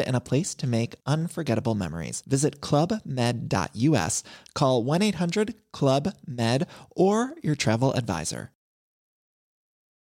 and 0.00 0.16
a 0.16 0.20
place 0.20 0.54
to 0.56 0.66
make 0.66 0.96
unforgettable 1.06 1.74
memories. 1.74 2.22
Visit 2.26 2.60
clubmed.us, 2.60 4.22
call 4.54 4.82
1 4.82 5.02
800 5.02 5.54
Club 5.72 6.14
Med, 6.26 6.66
or 6.90 7.34
your 7.42 7.54
travel 7.54 7.92
advisor. 7.94 8.50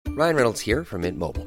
Ryan 0.08 0.36
Reynolds 0.36 0.60
here 0.62 0.84
from 0.84 1.02
Mint 1.02 1.18
Mobile. 1.18 1.46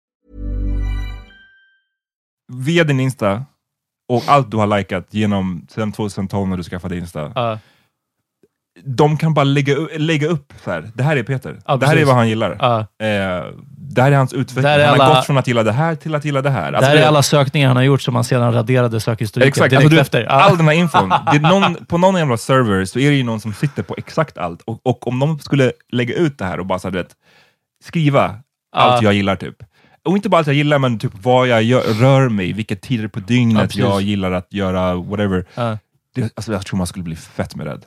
Via 2.51 2.83
din 2.83 2.99
Insta 2.99 3.45
och 4.09 4.23
allt 4.27 4.51
du 4.51 4.57
har 4.57 4.77
likat 4.77 5.07
genom 5.09 5.67
sedan 5.69 5.91
2012 5.91 6.49
när 6.49 6.57
du 6.57 6.63
skaffade 6.63 6.97
Insta. 6.97 7.31
Ja. 7.35 7.59
De 8.83 9.17
kan 9.17 9.33
bara 9.33 9.43
lägga, 9.43 9.75
lägga 9.97 10.27
upp 10.27 10.53
så 10.63 10.71
här. 10.71 10.91
det 10.95 11.03
här 11.03 11.17
är 11.17 11.23
Peter. 11.23 11.59
Ja, 11.65 11.77
det 11.77 11.87
här 11.87 11.97
är 11.97 12.05
vad 12.05 12.15
han 12.15 12.29
gillar. 12.29 12.51
Eh, 12.51 13.45
det 13.77 14.01
här 14.01 14.11
är 14.11 14.15
hans 14.15 14.33
utveckling. 14.33 14.63
Där 14.63 14.79
är 14.79 14.87
han 14.87 14.99
har 14.99 15.05
alla- 15.05 15.15
gått 15.15 15.25
från 15.25 15.37
att 15.37 15.47
gilla 15.47 15.63
det 15.63 15.71
här 15.71 15.95
till 15.95 16.15
att 16.15 16.25
gilla 16.25 16.41
det 16.41 16.49
här. 16.49 16.71
Det 16.71 16.77
Alltså, 16.77 16.89
här 16.89 16.97
det- 16.97 17.03
är 17.03 17.07
alla 17.07 17.23
sökningar 17.23 17.67
han 17.67 17.77
har 17.77 17.83
gjort 17.83 18.01
som 18.01 18.15
han 18.15 18.23
sedan 18.23 18.53
raderade 18.53 18.99
sökhistoriken 18.99 19.47
Exakt, 19.47 19.69
direkt 19.69 19.83
alltså, 19.85 19.95
du, 19.95 20.01
efter. 20.01 20.25
All 20.25 20.57
den 20.57 20.67
här 20.67 20.73
infon. 20.75 21.09
Det 21.31 21.37
är 21.37 21.39
någon, 21.39 21.85
på 21.85 21.97
någon 21.97 22.15
jävla 22.15 22.37
server 22.37 22.85
så 22.85 22.99
är 22.99 23.09
det 23.09 23.15
ju 23.15 23.23
någon 23.23 23.39
som 23.39 23.53
sitter 23.53 23.83
på 23.83 23.95
exakt 23.97 24.37
allt. 24.37 24.61
Och, 24.65 24.79
och 24.83 25.07
om 25.07 25.19
de 25.19 25.39
skulle 25.39 25.71
lägga 25.91 26.15
ut 26.15 26.37
det 26.37 26.45
här 26.45 26.59
och 26.59 26.65
bara 26.65 26.79
så 26.79 26.87
här, 26.87 26.93
vet, 26.93 27.11
skriva 27.83 28.35
allt 28.75 29.01
jag 29.01 29.13
gillar 29.13 29.35
typ. 29.35 29.55
Och 30.05 30.15
inte 30.15 30.29
bara 30.29 30.37
allt 30.37 30.47
jag 30.47 30.55
gillar, 30.55 30.79
men 30.79 30.99
typ 30.99 31.11
vad 31.23 31.47
jag 31.47 31.63
gör, 31.63 31.81
rör 31.81 32.29
mig, 32.29 32.53
vilka 32.53 32.75
tider 32.75 33.07
på 33.07 33.19
Ja, 33.19 33.23
dygnet 33.27 33.61
precis. 33.61 33.79
jag 33.79 34.01
gillar 34.01 34.31
att 34.31 34.53
göra, 34.53 34.95
whatever. 34.95 35.45
Ja. 35.55 35.77
Det, 36.15 36.31
alltså, 36.35 36.51
jag 36.53 36.65
tror 36.65 36.77
man 36.77 36.87
skulle 36.87 37.03
bli 37.03 37.15
fett 37.15 37.55
med 37.55 37.65
rädd. 37.67 37.85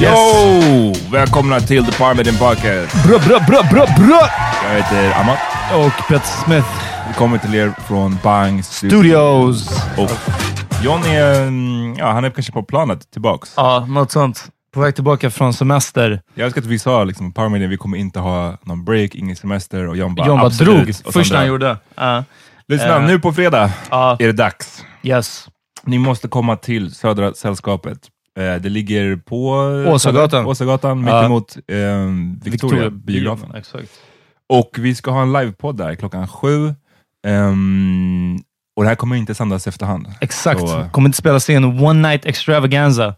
Yo! 0.00 0.92
Välkomna 1.12 1.60
till 1.60 1.84
The 1.86 1.92
Parmidin 1.92 2.36
Podcast. 2.38 3.06
Bra, 3.06 3.18
bra, 3.18 3.38
bra, 3.48 3.62
bra, 3.72 3.86
bra! 3.98 4.28
Jag 4.68 4.74
heter 4.76 5.20
Amat. 5.20 5.38
Och 5.74 6.08
Peter 6.08 6.26
Smith 6.44 6.95
Vi 7.08 7.14
kommer 7.14 7.38
till 7.38 7.54
er 7.54 7.70
från 7.88 8.18
Bang 8.22 8.64
Studios. 8.64 9.68
Och 9.98 10.10
John 10.84 11.02
är, 11.04 11.42
mm, 11.42 11.94
ja, 11.98 12.12
han 12.12 12.24
är 12.24 12.30
kanske 12.30 12.52
på 12.52 12.62
planet 12.62 13.10
tillbaks. 13.10 13.52
Ja, 13.56 13.86
något 13.88 14.10
sånt. 14.10 14.44
På 14.74 14.80
väg 14.80 14.94
tillbaka 14.94 15.30
från 15.30 15.54
semester. 15.54 16.20
Jag 16.34 16.44
älskar 16.44 16.60
att 16.60 16.66
vi 16.66 16.78
sa 16.78 17.04
liksom, 17.04 17.32
Parmidin, 17.32 17.70
vi 17.70 17.76
kommer 17.76 17.96
inte 17.98 18.20
ha 18.20 18.58
någon 18.62 18.84
break, 18.84 19.14
ingen 19.14 19.36
semester 19.36 19.86
och 19.88 19.96
John 19.96 20.14
bara 20.14 20.26
John 20.26 20.38
bara 20.38 20.48
drog. 20.48 20.94
Första 21.12 21.36
han 21.36 21.46
gjorde. 21.46 21.76
Ja. 21.94 22.24
Lyssna, 22.68 22.96
Eh. 22.96 23.06
nu 23.06 23.18
på 23.18 23.32
fredag 23.32 23.70
Ja. 23.90 24.16
är 24.20 24.26
det 24.26 24.32
dags. 24.32 24.84
Yes. 25.02 25.48
Ni 25.84 25.98
måste 25.98 26.28
komma 26.28 26.56
till 26.56 26.94
Södra 26.94 27.34
Sällskapet. 27.34 27.98
Eh, 28.38 28.54
det 28.62 28.68
ligger 28.68 29.16
på 29.16 29.50
Åsagatan. 29.88 30.46
Åsagatan 30.46 31.00
mittemot 31.04 31.56
eh, 31.68 31.76
Victoria, 32.50 32.90
biografen. 32.90 33.54
Exakt. 33.54 33.88
Och 34.48 34.70
vi 34.78 34.94
ska 34.94 35.10
ha 35.10 35.22
en 35.22 35.32
livepodd 35.32 35.76
där 35.76 35.94
klockan 35.94 36.28
sju. 36.28 36.74
Ehm, 37.26 38.38
och 38.76 38.82
det 38.82 38.88
här 38.88 38.96
kommer 38.96 39.16
inte 39.16 39.34
sändas 39.34 39.66
efterhand. 39.66 40.08
Exakt. 40.20 40.60
Så, 40.60 40.88
Kommer 40.92 41.08
inte 41.08 41.18
spelas 41.18 41.50
in 41.50 41.64
One 41.64 42.08
Night 42.08 42.26
Extravaganza. 42.26 43.14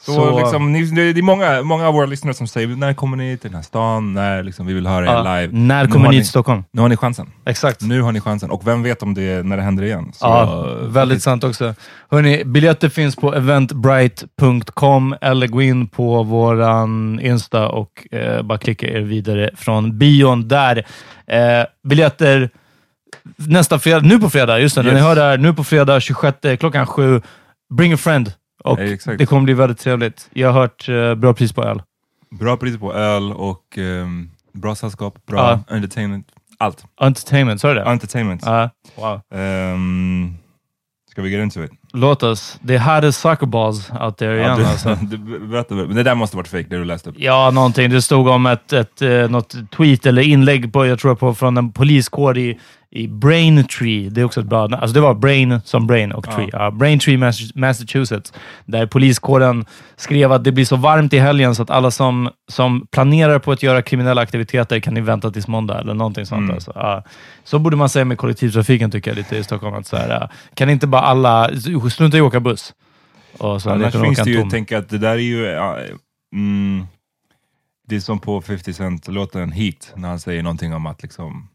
så, 0.00 0.38
liksom, 0.38 0.72
ni, 0.72 1.12
det 1.12 1.20
är 1.20 1.22
många, 1.22 1.62
många 1.62 1.88
av 1.88 1.94
våra 1.94 2.06
lyssnare 2.06 2.34
som 2.34 2.46
säger, 2.46 2.68
när 2.68 2.94
kommer 2.94 3.16
ni 3.16 3.38
till 3.38 3.50
den 3.50 3.56
här 3.56 3.62
stan? 3.62 4.14
När 4.14 4.42
liksom, 4.42 4.66
vi 4.66 4.74
vill 4.74 4.86
höra 4.86 5.06
er 5.06 5.40
live. 5.40 5.58
När 5.58 5.86
kommer 5.86 6.08
ni 6.08 6.16
till 6.16 6.28
Stockholm? 6.28 6.64
Nu 6.70 6.80
har 6.82 6.88
ni 6.88 6.96
chansen. 6.96 7.26
Exakt. 7.46 7.80
Nu 7.82 8.02
har 8.02 8.12
ni 8.12 8.20
chansen. 8.20 8.50
Och 8.50 8.66
vem 8.66 8.82
vet 8.82 9.02
om 9.02 9.14
det 9.14 9.46
när 9.46 9.56
det 9.56 9.62
händer 9.62 9.82
igen? 9.84 10.10
Så, 10.14 10.26
Ja, 10.26 10.68
eh, 10.70 10.88
väldigt 10.88 11.22
sant 11.22 11.44
också. 11.44 11.74
Hörrni, 12.10 12.44
biljetter 12.44 12.88
finns 12.88 13.16
på 13.16 13.34
eventbrite.com 13.34 15.16
eller 15.20 15.46
gå 15.46 15.62
in 15.62 15.88
på 15.88 16.22
våran 16.22 17.20
Insta 17.22 17.68
och 17.68 18.14
eh, 18.14 18.42
bara 18.42 18.58
klicka 18.58 18.86
er 18.86 19.00
vidare 19.00 19.50
från 19.56 19.98
bion 19.98 20.48
där. 20.48 20.86
Eh, 21.26 21.64
biljetter 21.88 22.50
nästa 23.36 23.78
fredag, 23.78 24.00
nu 24.00 24.18
på 24.18 24.30
fredag, 24.30 24.58
just 24.60 24.74
det, 24.74 24.82
när 24.82 24.90
Yes. 24.90 25.00
ni 25.00 25.06
hör 25.08 25.14
det 25.14 25.22
här, 25.22 25.38
nu 25.38 25.54
på 25.54 25.64
fredag 25.64 26.00
26 26.00 26.38
klockan 26.60 26.86
sju. 26.86 27.22
Bring 27.74 27.92
a 27.92 27.96
friend. 27.96 28.32
Och 28.64 28.80
Eh, 28.80 28.92
exakt. 28.92 29.18
det 29.18 29.26
kommer 29.26 29.42
bli 29.42 29.54
väldigt 29.54 29.78
trevligt. 29.78 30.28
Jag 30.32 30.52
har 30.52 30.60
hört 30.60 30.88
eh, 30.88 31.14
bra 31.14 31.34
pris 31.34 31.52
på 31.52 31.64
öl. 31.64 31.82
Bra 32.30 32.56
pris 32.56 32.78
på 32.78 32.94
öl 32.94 33.32
och 33.32 33.78
ehm, 33.78 34.30
bra 34.52 34.74
sällskap, 34.74 35.26
bra 35.26 35.60
entertainment. 35.68 36.26
Allt. 36.58 36.84
Entertainment, 37.00 37.60
sa 37.60 37.68
du 37.68 37.74
det? 37.74 37.84
Entertainment. 37.84 38.42
Ja. 38.46 38.70
wow. 38.96 39.20
Um, 39.40 40.36
ska 41.10 41.22
vi 41.22 41.30
get 41.30 41.42
into 41.42 41.64
it? 41.64 41.70
Låt 41.92 42.22
oss. 42.22 42.58
Det 42.62 42.78
här 42.78 43.02
är 43.02 43.10
soccer 43.10 43.46
balls 43.46 43.90
out 44.00 44.16
there 44.16 44.38
igen. 44.38 44.58
du, 44.58 44.64
alltså. 44.64 44.94
du, 45.02 45.18
berätta, 45.48 45.74
men 45.74 45.96
det 45.96 46.02
där 46.02 46.14
måste 46.14 46.36
varit 46.36 46.48
fake, 46.48 46.66
det 46.68 46.76
du 46.78 46.84
läste 46.84 47.10
upp. 47.10 47.16
Ja, 47.18 47.50
någonting. 47.50 47.90
Det 47.90 48.02
stod 48.02 48.28
om 48.28 48.46
ett, 48.46 48.72
ett, 48.72 49.02
eh, 49.02 49.28
något 49.28 49.54
tweet 49.76 50.06
eller 50.06 50.22
inlägg 50.22 50.72
på, 50.72 50.86
jag 50.86 50.98
tror 50.98 51.14
på, 51.14 51.34
från 51.34 51.56
en 51.56 51.72
poliskår 51.72 52.38
i, 52.38 52.58
i 52.94 53.08
Braintree. 53.08 54.08
Det 54.10 54.20
är 54.20 54.24
också 54.24 54.40
ett 54.40 54.46
bra 54.46 54.62
Alltså 54.62 54.94
det 54.94 55.00
var 55.00 55.14
Brain 55.14 55.60
som 55.64 55.86
Brain 55.86 56.12
och 56.12 56.24
Tree. 56.24 56.48
Ja. 56.52 56.70
Braintree, 56.70 57.16
Mass- 57.16 57.52
Massachusetts. 57.54 58.32
Där 58.64 58.86
poliskåren 58.86 59.64
skrev 59.96 60.32
att 60.32 60.44
det 60.44 60.52
blir 60.52 60.64
så 60.64 60.76
varmt 60.76 61.12
i 61.12 61.18
helgen 61.18 61.54
så 61.54 61.62
att 61.62 61.70
alla 61.70 61.90
som, 61.90 62.30
som 62.48 62.86
planerar 62.90 63.38
på 63.38 63.52
att 63.52 63.62
göra 63.62 63.82
kriminella 63.82 64.20
aktiviteter 64.20 64.80
kan 64.80 64.94
ni 64.94 65.00
vänta 65.00 65.30
tills 65.30 65.48
måndag 65.48 65.80
eller 65.80 65.94
någonting 65.94 66.26
sånt. 66.26 66.38
Mm. 66.38 66.54
Alltså. 66.54 66.72
Ja. 66.74 67.02
Så 67.44 67.58
borde 67.58 67.76
man 67.76 67.88
säga 67.88 68.04
med 68.04 68.18
kollektivtrafiken 68.18 68.90
tycker 68.90 69.10
jag 69.10 69.16
lite 69.16 69.36
i 69.36 69.44
Stockholm. 69.44 69.74
Att 69.74 69.86
så 69.86 69.96
här, 69.96 70.08
ja. 70.08 70.28
Kan 70.54 70.70
inte 70.70 70.86
bara 70.86 71.02
alla... 71.02 71.50
Strunta 71.90 72.16
i 72.16 72.20
att 72.20 72.26
åka 72.26 72.40
buss. 72.40 72.74
Och 73.38 73.62
så 73.62 73.70
Annars 73.70 73.94
finns 73.94 74.18
det 74.18 74.30
ju, 74.30 74.40
tom. 74.40 74.50
tänka 74.50 74.78
att 74.78 74.88
det 74.88 74.98
där 74.98 75.10
är 75.10 75.18
ju... 75.18 75.44
Ja, 75.44 75.78
mm, 76.34 76.86
det 77.88 77.96
är 77.96 78.00
som 78.00 78.18
på 78.18 78.40
50 78.42 78.72
Cent-låten 78.72 79.52
Heat, 79.52 79.92
när 79.96 80.08
han 80.08 80.20
säger 80.20 80.42
någonting 80.42 80.74
om 80.74 80.86
att 80.86 81.02
liksom 81.02 81.48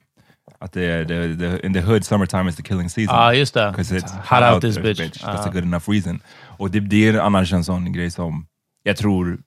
att 0.61 0.73
det 0.73 0.83
är, 0.85 1.05
the, 1.05 1.35
the, 1.59 1.67
in 1.67 1.73
the 1.73 1.81
hood, 1.81 2.05
summertime 2.05 2.49
is 2.49 2.55
the 2.55 2.63
killing 2.63 2.89
season. 2.89 3.15
Ja, 3.15 3.33
just 3.33 3.53
det. 3.53 3.73
'Cause 3.77 3.95
it's 3.99 4.11
Hot 4.29 4.53
out 4.53 4.61
this 4.61 4.75
there, 4.75 4.87
bitch. 4.93 5.23
That's 5.23 5.47
a 5.47 5.51
good 5.53 5.63
enough 5.63 5.89
reason. 5.89 6.19
Och 6.45 6.71
det, 6.71 6.79
det 6.79 7.07
är 7.07 7.19
annars 7.19 7.53
en 7.53 7.63
sån 7.63 7.93
grej 7.93 8.11
som 8.11 8.45
jag 8.83 8.97
tror 8.97 9.37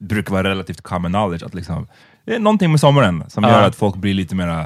brukar 0.00 0.32
vara 0.32 0.48
relativt 0.50 0.80
common 0.80 1.12
knowledge, 1.12 1.42
att 1.46 1.54
liksom, 1.54 1.86
det 2.26 2.34
är 2.34 2.38
någonting 2.38 2.70
med 2.70 2.80
sommaren 2.80 3.24
som 3.28 3.44
gör 3.44 3.62
att 3.62 3.76
folk 3.76 3.96
blir 3.96 4.14
lite 4.14 4.34
mera 4.34 4.60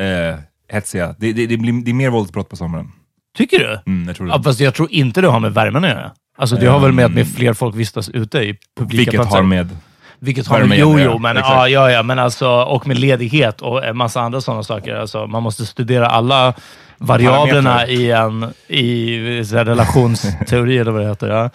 eh, 0.00 0.36
hetsiga. 0.68 1.14
Det, 1.18 1.32
det, 1.32 1.46
det, 1.46 1.56
blir, 1.56 1.84
det 1.84 1.90
är 1.90 1.94
mer 1.94 2.10
våldsbrott 2.10 2.48
på 2.48 2.56
sommaren. 2.56 2.92
Tycker 3.36 3.58
du? 3.58 3.80
Mm, 3.86 4.08
jag 4.08 4.16
tror 4.16 4.26
det. 4.26 4.32
Ja, 4.32 4.42
fast 4.42 4.60
jag 4.60 4.74
tror 4.74 4.92
inte 4.92 5.20
det 5.20 5.28
har 5.28 5.40
med 5.40 5.54
värmen 5.54 5.84
att 5.84 5.90
göra. 5.90 6.12
Alltså, 6.38 6.56
det 6.56 6.66
har 6.66 6.80
väl 6.80 6.92
med 6.92 7.04
att 7.04 7.12
med 7.12 7.28
fler 7.28 7.52
folk 7.52 7.76
vistas 7.76 8.08
ute 8.08 8.38
i 8.38 8.56
publika 8.76 8.96
Vilket 8.96 9.14
platser. 9.14 9.36
har 9.36 9.42
med... 9.42 9.76
Vilket 10.20 10.46
har 10.46 10.64
med 10.64 10.78
jojo, 10.78 11.10
ja. 11.10 11.18
men, 11.18 11.36
Exakt. 11.36 11.54
ja, 11.54 11.68
ja, 11.68 11.90
ja, 11.90 12.02
men 12.02 12.18
alltså, 12.18 12.48
och 12.48 12.86
med 12.86 12.98
ledighet 12.98 13.62
och 13.62 13.84
en 13.84 13.96
massa 13.96 14.20
andra 14.20 14.40
sådana 14.40 14.62
saker. 14.62 14.94
Alltså, 14.94 15.26
man 15.26 15.42
måste 15.42 15.66
studera 15.66 16.06
alla 16.06 16.54
variablerna 16.98 17.86
i 17.86 18.10
en 18.10 18.52
i 18.68 19.44
så 19.44 19.56
här, 19.56 19.64
relationsteori, 19.64 20.78
eller 20.78 20.90
vad 20.92 21.00
det 21.02 21.08
heter. 21.08 21.28
Ja. 21.28 21.50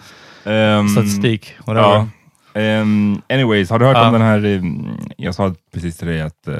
Ehm, 0.52 0.88
Statistik. 0.88 1.54
whatever. 1.66 2.06
Ja. 2.52 2.60
Ehm, 2.60 3.22
anyways, 3.28 3.70
har 3.70 3.78
du 3.78 3.84
hört 3.86 3.96
Ja. 3.96 4.06
om 4.06 4.12
den 4.12 4.22
här, 4.22 4.44
ehm, 4.44 4.86
jag 5.16 5.34
sa 5.34 5.54
precis 5.74 5.96
till 5.96 6.06
dig 6.06 6.20
att 6.20 6.48
eh, 6.48 6.54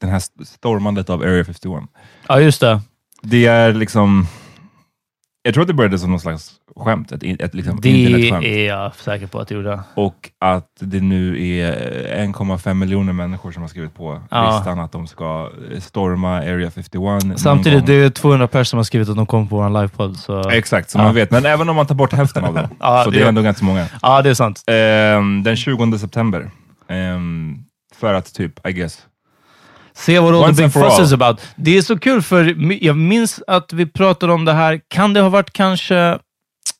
den 0.00 0.10
här 0.10 0.16
st- 0.16 0.44
stormandet 0.44 1.10
av 1.10 1.22
Area 1.22 1.44
51. 1.44 1.82
ja, 2.28 2.40
just 2.40 2.60
det. 2.60 2.80
Det 3.22 3.46
är 3.46 3.72
liksom, 3.72 4.26
jag 5.42 5.54
tror 5.54 5.62
att 5.62 5.68
det 5.68 5.74
började 5.74 5.98
som 5.98 6.10
någon 6.10 6.20
slags 6.20 6.50
skämt, 6.76 7.12
ett, 7.12 7.22
ett 7.40 7.54
liksom. 7.54 7.80
Det 7.80 8.44
är 8.44 8.66
jag 8.68 8.94
säker 8.94 9.26
på 9.26 9.38
att 9.40 9.48
det 9.48 9.54
gjorde. 9.54 9.80
Och 9.94 10.30
att 10.40 10.68
det 10.80 11.00
nu 11.00 11.46
är 11.58 11.72
1,5 12.26 12.74
miljoner 12.74 13.12
människor 13.12 13.52
som 13.52 13.62
har 13.62 13.68
skrivit 13.68 13.94
på 13.94 14.20
Ja. 14.30 14.56
listan 14.56 14.78
att 14.80 14.92
de 14.92 15.06
ska 15.06 15.50
eh, 15.72 15.80
storma 15.80 16.36
Area 16.38 16.70
51. 16.70 16.92
någon 17.24 17.38
Samtidigt, 17.38 17.86
det 17.86 17.94
är 17.94 18.10
200 18.10 18.46
personer 18.48 18.64
som 18.64 18.76
har 18.76 18.84
skrivit 18.84 19.08
att 19.08 19.16
de 19.16 19.26
kommer 19.26 19.46
på 19.46 19.56
vår 19.56 19.70
livepodd. 19.80 20.16
Så... 20.16 20.50
Exakt, 20.50 20.90
så 20.90 20.98
Ja. 20.98 21.02
man 21.02 21.14
vet. 21.14 21.30
Men 21.30 21.46
även 21.46 21.68
om 21.68 21.76
man 21.76 21.86
tar 21.86 21.94
bort 21.94 22.12
hälften 22.12 22.44
av 22.44 22.54
dem, 22.54 22.68
Ja, 22.80 23.02
så 23.04 23.10
det 23.10 23.22
är 23.22 23.26
ändå 23.28 23.42
ganska 23.42 23.64
många. 23.64 23.86
Ja, 24.02 24.22
det 24.22 24.30
är 24.30 24.34
sant. 24.34 24.62
Ehm, 24.66 25.42
den 25.42 25.56
20 25.56 25.98
september. 25.98 26.50
Ehm, 26.88 27.58
för 27.94 28.14
att 28.14 28.34
typ, 28.34 28.66
I 28.68 28.72
guess. 28.72 28.98
Se 29.94 30.18
vad 30.18 30.34
all 30.34 30.56
the 30.56 30.62
big 30.62 30.72
fuss 30.72 31.00
is 31.00 31.12
about. 31.12 31.40
Det 31.56 31.76
är 31.78 31.82
så 31.82 31.98
kul, 31.98 32.22
för 32.22 32.56
jag 32.84 32.96
minns 32.96 33.42
att 33.46 33.72
vi 33.72 33.86
pratade 33.86 34.32
om 34.32 34.44
det 34.44 34.52
här. 34.52 34.80
Kan 34.88 35.12
det 35.14 35.20
ha 35.20 35.28
varit 35.28 35.52
kanske 35.52 36.18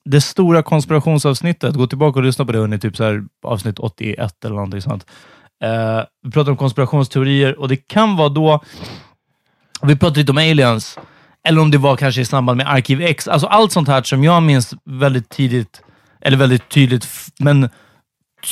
det 0.04 0.20
stora 0.20 0.62
konspirationsavsnittet? 0.62 1.74
Gå 1.74 1.86
tillbaka 1.86 2.18
och 2.18 2.24
lyssna 2.24 2.44
på 2.44 2.52
det 2.52 2.58
under 2.58 2.78
typ 2.78 2.96
så 2.96 3.04
här 3.04 3.22
avsnitt 3.42 3.78
81 3.78 4.44
eller 4.44 4.54
någonting 4.54 4.82
sånt. 4.82 5.06
Eh, 5.64 6.00
vi 6.22 6.30
pratade 6.30 6.50
om 6.50 6.56
konspirationsteorier 6.56 7.60
och 7.60 7.68
det 7.68 7.76
kan 7.76 8.16
vara 8.16 8.28
då... 8.28 8.60
Vi 9.82 9.96
pratade 9.96 10.20
lite 10.20 10.32
om 10.32 10.38
aliens, 10.38 10.98
eller 11.48 11.60
om 11.60 11.70
det 11.70 11.78
var 11.78 11.96
kanske 11.96 12.20
i 12.20 12.24
samband 12.24 12.56
med 12.56 12.68
Arkiv 12.68 13.02
X. 13.02 13.28
Alltså 13.28 13.46
allt 13.46 13.72
sånt 13.72 13.88
här 13.88 14.02
som 14.02 14.24
jag 14.24 14.42
minns 14.42 14.74
väldigt 14.84 15.28
tidigt, 15.28 15.82
eller 16.20 16.36
väldigt 16.36 16.68
tydligt, 16.68 17.06
men 17.38 17.68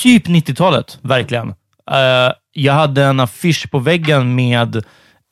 typ 0.03 0.27
90-talet, 0.27 0.99
verkligen. 1.01 1.49
Eh, 1.91 2.33
jag 2.51 2.73
hade 2.73 3.03
en 3.03 3.19
affisch 3.19 3.71
på 3.71 3.79
väggen 3.79 4.35
med 4.35 4.83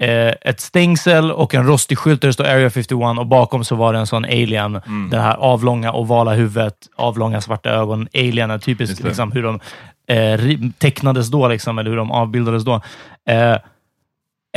ett 0.02 0.60
stängsel 0.60 1.32
och 1.32 1.56
en 1.56 1.68
rostig 1.68 1.98
skylt 1.98 2.22
där 2.22 2.28
det 2.28 2.34
står 2.34 2.44
Area 2.44 2.70
51 2.70 3.20
och 3.20 3.28
bakom 3.28 3.64
så 3.64 3.76
var 3.76 3.94
det 3.94 4.00
en 4.00 4.08
sån 4.08 4.26
alien. 4.26 4.76
Mm. 4.76 5.10
Det 5.10 5.20
här 5.20 5.36
avlånga, 5.36 5.94
ovala 5.94 6.34
huvudet, 6.34 6.76
avlånga 6.96 7.42
svarta 7.42 7.70
ögon. 7.70 8.08
Alien 8.14 8.52
är 8.52 8.58
typiskt 8.58 9.04
liksom, 9.04 9.32
hur 9.32 9.44
de 9.44 9.60
eh, 10.08 10.70
tecknades 10.78 11.28
då, 11.28 11.48
liksom, 11.48 11.80
eller 11.80 11.90
hur 11.90 11.98
de 11.98 12.12
avbildades 12.12 12.64
då. 12.64 12.82
Eh, 13.30 13.58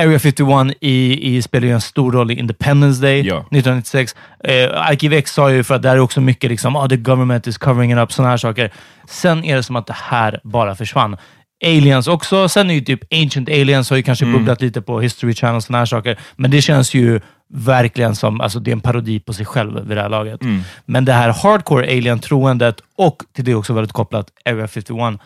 Area 0.00 0.18
51 0.18 0.76
i, 0.80 1.36
i 1.36 1.42
spelar 1.42 1.66
ju 1.66 1.74
en 1.74 1.80
stor 1.80 2.12
roll 2.12 2.30
i 2.30 2.34
Independence 2.34 3.02
Day 3.02 3.20
Ja. 3.20 3.36
1996. 3.36 4.16
Eh, 4.44 4.88
Arkiv 4.88 5.12
X 5.12 5.32
sa 5.32 5.50
ju 5.50 5.64
för 5.64 5.74
att 5.74 5.82
där 5.82 5.96
är 5.96 6.00
också 6.00 6.20
mycket 6.20 6.50
liksom, 6.50 6.76
oh, 6.76 6.88
the 6.88 6.96
government 6.96 7.46
is 7.46 7.58
covering 7.58 7.92
it 7.92 7.98
up, 7.98 8.12
sådana 8.12 8.30
här 8.30 8.36
saker. 8.36 8.70
Sen 9.08 9.44
är 9.44 9.56
det 9.56 9.62
som 9.62 9.76
att 9.76 9.86
det 9.86 9.96
här 9.96 10.40
bara 10.44 10.74
försvann. 10.74 11.16
Aliens 11.62 12.08
också. 12.08 12.48
Sen 12.48 12.70
är 12.70 12.74
ju 12.74 12.80
typ 12.80 13.00
Ancient 13.14 13.48
Aliens 13.48 13.90
har 13.90 13.96
ju 13.96 14.02
kanske 14.02 14.24
Mm. 14.24 14.38
bubblat 14.38 14.60
lite 14.60 14.82
på 14.82 15.00
History 15.00 15.34
Channel 15.34 15.56
och 15.56 15.62
sådana 15.62 15.78
här 15.78 15.86
saker. 15.86 16.18
Men 16.36 16.50
det 16.50 16.62
känns 16.62 16.94
ju 16.94 17.20
verkligen 17.54 18.16
som, 18.16 18.40
alltså 18.40 18.60
det 18.60 18.70
är 18.70 18.72
en 18.72 18.80
parodi 18.80 19.20
på 19.20 19.32
sig 19.32 19.46
själv 19.46 19.88
vid 19.88 19.96
det 19.96 20.00
här 20.02 20.08
laget. 20.08 20.42
Mm. 20.42 20.60
Men 20.86 21.04
det 21.04 21.12
här 21.12 21.28
hardcore 21.42 21.86
alien-troendet 21.86 22.76
och 22.96 23.16
till 23.32 23.44
det 23.44 23.54
också 23.54 23.72
väldigt 23.72 23.92
kopplat 23.92 24.26
Area 24.44 24.68
51. 24.68 25.20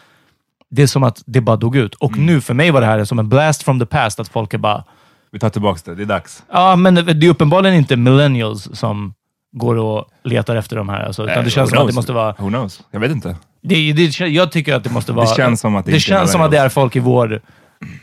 Det 0.70 0.82
är 0.82 0.86
som 0.86 1.02
att 1.02 1.22
det 1.26 1.40
bara 1.40 1.56
dog 1.56 1.76
ut. 1.76 1.94
Och 1.94 2.12
Mm. 2.12 2.26
nu 2.26 2.40
för 2.40 2.54
mig 2.54 2.70
var 2.70 2.80
det 2.80 2.86
här 2.86 3.04
som 3.04 3.18
en 3.18 3.28
blast 3.28 3.62
from 3.62 3.80
the 3.80 3.86
past, 3.86 4.20
att 4.20 4.28
folk 4.28 4.54
är 4.54 4.58
bara 4.58 4.84
Vi 5.32 5.38
tar 5.38 5.50
tillbaka 5.50 5.80
det, 5.84 5.94
det 5.94 6.02
är 6.02 6.06
dags. 6.06 6.42
Ja, 6.52 6.76
men 6.76 6.94
det 6.94 7.26
är 7.26 7.28
uppenbarligen 7.28 7.76
inte 7.76 7.96
millennials 7.96 8.68
som 8.78 9.14
går 9.52 9.76
och 9.76 10.04
letar 10.24 10.56
efter 10.56 10.76
de 10.76 10.88
här. 10.88 11.00
Alltså, 11.02 11.22
utan 11.24 11.38
Eh, 11.38 11.44
det 11.44 11.50
känns 11.50 11.70
som 11.70 11.78
att 11.78 11.82
det 11.82 11.92
knows? 11.92 11.94
måste 11.94 12.12
vara... 12.12 12.34
Who 12.38 12.48
knows? 12.48 12.82
Jag 12.90 13.00
vet 13.00 13.10
inte. 13.10 13.36
Det, 13.68 13.92
det, 13.92 14.20
jag 14.20 14.52
tycker 14.52 14.74
att 14.74 14.84
det 14.84 14.90
måste 14.90 15.12
vara... 15.12 15.26
känns 15.26 15.60
som 15.60 15.76
att 15.76 15.86
det 15.86 15.92
det, 15.92 16.00
känns 16.00 16.32
som 16.32 16.40
att 16.40 16.50
det 16.50 16.58
är 16.58 16.68
folk 16.68 16.96
i 16.96 16.98
vår 16.98 17.40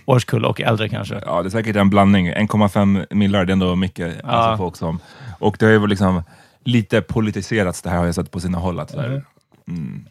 årskull 0.05 0.45
och 0.45 0.61
äldre 0.61 0.89
kanske. 0.89 1.21
Ja, 1.25 1.41
det 1.41 1.47
är 1.47 1.49
säkert 1.49 1.75
en 1.75 1.89
blandning. 1.89 2.31
1,5 2.31 3.05
miljarder, 3.13 3.45
det 3.45 3.51
är 3.51 3.53
ändå 3.53 3.75
mycket 3.75 4.15
Ja. 4.23 4.29
alltså, 4.29 4.57
folk 4.57 4.75
som... 4.75 4.99
Och 5.39 5.55
det 5.59 5.65
har 5.65 5.71
ju 5.71 5.87
liksom 5.87 6.23
lite 6.63 7.01
politiserats 7.01 7.81
det 7.81 7.89
här 7.89 7.97
har 7.97 8.05
jag 8.05 8.15
sett 8.15 8.31
på 8.31 8.39
sina 8.39 8.57
håll. 8.57 8.79
Att, 8.79 8.93
mm, 9.67 10.05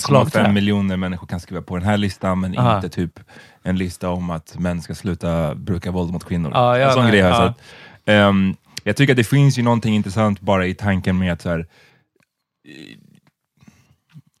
slagträ. 0.00 0.42
1,5 0.42 0.52
miljoner 0.52 0.96
människor 0.96 1.26
kan 1.26 1.40
skriva 1.40 1.62
på 1.62 1.76
den 1.76 1.86
här 1.86 1.96
listan, 1.96 2.40
men 2.40 2.58
Aha. 2.58 2.76
inte 2.76 2.88
typ 2.88 3.20
en 3.62 3.78
lista 3.78 4.10
om 4.10 4.30
att 4.30 4.58
män 4.58 4.82
ska 4.82 4.94
sluta 4.94 5.54
bruka 5.54 5.90
våld 5.90 6.12
mot 6.12 6.24
kvinnor. 6.24 6.50
Ja, 6.54 6.78
ja, 6.78 6.86
en 6.86 6.92
sån 6.92 7.02
nej, 7.02 7.12
grej 7.12 7.20
har 7.20 7.30
jag 7.30 7.42
ja. 7.42 7.48
sett. 7.48 7.62
Ehm, 8.04 8.56
jag 8.84 8.96
tycker 8.96 9.12
att 9.12 9.16
det 9.16 9.24
finns 9.24 9.58
ju 9.58 9.62
någonting 9.62 9.94
intressant 9.94 10.40
bara 10.40 10.66
i 10.66 10.74
tanken 10.74 11.18
med 11.18 11.32
att 11.32 11.42
så 11.42 11.48
här, 11.48 11.66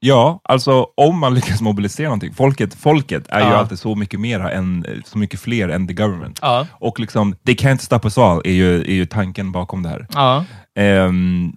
Ja, 0.06 0.40
alltså 0.44 0.86
om 0.96 1.18
man 1.18 1.34
lyckas 1.34 1.60
mobilisera 1.60 2.06
någonting. 2.06 2.34
Folket, 2.34 2.74
folket 2.74 3.24
är 3.28 3.40
ju 3.40 3.46
Ja. 3.46 3.56
alltid 3.56 3.78
så 3.78 3.94
mycket 3.94 4.20
mera 4.20 4.50
än, 4.52 4.86
så 5.04 5.18
mycket 5.18 5.40
fler 5.40 5.68
än 5.68 5.86
the 5.88 5.94
government. 5.94 6.38
Ja. 6.42 6.66
Och 6.72 7.00
liksom, 7.00 7.34
they 7.46 7.54
can't 7.54 7.78
stop 7.78 8.00
us 8.04 8.18
all 8.18 8.40
är 8.44 8.52
ju, 8.52 8.80
är 8.80 8.94
ju 8.94 9.06
tanken 9.06 9.52
bakom 9.52 9.82
det 9.82 9.88
här. 9.88 10.06
Ja. 10.14 10.44
Ehm, 10.78 11.52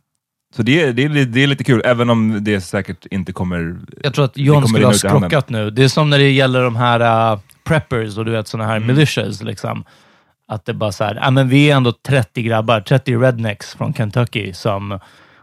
så 0.55 0.63
det, 0.63 0.81
är- 0.83 0.93
det, 0.93 1.25
det 1.25 1.43
är 1.43 1.47
lite 1.47 1.63
kul, 1.63 1.81
även 1.85 2.09
om 2.09 2.43
det 2.43 2.61
säkert 2.61 3.05
inte 3.05 3.33
kommer... 3.33 3.75
Jag 4.03 4.13
tror 4.13 4.25
att 4.25 4.37
John 4.37 4.67
skulle 4.67 4.85
ha 4.85 4.93
skrockat 4.93 5.49
nu. 5.49 5.69
Det 5.69 5.83
är 5.83 5.87
som 5.87 6.09
när 6.09 6.17
det 6.17 6.31
gäller 6.31 6.63
de 6.63 6.75
här 6.75 7.31
uh, 7.33 7.39
preppers 7.63 8.17
och 8.17 8.25
du 8.25 8.31
vet 8.31 8.47
såna 8.47 8.65
här 8.65 8.75
Mm. 8.75 8.87
militias. 8.87 9.43
Liksom. 9.43 9.83
Att 10.47 10.65
det 10.65 10.73
bara 10.73 10.91
så 10.91 11.03
här, 11.03 11.15
ja, 11.15 11.31
men 11.31 11.49
vi 11.49 11.71
är 11.71 11.75
ändå 11.75 11.91
30 12.07 12.41
grabbar, 12.43 12.81
30 12.81 13.15
rednecks 13.17 13.73
från 13.75 13.93
Kentucky 13.93 14.53
som 14.53 14.99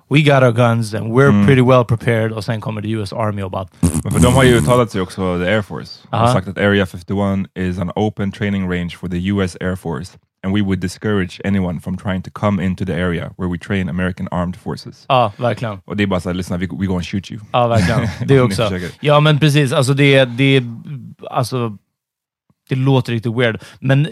We 0.08 0.22
got 0.22 0.42
our 0.42 0.52
guns 0.52 0.94
and 0.94 1.12
we're 1.12 1.28
Mm. 1.28 1.46
pretty 1.46 1.62
well 1.62 1.84
prepared 1.84 2.32
och 2.32 2.44
sen 2.44 2.60
kommer 2.60 2.82
the 2.82 2.90
US 2.90 3.12
Army 3.12 3.42
och 3.42 3.50
bara... 3.50 3.66
Men 4.04 4.12
för 4.12 4.20
de 4.20 4.34
har 4.34 4.44
ju 4.44 4.54
uttalat 4.56 4.90
sig 4.90 5.00
också, 5.00 5.38
the 5.38 5.44
Air 5.50 5.62
Force. 5.62 6.00
Har 6.10 6.18
Aha. 6.18 6.32
sagt 6.32 6.48
att 6.48 6.58
Area 6.58 6.86
51 6.86 7.46
is 7.54 7.78
an 7.78 7.90
open 7.94 8.32
training 8.32 8.70
range 8.72 8.90
for 8.90 9.08
the 9.08 9.26
US 9.28 9.56
Air 9.60 9.76
Force 9.76 10.18
and 10.42 10.54
we 10.54 10.62
would 10.62 10.78
discourage 10.78 11.40
anyone 11.44 11.80
from 11.80 11.96
trying 11.98 12.22
to 12.22 12.30
come 12.30 12.64
into 12.64 12.84
the 12.84 12.92
area 12.92 13.30
where 13.38 13.50
we 13.52 13.58
train 13.58 13.88
American 13.88 14.28
armed 14.30 14.56
forces. 14.56 15.04
Ja, 15.08 15.32
verkligen. 15.36 15.78
Och 15.84 15.96
det 15.96 16.02
är 16.02 16.06
bara 16.06 16.20
såhär, 16.20 16.34
lyssna, 16.34 16.56
we, 16.56 16.66
we 16.78 16.86
gonna 16.86 17.02
shoot 17.02 17.30
you. 17.30 17.40
Ja, 17.52 17.66
verkligen. 17.66 18.08
Det 18.28 18.40
också. 18.40 18.70
Ja, 19.00 19.20
men 19.20 19.38
precis. 19.38 19.72
Alltså 19.72 19.94
det, 19.94 20.24
det, 20.24 20.62
alltså, 21.30 21.76
det 22.68 22.74
låter 22.76 23.12
riktigt 23.12 23.32
weird. 23.36 23.62
Men 23.80 24.08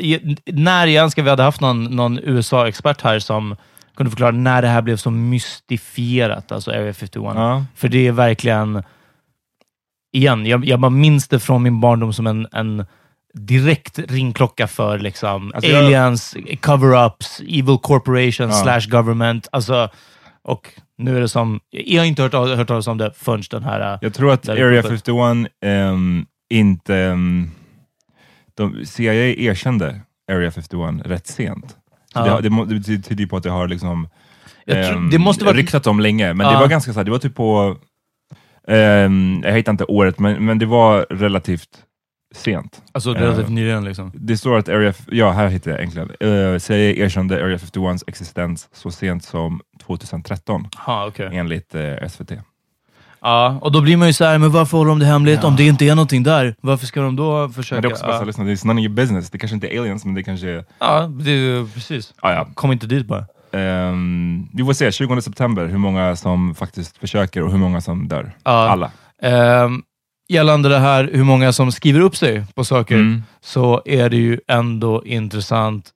när 0.47 0.87
jag 0.87 1.04
önskar 1.04 1.23
vi 1.23 1.30
hade 1.30 1.42
haft 1.42 1.61
någon, 1.61 1.85
någon 1.85 2.19
USA-expert 2.19 3.02
här 3.02 3.19
som 3.19 3.57
kunde 3.97 4.11
förklara 4.11 4.31
när 4.31 4.63
det 4.63 4.69
här 4.69 4.83
blev 4.83 4.97
så 4.97 5.11
mystifierat, 5.11 6.53
alltså 6.53 6.71
Area 6.71 6.93
51. 6.95 7.33
Ja. 7.35 7.65
För 7.75 7.89
det 7.89 8.07
är 8.07 8.13
verkligen... 8.13 8.83
Igen, 10.13 10.47
jag, 10.47 10.65
jag 10.65 10.81
bara 10.81 10.91
minns 10.91 11.29
det 11.29 11.39
från 11.41 11.63
min 11.63 11.81
barndom 11.81 12.13
som 12.13 12.27
en, 12.27 12.47
en 12.53 12.87
direkt 13.35 13.99
ringklocka 13.99 14.67
för 14.67 14.99
liksom 14.99 15.53
Alltså 15.55 15.71
jag- 15.71 15.85
aliens, 15.85 16.37
cover-ups, 16.61 17.41
evil 17.41 17.79
corporations 17.83 18.55
Ja. 18.55 18.63
slash 18.63 18.91
government. 18.99 19.49
Alltså, 19.53 19.89
och 20.43 20.69
nu 20.99 21.17
är 21.17 21.21
det 21.21 21.29
som... 21.29 21.61
Jag 21.71 22.01
har 22.03 22.07
inte 22.07 22.23
hört, 22.23 22.33
hört 22.33 22.69
talas 22.69 22.87
om 22.87 22.99
det 22.99 23.13
förrän 23.17 23.43
den 23.51 23.63
här... 23.63 23.99
Jag 24.03 24.15
tror 24.15 24.33
att 24.33 24.49
Area 24.49 24.81
uppe. 24.81 24.89
51 24.89 25.53
ehm, 25.65 26.27
inte... 26.51 26.97
ehm, 26.97 27.51
de, 28.55 28.87
CIA 28.87 29.15
erkände 29.15 30.01
Area 30.33 30.51
51 30.51 31.07
rätt 31.07 31.27
sent. 31.27 31.77
Ja. 32.14 32.40
det, 32.40 32.49
det, 32.49 32.64
det 32.66 32.80
betyder 32.99 33.21
ju 33.21 33.26
på 33.28 33.37
att 33.37 33.42
det 33.42 33.50
har 33.50 33.68
liksom 33.68 34.09
tror- 34.66 34.76
ehm, 34.78 35.11
det 35.11 35.18
måste 35.18 35.44
vara- 35.44 35.56
ryktats 35.56 35.87
om 35.87 36.00
länge, 36.00 36.35
men 36.35 36.47
det 36.47 36.52
Ja. 36.52 36.61
var 36.61 36.68
ganska 36.68 36.92
så 36.92 36.99
här, 36.99 37.04
det 37.04 37.11
var 37.11 37.18
typ 37.18 37.35
på... 37.35 37.76
ehm, 38.68 39.40
jag 39.44 39.52
hittar 39.52 39.73
inte 39.73 39.85
året, 39.85 40.18
men, 40.18 40.44
men 40.47 40.59
det 40.59 40.66
var 40.66 41.06
relativt 41.11 41.68
sent. 42.35 42.83
Alltså 42.92 43.11
Eh, 43.11 43.21
relativt 43.21 43.49
nyligen 43.49 43.85
liksom. 43.85 44.12
Det 44.14 44.37
står 44.37 44.59
att 44.59 44.68
Area... 44.68 44.92
Ja, 45.11 45.30
här 45.30 45.49
hittar 45.49 45.71
jag 45.71 45.83
äntligen. 45.83 46.11
Uh, 46.25 46.59
CIA 46.59 46.76
erkände 46.76 47.44
Area 47.44 47.56
51s 47.56 48.04
existens 48.06 48.68
så 48.73 48.90
sent 48.90 49.25
som 49.25 49.61
2013, 49.87 50.66
Ja, 50.87 51.06
okej. 51.09 51.28
enligt 51.33 51.75
eh, 51.75 52.09
SVT. 52.09 52.33
Ja, 53.25 53.59
och 53.61 53.73
då 53.73 53.81
blir 53.81 53.97
man 53.97 54.07
ju 54.07 54.12
så 54.12 54.25
här, 54.25 54.38
men 54.38 54.50
varför 54.50 54.78
håller 54.78 54.88
de 54.88 54.99
det 54.99 55.07
hemligt 55.07 55.45
om 55.45 55.57
det 55.57 55.64
inte 55.66 55.85
är 55.85 55.95
någonting 55.95 56.23
där? 56.23 56.54
Varför 56.61 56.87
ska 56.87 57.00
de 57.00 57.16
då 57.16 57.49
försöka? 57.49 57.75
Men 57.75 57.83
det 57.83 57.88
är 57.88 57.93
också 57.93 58.07
ja. 58.07 58.19
här, 58.19 58.25
lyssna, 58.26 58.45
det 58.45 58.50
är 58.52 58.66
none 58.66 58.81
of 58.81 58.85
your 58.85 58.95
business. 58.95 59.31
Det 59.31 59.38
kanske 59.38 59.54
inte 59.54 59.66
är 59.75 59.81
aliens, 59.81 60.04
men 60.04 60.14
det 60.14 60.23
kanske 60.23 60.50
är... 60.50 60.64
ja, 60.78 61.00
det 61.07 61.66
precis. 61.75 62.14
Ah, 62.21 62.33
ja. 62.33 62.47
Kom 62.54 62.73
inte 62.73 62.87
dit 62.87 63.07
bara. 63.07 63.25
Ehm, 63.52 64.49
vi 64.52 64.64
får 64.64 64.73
se 64.73 64.93
20 64.93 65.21
september 65.21 65.66
hur 65.66 65.78
många 65.78 66.16
som 66.16 66.54
faktiskt 66.54 66.97
försöker 66.99 67.43
och 67.43 67.50
hur 67.50 67.59
många 67.59 67.81
som 67.81 68.09
dör. 68.09 68.33
Ja. 68.45 68.50
Alla. 68.50 68.90
Ehm, 69.23 69.83
gällande 70.28 70.69
det 70.69 70.78
här, 70.78 71.11
hur 71.12 71.25
många 71.25 71.52
som 71.52 71.73
skriver 71.73 72.00
upp 72.00 72.16
sig 72.16 72.45
på 72.54 72.64
saker, 72.64 72.95
Mm. 72.95 73.23
så 73.40 73.83
är 73.85 74.11
det 74.11 74.16
ju 74.16 74.40
ändå 74.49 75.02
intressant 75.07 75.90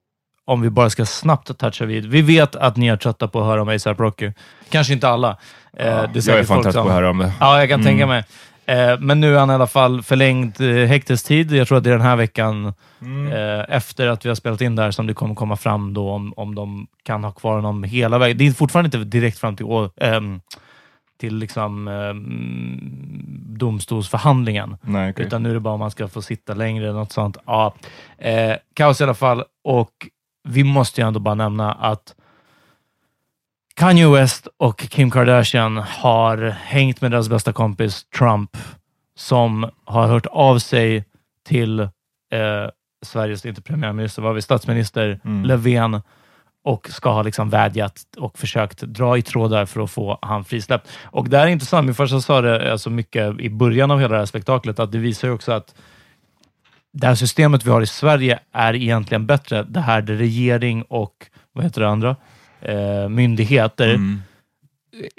om 0.48 0.60
vi 0.60 0.70
bara 0.70 0.90
ska 0.90 1.06
snabbt 1.06 1.58
toucha 1.58 1.84
vid. 1.84 2.06
Vi 2.06 2.22
vet 2.22 2.56
att 2.56 2.76
ni 2.76 2.86
är 2.86 2.96
trötta 2.96 3.28
på 3.28 3.40
att 3.40 3.46
höra 3.46 3.62
om 3.62 3.68
ASAP 3.68 4.00
Rocky. 4.00 4.32
Kanske 4.70 4.92
inte 4.92 5.08
alla. 5.08 5.28
Eh, 5.72 5.86
det 6.12 6.26
är 6.26 6.30
jag 6.30 6.38
är 6.38 6.44
fan 6.44 6.62
trött 6.62 6.74
på 6.74 6.80
att 6.80 6.90
höra 6.92 7.10
om 7.10 7.18
det. 7.18 7.32
Ja, 7.40 7.58
jag 7.58 7.68
kan 7.68 7.82
tänka 7.82 8.06
mig. 8.06 8.24
Eh, 8.66 8.98
men 9.00 9.20
nu 9.20 9.34
är 9.34 9.38
han 9.38 9.50
i 9.50 9.54
alla 9.54 9.66
fall 9.66 10.02
förlängd 10.02 10.60
eh, 10.60 10.86
häktestid. 10.86 11.52
Jag 11.52 11.68
tror 11.68 11.78
att 11.78 11.84
det 11.84 11.90
är 11.90 11.94
den 11.96 12.06
här 12.06 12.16
veckan 12.16 12.74
Mm. 13.02 13.32
eh, 13.32 13.64
efter 13.76 14.06
att 14.06 14.24
vi 14.24 14.28
har 14.28 14.34
spelat 14.36 14.60
in 14.60 14.76
där 14.76 14.90
som 14.90 15.06
det 15.06 15.14
kommer 15.14 15.34
komma 15.34 15.56
fram 15.56 15.94
då 15.94 16.10
om, 16.10 16.32
om 16.36 16.54
de 16.54 16.86
kan 17.02 17.24
ha 17.24 17.32
kvar 17.32 17.54
honom 17.54 17.82
hela 17.84 18.18
vägen. 18.18 18.38
Det 18.38 18.46
är 18.46 18.52
fortfarande 18.52 18.86
inte 18.98 18.98
direkt 19.18 19.38
fram 19.38 19.56
till, 19.56 19.66
ehm, 20.00 20.40
till 21.20 21.36
liksom, 21.36 21.88
ehm, 21.88 22.78
domstolsförhandlingen. 23.58 24.76
Nej, 24.80 25.10
okej. 25.10 25.26
Utan 25.26 25.42
nu 25.42 25.50
är 25.50 25.54
det 25.54 25.60
bara 25.60 25.74
om 25.74 25.80
man 25.80 25.90
ska 25.90 26.08
få 26.08 26.22
sitta 26.22 26.54
längre 26.54 26.84
eller 26.88 26.98
något 26.98 27.12
sånt. 27.12 27.36
Ja, 27.46 27.74
kaos 28.74 29.00
i 29.00 29.04
alla 29.04 29.14
fall. 29.14 29.44
Och 29.64 29.90
vi 30.48 30.64
måste 30.64 31.00
ju 31.00 31.06
ändå 31.06 31.20
bara 31.20 31.34
nämna 31.34 31.72
att 31.72 32.14
Kanye 33.74 34.08
West 34.08 34.48
och 34.56 34.78
Kim 34.78 35.10
Kardashian 35.10 35.76
har 35.76 36.38
hängt 36.50 37.00
med 37.00 37.10
deras 37.10 37.28
bästa 37.28 37.52
kompis 37.52 38.06
Trump 38.18 38.56
som 39.16 39.70
har 39.84 40.06
hört 40.06 40.26
av 40.26 40.58
sig 40.58 41.04
till 41.46 41.80
eh, 41.80 41.88
Sveriges, 43.02 43.46
inte 43.46 43.62
premiärminister, 43.62 44.22
var 44.22 44.32
vi, 44.32 44.42
statsminister 44.42 45.20
Mm. 45.24 45.44
Löfven 45.44 46.02
och 46.64 46.88
ska 46.88 47.10
ha 47.10 47.22
liksom 47.22 47.50
vädjat 47.50 48.04
och 48.16 48.38
försökt 48.38 48.80
dra 48.80 49.18
i 49.18 49.22
trådar 49.22 49.66
för 49.66 49.80
att 49.80 49.90
få 49.90 50.18
han 50.22 50.44
frisläppt. 50.44 50.88
Och 51.04 51.28
det 51.28 51.38
här 51.38 51.46
är 51.46 51.50
intressant. 51.50 51.84
Min 51.84 51.94
farsa 51.94 52.20
sa 52.20 52.40
det 52.40 52.72
alltså 52.72 52.90
mycket 52.90 53.40
i 53.40 53.50
början 53.50 53.90
av 53.90 54.00
hela 54.00 54.12
det 54.12 54.18
här 54.18 54.26
spektaklet, 54.26 54.78
att 54.78 54.92
det 54.92 54.98
visar 54.98 55.28
ju 55.28 55.34
också 55.34 55.52
att 55.52 55.74
det 57.00 57.06
här 57.06 57.14
systemet 57.14 57.64
vi 57.66 57.70
har 57.70 57.80
i 57.82 57.86
Sverige 57.86 58.38
är 58.52 58.74
egentligen 58.74 59.26
bättre. 59.26 59.62
Det 59.68 59.80
här 59.80 60.02
där 60.02 60.14
regering 60.14 60.82
och 60.82 61.14
vad 61.52 61.64
heter 61.64 61.80
det 61.80 61.88
andra? 61.88 62.16
Eh, 62.62 63.08
myndigheter, 63.08 63.94
Mm. 63.94 64.22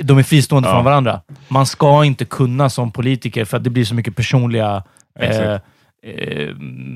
de 0.04 0.18
är 0.18 0.24
fristående 0.24 0.70
Ja. 0.70 0.76
från 0.76 0.86
varandra. 0.86 1.22
Man 1.48 1.66
ska 1.66 2.06
inte 2.06 2.26
kunna 2.26 2.70
som 2.70 2.92
politiker, 2.92 3.46
för 3.46 3.58
att 3.58 3.64
det 3.64 3.70
blir 3.70 3.86
så 3.86 3.96
mycket 3.96 4.16
personliga 4.16 4.84
eh, 5.20 5.52
eh, 5.52 5.60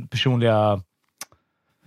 personliga 0.09 0.81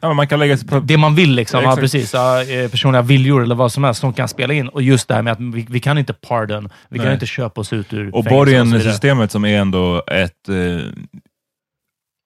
Ja, 0.01 0.13
man 0.15 0.29
kan 0.29 0.39
lägga 0.39 0.57
på... 0.69 0.81
det 0.81 0.97
man 0.97 1.15
vill, 1.15 1.35
liksom. 1.35 1.63
Ja, 1.63 1.71
Ja, 1.71 1.77
precis. 1.77 2.15
Ja, 2.15 2.43
eh, 2.43 2.71
personliga 2.71 3.03
viljor 3.03 3.43
eller 3.43 3.55
vad 3.55 3.73
som 3.73 3.85
helst 3.85 4.01
som 4.01 4.13
kan 4.13 4.29
spela 4.29 4.55
in. 4.55 4.69
Och 4.69 4.83
just 4.83 5.09
det 5.09 5.15
här 5.15 5.23
med 5.23 5.33
att 5.33 5.41
vi, 5.41 5.67
vi 5.71 5.81
kan 5.81 5.99
inte 5.99 6.13
pardon. 6.13 6.69
Vi 6.89 6.99
kan 6.99 7.05
Nej. 7.07 7.15
inte 7.15 7.27
köpa 7.27 7.61
oss 7.61 7.73
ut 7.73 7.93
ur 7.93 8.15
Och 8.15 8.25
borgensystemet 8.25 9.31
som 9.33 9.45
är 9.45 9.59
ändå 9.59 10.03
ett... 10.07 10.49
Eh, 10.49 10.55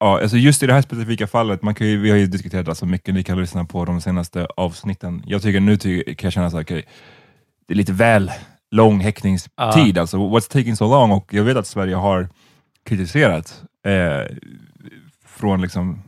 ja, 0.00 0.20
alltså 0.20 0.36
just 0.36 0.62
i 0.62 0.66
det 0.66 0.72
här 0.74 0.82
specifika 0.82 1.26
fallet, 1.26 1.62
man 1.62 1.74
kan 1.74 1.86
ju, 1.86 1.96
vi 2.00 2.10
har 2.10 2.16
ju 2.16 2.26
diskuterat 2.26 2.66
det 2.66 2.74
så 2.74 2.86
mycket, 2.86 3.14
ni 3.14 3.22
kan 3.24 3.40
lyssna 3.40 3.64
på 3.64 3.84
de 3.84 4.00
senaste 4.00 4.46
avsnitten. 4.56 5.22
Jag 5.26 5.42
tycker 5.42 5.60
nu 5.60 5.76
ty, 5.76 6.04
kan 6.04 6.26
jag 6.26 6.32
känna 6.32 6.50
så 6.50 6.56
här, 6.56 6.64
okej, 6.64 6.84
det 7.68 7.74
är 7.74 7.76
lite 7.76 7.92
väl 7.92 8.30
lång 8.70 9.00
häktningstid. 9.00 9.98
Alltså, 9.98 10.16
what's 10.16 10.52
taking 10.52 10.76
so 10.76 10.90
long? 10.90 11.10
Och 11.10 11.34
jag 11.34 11.44
vet 11.44 11.56
att 11.56 11.66
Sverige 11.66 11.94
har 11.94 12.28
kritiserat 12.84 13.62
eh, 13.86 14.36
från 15.26 15.60
liksom 15.62 16.02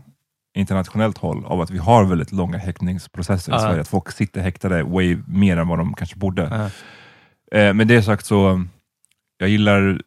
internationellt 0.54 1.18
håll 1.18 1.44
av 1.44 1.60
att 1.60 1.70
vi 1.70 1.78
har 1.78 2.04
väldigt 2.04 2.32
långa 2.32 2.58
häktningsprocesser 2.58 3.52
i 3.52 3.54
Ja. 3.54 3.60
Sverige. 3.60 3.80
Att 3.80 3.88
folk 3.88 4.10
sitter 4.12 4.40
häktade 4.40 4.82
way 4.82 5.18
mer 5.26 5.56
än 5.56 5.68
vad 5.68 5.78
de 5.78 5.94
kanske 5.94 6.16
borde. 6.16 6.70
Ja. 7.52 7.58
Eh, 7.58 7.74
med 7.74 7.86
det 7.86 8.02
sagt 8.02 8.26
så, 8.26 8.64
jag 9.38 9.48
gillar 9.48 10.00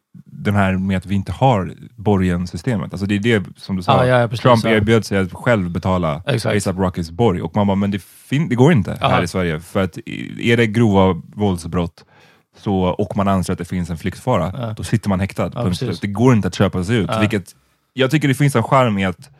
den 0.46 0.54
här 0.54 0.72
med 0.78 0.96
att 0.96 1.06
vi 1.06 1.14
inte 1.14 1.32
har 1.32 1.72
borgensystemet. 1.96 2.92
Alltså 2.92 3.06
det 3.06 3.14
är 3.14 3.18
det 3.18 3.44
som 3.56 3.76
du 3.76 3.82
sa, 3.82 3.92
Ja, 3.92 4.06
ja, 4.06 4.20
ja, 4.20 4.28
precis, 4.28 4.42
Trump 4.42 4.64
erbjöd 4.64 5.04
sig 5.04 5.18
att 5.18 5.32
själv 5.32 5.70
betala. 5.70 6.22
ASAP 6.26 6.76
Rockys 6.78 7.10
borg 7.10 7.42
och 7.42 7.56
man 7.56 7.66
bara, 7.66 7.74
men 7.74 7.90
det, 7.90 8.02
det 8.48 8.54
går 8.54 8.72
inte 8.72 8.98
Ja. 9.00 9.08
här 9.08 9.22
i 9.22 9.28
Sverige. 9.28 9.60
För 9.60 9.82
att 9.82 9.98
är 10.40 10.56
det 10.56 10.66
grova 10.66 11.22
våldsbrott 11.34 12.04
så, 12.58 12.76
och 12.84 13.16
man 13.16 13.28
anser 13.28 13.52
att 13.52 13.58
det 13.58 13.64
finns 13.64 13.90
en 13.90 13.96
flyktfara, 13.98 14.52
Ja. 14.58 14.74
då 14.76 14.82
sitter 14.84 15.08
man 15.08 15.20
häktad. 15.20 15.50
Ja, 15.54 15.70
det 16.00 16.06
går 16.06 16.32
inte 16.34 16.48
att 16.48 16.54
köpa 16.54 16.84
sig 16.84 16.96
ut. 16.96 17.10
Vilket, 17.20 17.44
jag 17.92 18.10
tycker 18.10 18.28
det 18.28 18.34
finns 18.34 18.56
en 18.56 18.62
charm 18.62 18.98
i 18.98 19.04
att 19.04 19.30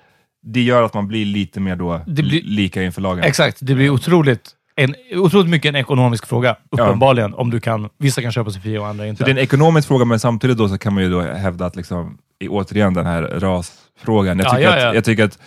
det 0.43 0.63
gör 0.63 0.83
att 0.83 0.95
man 0.95 1.09
blir 1.09 1.25
lite 1.25 1.61
mer 1.61 1.77
då 1.77 2.01
blir- 2.07 2.43
lika 2.43 2.83
inför 2.83 3.01
lagen. 3.03 3.25
Exakt. 3.25 3.59
Det 3.61 3.75
blir 3.75 3.91
otroligt, 3.91 4.51
en, 4.77 4.95
otroligt 5.15 5.51
mycket 5.51 5.69
en 5.69 5.77
ekonomisk 5.77 6.27
fråga, 6.27 6.57
uppenbarligen. 6.71 7.35
Om 7.35 7.51
du 7.51 7.61
kan, 7.61 7.89
vissa 7.99 8.23
kan 8.23 8.33
köpa 8.33 8.51
sig 8.51 8.63
fria 8.63 8.81
och 8.81 8.87
andra 8.87 9.07
inte. 9.07 9.19
Så 9.19 9.25
det 9.25 9.31
är 9.31 9.35
en 9.37 9.43
ekonomisk 9.43 9.89
fråga, 9.89 10.05
men 10.05 10.21
samtidigt 10.21 10.59
då 10.59 10.69
så 10.69 10.79
kan 10.79 10.95
man 10.95 11.03
ju 11.03 11.11
då 11.11 11.21
hävda 11.21 11.67
att 11.67 11.77
liksom, 11.77 12.19
i- 12.39 12.49
återigen 12.49 12.95
den 12.95 13.07
här 13.07 13.23
rasfrågan. 13.23 14.39
Jag 14.39 14.47
Ja, 14.47 14.51
tycker, 14.51 14.63
ja, 14.65 14.77
att, 14.77 14.83
ja. 14.83 14.95
jag 14.95 15.05
tycker 15.05 15.25
att 15.25 15.39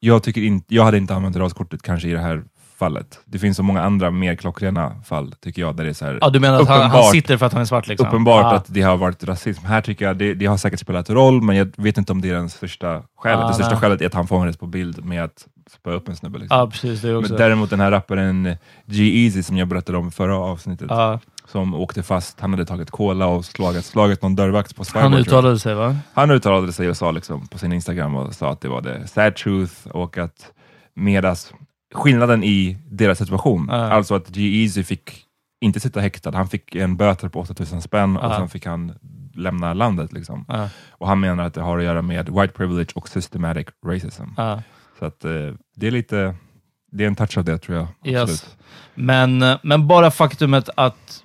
jag, 0.00 0.22
tycker 0.22 0.40
inte, 0.42 0.74
jag 0.74 0.84
hade 0.84 0.96
inte 0.96 1.14
använt 1.14 1.36
raskortet 1.36 1.82
kanske 1.82 2.08
i 2.08 2.12
det 2.12 2.18
här 2.20 2.42
fallet. 2.78 3.20
Det 3.24 3.38
finns 3.38 3.56
så 3.56 3.62
många 3.62 3.82
andra 3.82 4.10
mer 4.10 4.34
klockrena 4.34 4.92
fall, 5.04 5.34
tycker 5.40 5.62
jag, 5.62 5.76
där 5.76 5.84
det 5.84 5.90
är 5.90 5.94
så 5.94 6.04
här, 6.04 6.18
ja, 6.20 6.30
du 6.30 6.40
menar 6.40 6.60
att 6.60 6.68
han, 6.68 6.90
han 6.90 7.02
sitter 7.02 7.36
för 7.36 7.46
att 7.46 7.52
han 7.52 7.62
är 7.62 7.66
svart? 7.66 7.86
Liksom. 7.86 8.08
uppenbart 8.08 8.42
Ja. 8.44 8.54
att 8.54 8.64
det 8.68 8.82
har 8.82 8.96
varit 8.96 9.24
rasism. 9.24 9.64
Här 9.64 9.80
tycker 9.80 10.04
jag 10.04 10.16
det, 10.16 10.34
det 10.34 10.46
har 10.46 10.56
säkert 10.56 10.80
spelat 10.80 11.10
roll, 11.10 11.42
men 11.42 11.56
jag 11.56 11.72
vet 11.76 11.98
inte 11.98 12.12
om 12.12 12.20
det 12.20 12.28
är 12.30 12.34
den 12.34 12.50
största 12.50 13.02
skälet. 13.16 13.44
Ah, 13.44 13.48
det 13.48 13.54
största 13.54 13.70
nej. 13.70 13.80
skälet 13.80 14.00
är 14.00 14.06
att 14.06 14.14
han 14.14 14.26
fångades 14.26 14.56
på 14.56 14.66
bild 14.66 15.04
med 15.04 15.24
att 15.24 15.46
spöa 15.70 15.94
upp 15.94 16.08
en 16.08 16.16
snubbe. 16.16 16.38
Liksom. 16.38 16.58
Ja, 16.58 16.66
precis. 16.66 17.00
Det 17.02 17.16
också. 17.16 17.32
men 17.32 17.38
däremot 17.38 17.70
den 17.70 17.80
här 17.80 17.90
rapparen 17.90 18.56
G-Eazy 18.86 19.42
som 19.42 19.56
jag 19.56 19.68
berättade 19.68 19.98
om 19.98 20.12
förra 20.12 20.36
avsnittet, 20.38 20.86
ja, 20.90 21.18
som 21.48 21.74
åkte 21.74 22.02
fast. 22.02 22.40
Han 22.40 22.50
hade 22.50 22.66
tagit 22.66 22.90
cola 22.90 23.26
och 23.26 23.44
slagit, 23.44 23.84
slagit 23.84 24.22
någon 24.22 24.36
dörrvakt 24.36 24.76
på 24.76 24.84
Skyward. 24.84 25.02
han 25.02 25.14
uttalade 25.14 25.58
sig, 25.58 25.74
va? 25.74 25.96
han 26.14 26.30
uttalade 26.30 26.72
sig 26.72 26.88
och 26.88 26.96
sa 26.96 27.10
liksom 27.10 27.46
på 27.46 27.58
sin 27.58 27.72
Instagram 27.72 28.14
och 28.16 28.34
sa 28.34 28.50
att 28.50 28.60
det 28.60 28.68
var 28.68 28.80
det 28.80 29.06
sad 29.06 29.36
truth 29.36 29.88
och 29.88 30.18
att 30.18 30.50
medas 30.94 31.52
skillnaden 31.94 32.44
i 32.44 32.78
deras 32.90 33.18
situation, 33.18 33.68
Ja. 33.70 33.74
alltså 33.76 34.14
att 34.14 34.28
G-Eazy 34.28 34.82
fick 34.84 35.20
inte 35.60 35.80
sitta 35.80 36.00
häktad, 36.00 36.30
han 36.36 36.48
fick 36.48 36.74
en 36.74 36.96
böter 36.96 37.28
på 37.28 37.40
8000 37.40 37.82
spänn 37.82 38.16
och 38.16 38.24
Ja. 38.32 38.36
sen 38.38 38.48
fick 38.48 38.66
han 38.66 38.92
lämna 39.34 39.74
landet. 39.74 40.12
Liksom. 40.12 40.44
Ja, 40.48 40.68
Och 40.90 41.08
han 41.08 41.20
menar 41.20 41.44
att 41.44 41.54
det 41.54 41.60
har 41.60 41.78
att 41.78 41.84
göra 41.84 42.02
med 42.02 42.28
white 42.28 42.52
privilege 42.54 42.88
och 42.94 43.08
systematic 43.08 43.66
racism. 43.86 44.22
Så 44.98 45.04
att 45.04 45.24
eh, 45.24 45.30
det 45.76 45.86
är 45.86 45.90
lite, 45.90 46.34
det 46.92 47.04
är 47.04 47.08
en 47.08 47.14
touch 47.16 47.38
av 47.38 47.44
det 47.44 47.58
tror 47.58 47.78
jag. 47.78 47.86
Yes. 48.12 48.56
Men, 48.94 49.44
men 49.62 49.86
bara 49.88 50.10
faktumet 50.10 50.68
att, 50.76 51.24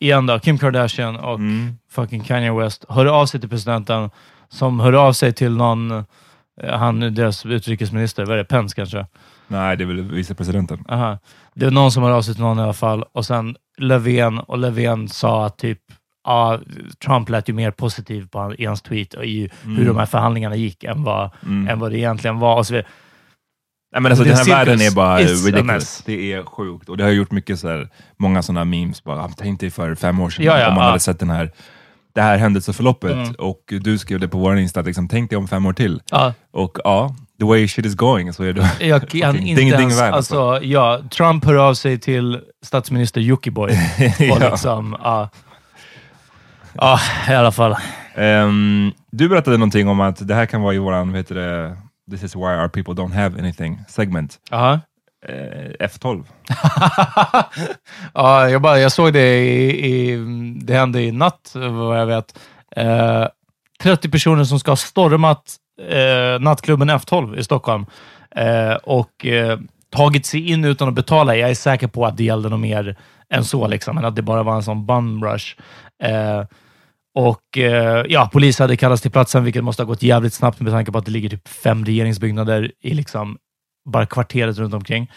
igen 0.00 0.26
då, 0.26 0.38
Kim 0.38 0.58
Kardashian 0.58 1.16
och 1.16 1.34
Mm. 1.34 1.78
fucking 1.90 2.20
Kanye 2.24 2.52
West 2.52 2.84
hör 2.88 3.06
av 3.06 3.26
sig 3.26 3.40
till 3.40 3.48
presidenten, 3.48 4.10
som 4.48 4.80
hör 4.80 4.92
av 4.92 5.12
sig 5.12 5.32
till 5.32 5.56
någon, 5.56 5.90
eh, 5.90 6.04
han, 6.64 7.00
deras 7.14 7.46
utrikesminister, 7.46 8.24
vad 8.24 8.32
är 8.34 8.36
det, 8.38 8.44
Pence 8.44 8.76
kanske? 8.76 9.06
Nej, 9.48 9.76
det 9.76 9.84
är 9.84 9.86
väl 9.86 10.02
vicepresidenten. 10.02 10.84
Aha. 10.88 11.18
Det 11.54 11.66
är 11.66 11.70
någon 11.70 11.92
som 11.92 12.02
hör 12.02 12.10
av 12.10 12.22
sig 12.22 12.34
till 12.34 12.42
någon 12.42 12.58
i 12.58 12.62
alla 12.62 12.72
fall, 12.72 13.04
och 13.12 13.26
sen 13.26 13.56
Löfven, 13.78 14.38
och 14.38 14.58
Löfven 14.58 15.08
sa 15.08 15.46
att 15.46 15.58
typ, 15.58 15.78
ja, 16.24 16.58
Trump 17.06 17.28
lät 17.28 17.48
ju 17.48 17.52
mer 17.52 17.70
positiv 17.70 18.26
på 18.28 18.54
i 18.58 18.64
hans 18.66 18.82
tweet 18.82 19.14
och 19.14 19.24
i 19.24 19.50
hur 19.64 19.86
de 19.86 19.96
här 19.96 20.06
förhandlingarna 20.06 20.56
gick 20.56 20.84
än 20.84 21.04
vad, 21.04 21.30
Mm. 21.46 21.68
än 21.68 21.78
vad 21.78 21.90
det 21.90 21.98
egentligen 21.98 22.38
var. 22.38 22.56
Och 22.56 22.66
så 22.66 22.74
vidare. 22.74 22.88
Nej, 23.92 24.02
men 24.02 24.12
alltså, 24.12 24.24
den 24.24 24.36
här 24.36 24.44
världen 24.44 24.80
är 24.80 24.94
bara 24.94 25.18
ridiculous. 25.18 26.02
Det 26.06 26.32
är 26.32 26.42
sjukt. 26.42 26.88
Och 26.88 26.96
det 26.96 27.04
har 27.04 27.10
gjort 27.10 27.30
mycket 27.30 27.58
så 27.60 27.68
här, 27.68 27.88
många 28.18 28.42
sådana 28.42 28.64
memes. 28.64 29.04
Bara, 29.04 29.22
"Ah, 29.22 29.30
tänk 29.36 29.60
dig 29.60 29.70
för 29.70 29.94
fem 29.94 30.20
år 30.20 30.30
sedan 30.30 30.44
Ja, 30.44 30.58
ja, 30.60 30.68
om 30.68 30.74
man 30.74 30.82
ja. 30.84 30.88
hade 30.88 31.00
sett 31.00 31.18
den 31.18 31.30
här, 31.30 31.50
det 32.18 32.22
här 32.22 32.38
händelseförloppet 32.38 33.12
Mm. 33.12 33.34
och 33.38 33.60
du 33.80 33.98
skrev 33.98 34.20
det 34.20 34.28
på 34.28 34.38
vår 34.38 34.58
Insta, 34.58 34.82
liksom, 34.82 35.08
tänk 35.08 35.30
dig 35.30 35.36
om 35.36 35.48
fem 35.48 35.66
år 35.66 35.72
till. 35.72 36.02
Ja, 36.10 36.32
Och 36.52 36.78
ja, 36.84 37.14
the 37.40 37.44
way 37.44 37.68
shit 37.68 37.86
is 37.86 37.94
going 37.94 38.32
så 38.32 38.42
är 38.42 38.52
det 38.52 38.70
jag 38.80 39.00
kan 39.08 39.10
fucking 39.32 39.48
inte 39.48 39.60
ding, 39.60 39.70
ding 39.70 39.80
ens, 39.80 40.00
värld, 40.00 40.14
alltså, 40.14 40.60
ja, 40.62 41.00
Trump 41.10 41.44
hör 41.44 41.54
av 41.54 41.74
sig 41.74 41.98
till 41.98 42.40
statsminister 42.66 43.20
Jockiboi. 43.20 43.70
Ja. 44.18 44.38
liksom, 44.50 44.96
ja. 45.02 45.28
Ja, 46.72 47.00
i 47.28 47.32
alla 47.34 47.52
fall. 47.52 47.76
Ehm, 48.14 48.92
du 49.10 49.28
berättade 49.28 49.56
någonting 49.56 49.88
om 49.88 50.00
att 50.00 50.28
det 50.28 50.34
här 50.34 50.46
kan 50.46 50.62
vara 50.62 50.74
i 50.74 50.78
våran, 50.78 51.08
vad 51.08 51.16
heter 51.16 51.34
det, 51.34 51.76
This 52.10 52.22
is 52.22 52.36
why 52.36 52.40
our 52.42 52.68
people 52.68 52.94
don't 52.94 53.12
have 53.14 53.38
anything 53.38 53.78
segment. 53.88 54.36
Aha. 54.50 54.72
Eh, 54.72 54.78
Eh, 55.26 55.86
F12. 55.88 56.24
ja, 58.14 58.48
jag, 58.50 58.62
bara, 58.62 58.78
jag 58.78 58.92
såg 58.92 59.12
det 59.12 59.38
i, 59.38 59.86
i, 59.94 60.16
det 60.62 60.74
hände 60.74 61.02
i 61.02 61.12
natt, 61.12 61.52
vad 61.54 62.00
jag 62.00 62.06
vet. 62.06 62.38
Eh, 62.76 63.26
30 63.82 64.10
personer 64.10 64.44
som 64.44 64.60
ska 64.60 64.70
ha 64.70 64.76
stormat 64.76 65.56
eh, 65.88 66.40
nattklubben 66.40 66.90
F12 66.90 67.38
i 67.38 67.44
Stockholm 67.44 67.86
eh, 68.36 68.74
och 68.74 69.26
eh, 69.26 69.58
tagit 69.90 70.26
sig 70.26 70.50
in 70.50 70.64
utan 70.64 70.88
att 70.88 70.94
betala. 70.94 71.36
Jag 71.36 71.50
är 71.50 71.54
säker 71.54 71.86
på 71.86 72.06
att 72.06 72.16
det 72.16 72.24
gällde 72.24 72.48
något 72.48 72.60
mer 72.60 72.96
än 73.30 73.44
så, 73.44 73.66
liksom, 73.66 73.94
men 73.94 74.04
att 74.04 74.16
det 74.16 74.22
bara 74.22 74.42
var 74.42 74.56
en 74.56 74.62
sån 74.62 74.86
bum 74.86 75.24
rush. 75.24 75.56
Eh, 76.02 76.44
och 77.14 77.58
eh, 77.58 78.04
ja, 78.08 78.30
polis 78.32 78.58
hade 78.58 78.76
kallats 78.76 79.02
till 79.02 79.10
platsen, 79.10 79.44
vilket 79.44 79.64
måste 79.64 79.82
ha 79.82 79.88
gått 79.88 80.02
jävligt 80.02 80.34
snabbt 80.34 80.60
med 80.60 80.72
tanke 80.72 80.92
på 80.92 80.98
att 80.98 81.04
det 81.04 81.10
ligger 81.10 81.28
typ 81.28 81.48
fem 81.48 81.84
regeringsbyggnader 81.84 82.72
i 82.82 82.94
liksom 82.94 83.38
bara 83.88 84.06
kvarteret 84.06 84.58
runt 84.58 84.74
omkring. 84.74 85.10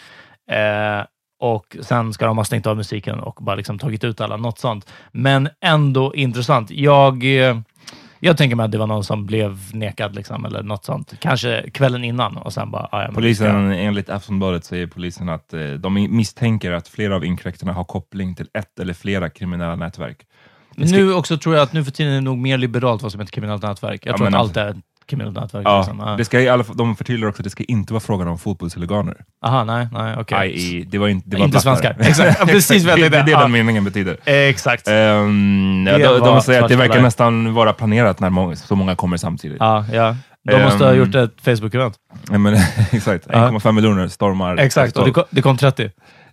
Eh, 0.50 1.04
och 1.40 1.76
sen 1.80 2.12
ska 2.12 2.26
de 2.26 2.36
ha 2.38 2.44
stängt 2.44 2.66
av 2.66 2.76
musiken 2.76 3.20
och 3.20 3.38
bara 3.44 3.56
liksom 3.56 3.78
tagit 3.78 4.04
ut 4.04 4.20
alla, 4.20 4.36
något 4.36 4.58
sånt. 4.58 4.90
Men 5.12 5.48
ändå 5.64 6.14
intressant. 6.14 6.70
Jag, 6.70 7.24
eh, 7.24 7.58
jag 8.20 8.36
tänker 8.36 8.56
mig 8.56 8.64
att 8.64 8.72
det 8.72 8.78
var 8.78 8.86
någon 8.86 9.04
som 9.04 9.26
blev 9.26 9.58
nekad, 9.72 10.14
liksom, 10.14 10.44
eller 10.44 10.62
något 10.62 10.84
sånt. 10.84 11.14
Kanske 11.20 11.70
kvällen 11.70 12.04
innan 12.04 12.36
och 12.36 12.52
sen 12.52 12.70
bara... 12.70 12.88
Ah, 12.92 13.02
ja, 13.02 13.10
Polisen, 13.14 13.72
enligt 13.72 14.10
Aftonbladet 14.10 14.64
säger 14.64 14.86
polisen 14.86 15.28
att 15.28 15.54
eh, 15.54 15.60
de 15.70 15.94
misstänker 15.94 16.72
att 16.72 16.88
flera 16.88 17.16
av 17.16 17.24
inkräktarna 17.24 17.72
har 17.72 17.84
koppling 17.84 18.34
till 18.34 18.46
ett 18.58 18.80
eller 18.80 18.94
flera 18.94 19.30
kriminella 19.30 19.76
nätverk. 19.76 20.26
Men 20.76 20.88
nu 20.88 21.14
också 21.14 21.38
tror 21.38 21.54
jag 21.54 21.62
att 21.62 21.72
nu 21.72 21.84
för 21.84 21.90
tiden 21.90 22.12
är 22.12 22.16
det 22.16 22.20
nog 22.20 22.38
mer 22.38 22.58
liberalt 22.58 23.02
vad 23.02 23.12
som 23.12 23.20
är 23.20 23.24
ett 23.24 23.30
kriminellt 23.30 23.62
nätverk. 23.62 24.06
Jag 24.06 24.12
Ja, 24.12 24.16
tror 24.16 24.28
att 24.28 24.34
allt 24.34 24.56
är 24.56 24.76
kriminellt 25.06 25.36
nätverk. 25.36 25.62
Ja, 25.66 25.78
Liksom. 25.78 25.98
Ja. 25.98 26.14
det 26.18 26.24
ska 26.24 26.40
i 26.40 26.48
alla 26.48 26.64
fall, 26.64 26.76
de 26.76 26.96
förtydligar 26.96 27.28
också 27.28 27.40
att 27.42 27.44
det 27.44 27.50
ska 27.50 27.64
inte 27.64 27.92
vara 27.92 28.00
frågan 28.00 28.28
om 28.28 28.38
fotbollshuliganer. 28.38 29.16
Aha, 29.46 29.64
nej, 29.64 29.88
nej, 29.92 30.16
okej. 30.18 30.50
I.e. 30.50 30.84
det 30.90 30.98
var 30.98 31.08
inte, 31.08 31.28
det 31.30 31.36
var 31.36 31.44
Inte 31.44 31.60
svenskar. 31.60 31.96
Exakt, 32.00 32.36
ja, 32.40 32.46
precis 32.46 32.84
vad 32.84 32.92
jag 32.92 32.98
det 33.00 33.06
är 33.06 33.10
det 33.10 33.16
tänkte. 33.16 33.42
den 33.42 33.52
meningen 33.52 33.84
betyder. 33.84 34.16
Exakt. 34.24 34.88
Ehm, 34.88 35.86
ja, 35.90 35.98
de, 35.98 36.18
de 36.18 36.40
säger 36.42 36.62
att 36.62 36.68
det 36.68 36.76
verkar 36.76 37.02
nästan 37.02 37.54
vara 37.54 37.72
planerat 37.72 38.20
när 38.20 38.30
må 38.30 38.56
så 38.56 38.76
många 38.76 38.94
kommer 38.96 39.16
samtidigt. 39.16 39.56
Ja, 39.60 39.84
ja. 39.92 40.16
De 40.50 40.62
måste 40.62 40.84
ha 40.84 40.92
Ehm, 40.92 40.98
gjort 40.98 41.14
ett 41.14 41.36
Facebook-event. 41.44 41.94
Ja, 42.30 42.38
men, 42.38 42.54
exakt, 42.92 43.26
1,5 43.26 43.72
miljoner 43.72 44.08
stormar. 44.08 44.56
Exakt, 44.56 44.96
och 44.96 45.04
det 45.06 45.12
kom, 45.12 45.24
det 45.30 45.42
kom 45.42 45.56
30. 45.56 45.90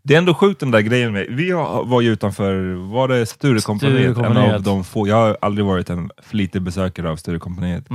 Det 0.09 0.13
är 0.15 0.17
ändå 0.17 0.33
sjukt 0.33 0.59
den 0.59 0.71
där 0.71 0.79
grejen 0.81 1.11
med, 1.13 1.25
vi 1.29 1.51
var 1.85 2.01
ju 2.01 2.11
utanför, 2.11 2.73
var 2.73 3.07
det 3.07 3.25
Sturecompagniet? 3.25 4.17
En 4.17 4.37
av 4.37 4.63
de 4.63 4.83
få, 4.83 5.07
jag 5.07 5.15
har 5.15 5.37
aldrig 5.41 5.65
varit 5.65 5.89
en 5.89 6.11
flitig 6.23 6.61
besökare 6.61 7.09
av 7.09 7.15
Sturecompagniet, 7.15 7.85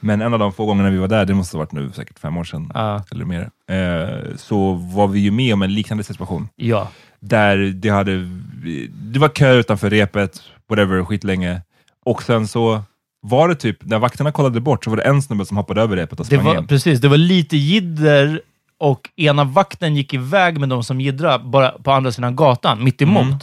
men 0.00 0.20
en 0.22 0.32
av 0.32 0.38
de 0.38 0.52
få 0.52 0.66
gångerna 0.66 0.90
vi 0.90 0.96
var 0.98 1.08
där, 1.08 1.24
det 1.24 1.34
måste 1.34 1.56
ha 1.56 1.58
varit 1.58 1.72
nu 1.72 1.92
säkert 1.92 2.18
fem 2.18 2.36
år 2.36 2.44
sedan, 2.44 2.70
Ja. 2.74 3.04
eller 3.12 3.24
mer, 3.24 3.50
eh, 3.70 4.36
så 4.36 4.72
var 4.72 5.08
vi 5.08 5.20
ju 5.20 5.30
med 5.30 5.54
om 5.54 5.62
en 5.62 5.74
liknande 5.74 6.04
situation. 6.04 6.48
Ja. 6.56 6.88
Där 7.20 7.56
det 7.56 7.88
hade, 7.88 8.16
det 8.92 9.18
var 9.18 9.28
kö 9.28 9.52
utanför 9.54 9.90
repet, 9.90 10.42
whatever, 10.68 11.04
skitlänge. 11.04 11.62
Och 12.04 12.22
sen 12.22 12.48
så 12.48 12.82
var 13.22 13.48
det 13.48 13.54
typ, 13.54 13.76
när 13.84 13.98
vakterna 13.98 14.32
kollade 14.32 14.60
bort 14.60 14.84
så 14.84 14.90
var 14.90 14.96
det 14.96 15.02
en 15.02 15.22
snubbe 15.22 15.44
som 15.46 15.56
hoppade 15.56 15.82
över 15.82 15.96
repet 15.96 16.20
och 16.20 16.26
Det 16.26 16.36
sprang 16.36 16.44
var, 16.44 16.58
in. 16.58 16.66
precis, 16.66 17.00
det 17.00 17.08
var 17.08 17.16
lite 17.16 17.56
jidder 17.56 18.40
och 18.84 19.10
ena 19.16 19.44
vakten 19.44 19.96
gick 19.96 20.14
iväg 20.14 20.60
med 20.60 20.68
de 20.68 20.84
som 20.84 21.00
jiddrar 21.00 21.38
bara 21.38 21.70
på 21.70 21.92
andra 21.92 22.12
sidan 22.12 22.36
gatan, 22.36 22.84
mitt 22.84 23.02
emot. 23.02 23.22
Mm. 23.22 23.38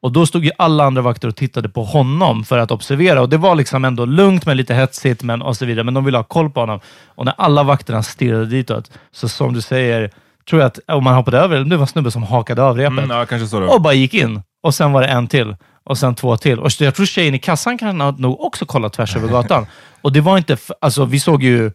Och 0.00 0.12
då 0.12 0.26
stod 0.26 0.44
ju 0.44 0.50
alla 0.58 0.84
andra 0.84 1.02
vakter 1.02 1.28
och 1.28 1.36
tittade 1.36 1.68
på 1.68 1.84
honom 1.84 2.44
för 2.44 2.58
att 2.58 2.70
observera. 2.70 3.20
Och 3.20 3.28
Det 3.28 3.36
var 3.36 3.54
liksom 3.54 3.84
ändå 3.84 4.04
lugnt, 4.04 4.46
men 4.46 4.56
lite 4.56 4.74
hetsigt 4.74 5.22
men, 5.22 5.42
och 5.42 5.56
så 5.56 5.66
vidare. 5.66 5.84
Men 5.84 5.94
de 5.94 6.04
ville 6.04 6.18
ha 6.18 6.24
koll 6.24 6.50
på 6.50 6.60
honom. 6.60 6.80
Och 7.06 7.24
när 7.24 7.34
alla 7.38 7.62
vakterna 7.62 8.02
stirrade 8.02 8.46
ditåt, 8.46 8.90
så 9.12 9.28
som 9.28 9.52
du 9.52 9.60
säger, 9.60 10.10
tror 10.50 10.60
jag 10.60 10.66
att 10.66 10.78
om 10.86 11.04
man 11.04 11.14
hoppade 11.14 11.38
över, 11.38 11.64
det 11.64 11.76
var 11.76 11.82
en 11.82 11.86
snubbe 11.86 12.10
som 12.10 12.22
hakade 12.22 12.62
av 12.62 12.76
repet 12.76 12.98
Mm, 12.98 13.10
ja, 13.10 13.74
och 13.74 13.82
bara 13.82 13.94
gick 13.94 14.14
in. 14.14 14.42
Och 14.62 14.74
sen 14.74 14.92
var 14.92 15.02
det 15.02 15.08
en 15.08 15.26
till. 15.26 15.56
Och 15.84 15.98
sen 15.98 16.14
två 16.14 16.36
till. 16.36 16.58
Och 16.58 16.70
jag 16.80 16.94
tror 16.94 17.06
tjejen 17.06 17.34
i 17.34 17.38
kassan 17.38 17.78
kan 17.78 18.00
ha 18.00 18.10
nog 18.10 18.40
också 18.40 18.66
kollat 18.66 18.92
tvärs 18.92 19.16
över 19.16 19.28
gatan. 19.28 19.66
Och 20.02 20.12
det 20.12 20.20
var 20.20 20.38
inte... 20.38 20.56
Alltså, 20.80 21.04
vi 21.04 21.20
såg 21.20 21.42
ju 21.42 21.72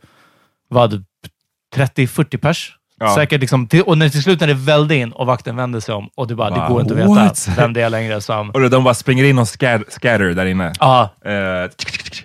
vad 0.70 1.06
30-40 1.76 2.38
pers. 2.38 2.78
Ja. 3.02 3.16
Säkert 3.16 3.42
liksom, 3.42 3.68
till, 3.68 3.82
och 3.82 3.98
när 3.98 4.10
till 4.10 4.24
slut 4.24 4.40
när 4.40 4.48
det 4.48 4.54
vällde 4.54 4.96
in 4.96 5.12
och 5.12 5.26
vakten 5.28 5.56
vände 5.56 5.82
sig 5.82 5.96
om 5.96 6.10
och 6.16 6.28
det 6.28 6.36
bara, 6.36 6.50
Va? 6.50 6.62
det 6.68 6.74
går 6.74 6.82
inte 6.82 6.94
att 7.04 7.10
What? 7.10 7.48
veta 7.48 7.62
vem 7.62 7.74
det 7.74 7.82
är 7.82 7.90
längre 7.90 8.22
som... 8.22 8.50
Och 8.50 8.70
de 8.70 8.84
bara 8.84 8.94
springer 8.94 9.24
in 9.24 9.40
och 9.40 9.48
scatter, 9.48 9.86
scatter 9.90 10.20
där 10.34 10.46
inne. 10.46 10.74
Ja, 10.80 11.10
Eh, 11.26 11.70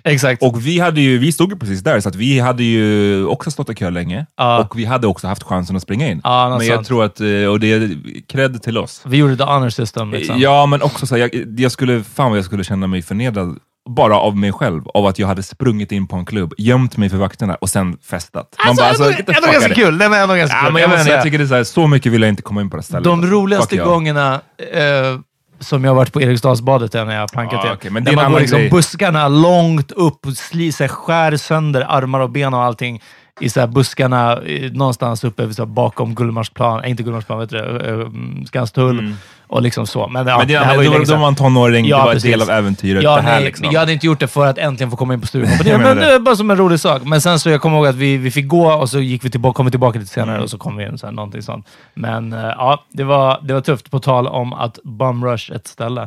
exakt. 0.03 0.43
och 0.43 0.65
vi, 0.67 0.79
hade 0.79 1.01
ju, 1.01 1.17
vi 1.17 1.31
stod 1.31 1.51
ju 1.51 1.57
precis 1.59 1.79
där, 1.83 1.99
så 1.99 2.09
vi 2.15 2.39
hade 2.39 2.63
ju 2.63 3.25
också 3.25 3.51
stått 3.51 3.69
i 3.69 3.75
kö 3.75 3.89
länge. 3.89 4.25
Ja. 4.37 4.59
Och 4.59 4.79
vi 4.79 4.85
hade 4.85 5.07
också 5.07 5.27
haft 5.27 5.43
chansen 5.43 5.75
att 5.75 5.81
springa 5.81 6.07
in. 6.07 6.21
Ja, 6.23 6.49
men 6.57 6.67
jag 6.67 6.75
sånt. 6.75 6.87
tror 6.87 7.03
att, 7.03 7.19
eh, 7.19 7.27
och 7.27 7.59
det 7.59 7.73
är 7.73 7.89
cred 8.27 8.61
till 8.63 8.77
oss. 8.77 9.01
vi 9.05 9.17
gjorde 9.17 9.37
the 9.37 9.43
honor 9.43 9.69
system. 9.69 10.11
Liksom. 10.11 10.39
Ja, 10.39 10.65
men 10.65 10.81
också 10.81 11.07
så 11.07 11.15
här, 11.15 11.21
jag, 11.21 11.59
jag 11.59 11.71
skulle, 11.71 12.03
fan 12.03 12.29
vad 12.31 12.37
jag 12.37 12.45
skulle 12.45 12.63
känna 12.63 12.87
mig 12.87 13.01
förnedrad 13.01 13.57
bara 13.87 14.15
av 14.19 14.37
mig 14.37 14.51
själv, 14.51 14.87
av 14.87 15.05
att 15.05 15.19
jag 15.19 15.27
hade 15.27 15.43
sprungit 15.43 15.91
in 15.91 16.07
på 16.07 16.15
en 16.15 16.25
klubb, 16.25 16.53
gömt 16.57 16.97
mig 16.97 17.09
för 17.09 17.17
vakterna 17.17 17.55
och 17.55 17.69
sen 17.69 17.97
festat. 18.09 18.55
Man 18.59 18.67
Alltså, 18.69 18.81
bara, 18.83 18.89
alltså, 18.89 19.03
ändå, 19.03 19.33
fuck 19.33 19.51
ganska 19.53 19.73
kul. 19.73 19.97
Det 19.97 20.07
var 20.07 20.17
ändå 20.17 20.35
ganska 20.35 20.57
Ja, 20.57 20.63
kul. 20.63 20.73
men 20.73 20.81
jag, 20.81 20.89
menar 20.89 21.03
måste, 21.03 21.13
jag 21.13 21.23
tycker 21.23 21.37
det 21.37 21.43
är 21.43 21.47
så, 21.47 21.55
här, 21.55 21.63
så 21.63 21.87
mycket 21.87 22.11
vill 22.11 22.21
jag 22.21 22.29
inte 22.29 22.41
komma 22.41 22.61
in 22.61 22.69
på 22.69 22.77
det 22.77 22.83
stället. 22.83 23.03
De 23.03 23.21
Fuck 23.21 23.31
roligaste 23.31 23.75
jag. 23.75 23.87
gångerna 23.87 24.41
eh, 24.73 25.19
som 25.59 25.83
jag 25.83 25.91
har 25.91 25.95
varit 25.95 26.13
på 26.13 26.21
Eriksdalsbadet 26.21 26.95
är 26.95 27.05
när 27.05 27.13
jag 27.13 27.21
har 27.21 27.27
plankat 27.27 27.61
det. 27.63 27.71
okej, 27.73 27.91
men 27.91 28.03
det 28.03 28.11
Där 28.11 28.17
är 28.17 28.23
man 28.23 28.31
går 28.31 28.39
liksom 28.39 28.59
grej. 28.59 28.69
buskarna 28.69 29.27
långt 29.27 29.91
upp 29.91 30.19
sli, 30.35 30.71
skär 30.71 31.37
sönder 31.37 31.85
armar 31.89 32.19
och 32.19 32.29
ben 32.29 32.53
och 32.53 32.63
allting 32.63 33.01
i 33.39 33.49
så 33.49 33.59
här 33.59 33.67
buskarna 33.67 34.33
eh, 34.41 34.71
någonstans 34.71 35.23
uppe 35.23 35.53
så 35.53 35.65
bakom 35.65 36.15
Gullmarsplan, 36.15 36.83
äh, 36.83 36.89
inte 36.89 37.03
Gullmarsplan, 37.03 37.39
vet 37.39 37.49
du 37.49 37.57
det, 37.57 37.89
eh, 37.91 38.07
Skanstull 38.45 39.13
och 39.47 39.61
liksom 39.61 39.87
så. 39.87 40.07
Men, 40.07 40.27
ja, 40.27 40.33
Mm. 40.33 40.39
Men 40.39 40.47
det, 40.47 40.53
det 40.53 40.65
här 40.65 40.75
var 40.75 40.83
ju 40.83 40.89
då, 40.89 41.11
var 41.13 41.17
man 41.21 41.35
tonåring, 41.35 41.85
Ja, 41.85 41.97
det 41.97 42.03
var 42.05 42.13
precis. 42.13 42.25
en 42.25 42.31
del 42.31 42.41
av 42.41 42.49
äventyret. 42.49 43.03
Ja, 43.03 43.15
det 43.15 43.21
här, 43.21 43.35
nej, 43.35 43.43
liksom. 43.43 43.67
Jag 43.71 43.79
hade 43.79 43.93
inte 43.93 44.05
gjort 44.05 44.19
det 44.19 44.27
för 44.27 44.47
att 44.47 44.57
äntligen 44.57 44.91
få 44.91 44.97
komma 44.97 45.13
in 45.13 45.21
på 45.21 45.27
Jag 45.33 45.47
menar 45.65 45.77
men 45.77 45.97
det. 45.97 46.13
är 46.15 46.19
bara 46.19 46.35
som 46.35 46.51
en 46.51 46.57
rolig 46.57 46.79
sak. 46.79 47.01
Men 47.05 47.21
sen 47.21 47.39
så 47.39 47.49
jag 47.49 47.61
kommer 47.61 47.77
ihåg 47.77 47.87
att 47.87 47.95
vi, 47.95 48.17
vi 48.17 48.31
fick 48.31 48.47
gå 48.47 48.71
och 48.73 48.89
så 48.89 48.99
gick 48.99 49.25
vi 49.25 49.29
tillbaka, 49.29 49.53
kom 49.57 49.65
vi 49.65 49.71
tillbaka 49.71 49.99
lite 49.99 50.11
senare 50.11 50.31
Mm. 50.31 50.43
och 50.43 50.49
så 50.49 50.57
kom 50.57 50.77
vi 50.77 50.85
in. 50.85 50.97
Så 50.97 51.05
här, 51.07 51.13
någonting 51.13 51.41
sånt. 51.41 51.67
Men 51.93 52.33
eh, 52.33 52.39
ja, 52.39 52.85
det 52.93 53.03
var, 53.03 53.39
det 53.43 53.53
var 53.53 53.61
tufft 53.61 53.91
på 53.91 53.99
tal 53.99 54.27
om 54.27 54.53
att 54.53 54.79
bumrush 54.83 55.51
ett 55.51 55.67
ställe. 55.67 56.01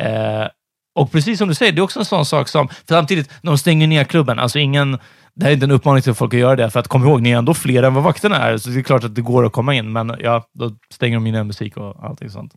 Eh, 0.00 0.46
och 0.96 1.12
precis 1.12 1.38
som 1.38 1.48
du 1.48 1.54
säger, 1.54 1.72
det 1.72 1.80
är 1.80 1.82
också 1.82 1.98
en 1.98 2.04
sån 2.04 2.26
sak 2.26 2.48
som, 2.48 2.68
samtidigt, 2.88 3.30
de 3.42 3.58
stänger 3.58 3.86
ner 3.86 4.04
klubben, 4.04 4.38
alltså 4.38 4.58
ingen, 4.58 4.98
det 5.36 5.44
här 5.44 5.50
är 5.50 5.54
inte 5.54 5.66
en 5.66 5.70
uppmaning 5.70 6.02
till 6.02 6.14
folk 6.14 6.34
att 6.34 6.40
göra 6.40 6.56
det, 6.56 6.70
för 6.70 6.80
att 6.80 6.88
kom 6.88 7.04
ihåg, 7.04 7.22
ni 7.22 7.30
är 7.30 7.38
ändå 7.38 7.54
fler 7.54 7.82
än 7.82 7.94
vad 7.94 8.04
vakterna 8.04 8.36
är, 8.36 8.56
så 8.56 8.70
det 8.70 8.78
är 8.78 8.82
klart 8.82 9.04
att 9.04 9.14
det 9.14 9.22
går 9.22 9.46
att 9.46 9.52
komma 9.52 9.74
in, 9.74 9.92
men 9.92 10.16
ja, 10.20 10.44
då 10.52 10.72
stänger 10.90 11.16
de 11.16 11.24
ner 11.24 11.44
musik 11.44 11.76
och 11.76 12.04
allting 12.04 12.30
sånt. 12.30 12.54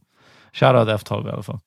Shoutout 0.54 1.02
F12 1.02 1.28
i 1.28 1.32
alla 1.32 1.44
fall. 1.44 1.60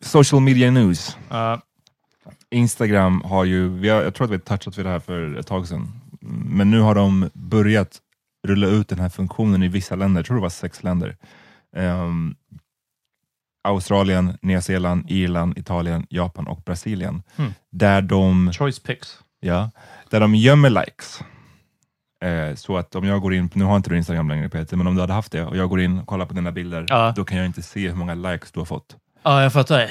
Social 0.00 0.42
media 0.42 0.70
news. 0.70 1.16
Ja. 1.28 1.60
Instagram 2.50 3.22
har 3.24 3.44
ju, 3.44 3.68
vi 3.68 3.88
har, 3.88 4.02
jag 4.02 4.14
tror 4.14 4.24
att 4.24 4.30
vi 4.30 4.34
har 4.34 4.40
touchat 4.56 4.78
vid 4.78 4.86
det 4.86 4.90
här 4.90 5.00
för 5.00 5.38
ett 5.38 5.46
tag 5.46 5.68
sedan, 5.68 6.00
men 6.46 6.70
nu 6.70 6.80
har 6.80 6.94
de 6.94 7.30
börjat 7.34 7.98
rulla 8.46 8.66
ut 8.66 8.88
den 8.88 8.98
här 8.98 9.08
funktionen 9.08 9.62
i 9.62 9.68
vissa 9.68 9.96
länder, 9.96 10.18
jag 10.18 10.26
tror 10.26 10.36
det 10.36 10.42
var 10.42 10.48
sex 10.48 10.82
länder. 10.82 11.16
Ehm, 11.76 12.34
Australien, 13.64 14.38
Nya 14.42 14.60
Zeeland, 14.60 15.10
Irland, 15.10 15.58
Italien, 15.58 16.06
Japan 16.10 16.46
och 16.46 16.60
Brasilien. 16.66 17.22
Mm. 17.36 17.52
Där, 17.72 18.02
de, 18.02 18.52
Choice 18.52 18.78
picks. 18.78 19.18
ja, 19.40 19.70
där 20.10 20.20
de 20.20 20.34
gömmer 20.34 20.70
likes. 20.70 21.20
Eh, 22.24 22.54
så 22.54 22.76
att 22.76 22.94
om 22.94 23.04
jag 23.04 23.20
går 23.22 23.34
in, 23.34 23.50
nu 23.54 23.64
har 23.64 23.76
inte 23.76 23.90
du 23.90 23.96
Instagram 23.96 24.28
längre 24.28 24.48
Peter, 24.48 24.76
men 24.76 24.86
om 24.86 24.94
du 24.94 25.00
hade 25.00 25.12
haft 25.12 25.32
det 25.32 25.44
och 25.44 25.56
jag 25.56 25.68
går 25.68 25.80
in 25.80 25.98
och 25.98 26.06
kollar 26.06 26.26
på 26.26 26.34
dina 26.34 26.52
bilder, 26.52 26.86
Ja. 26.88 27.12
då 27.16 27.24
kan 27.24 27.36
jag 27.38 27.46
inte 27.46 27.62
se 27.62 27.88
hur 27.88 27.94
många 27.96 28.14
likes 28.14 28.52
du 28.52 28.60
har 28.60 28.64
fått. 28.64 28.96
Ja, 29.22 29.42
jag 29.42 29.52
fattar. 29.52 29.90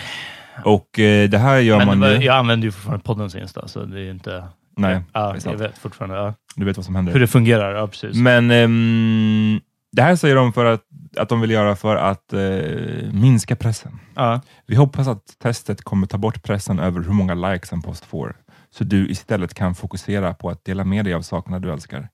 Och 0.65 0.99
eh, 0.99 1.29
det 1.29 1.37
här 1.37 1.57
gör 1.59 1.85
Men 1.85 1.99
man 1.99 2.09
ju... 2.11 2.17
jag 2.25 2.35
använder 2.35 2.65
ju 2.65 2.71
fortfarande 2.71 3.03
poddens 3.03 3.35
Insta, 3.35 3.67
så 3.67 3.85
det 3.85 3.99
är 4.01 4.11
inte... 4.11 4.43
Nej, 4.77 5.01
ja, 5.13 5.33
det 5.33 5.45
är 5.45 5.51
jag 5.51 5.57
vet 5.57 5.77
fortfarande 5.77 6.15
ja. 6.15 6.33
Du 6.55 6.65
vet 6.65 6.77
vad 6.77 6.85
som 6.85 6.95
händer. 6.95 7.13
hur 7.13 7.19
det 7.19 7.27
fungerar. 7.27 7.75
Ja, 7.75 7.87
precis. 7.87 8.15
Men 8.17 8.51
ehm, 8.51 9.59
det 9.91 10.01
här 10.01 10.15
säger 10.15 10.35
de 10.35 10.53
för 10.53 10.65
att, 10.65 10.81
att 11.17 11.29
de 11.29 11.41
vill 11.41 11.51
göra 11.51 11.75
för 11.75 11.95
att 11.95 12.33
eh, 12.33 13.11
minska 13.13 13.55
pressen. 13.55 13.99
ja. 14.15 14.41
Vi 14.65 14.75
hoppas 14.75 15.07
att 15.07 15.35
testet 15.39 15.81
kommer 15.81 16.07
ta 16.07 16.17
bort 16.17 16.43
pressen 16.43 16.79
över 16.79 17.01
hur 17.01 17.13
många 17.13 17.33
likes 17.33 17.71
en 17.71 17.81
post 17.81 18.05
får, 18.05 18.35
så 18.69 18.83
du 18.83 19.09
istället 19.09 19.53
kan 19.53 19.75
fokusera 19.75 20.33
på 20.33 20.49
att 20.49 20.65
dela 20.65 20.83
med 20.83 21.05
dig 21.05 21.13
av 21.13 21.21
sakerna 21.21 21.59
du 21.59 21.71
älskar, 21.71 22.09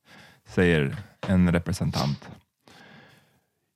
säger 0.47 0.95
en 1.27 1.51
representant. 1.51 2.29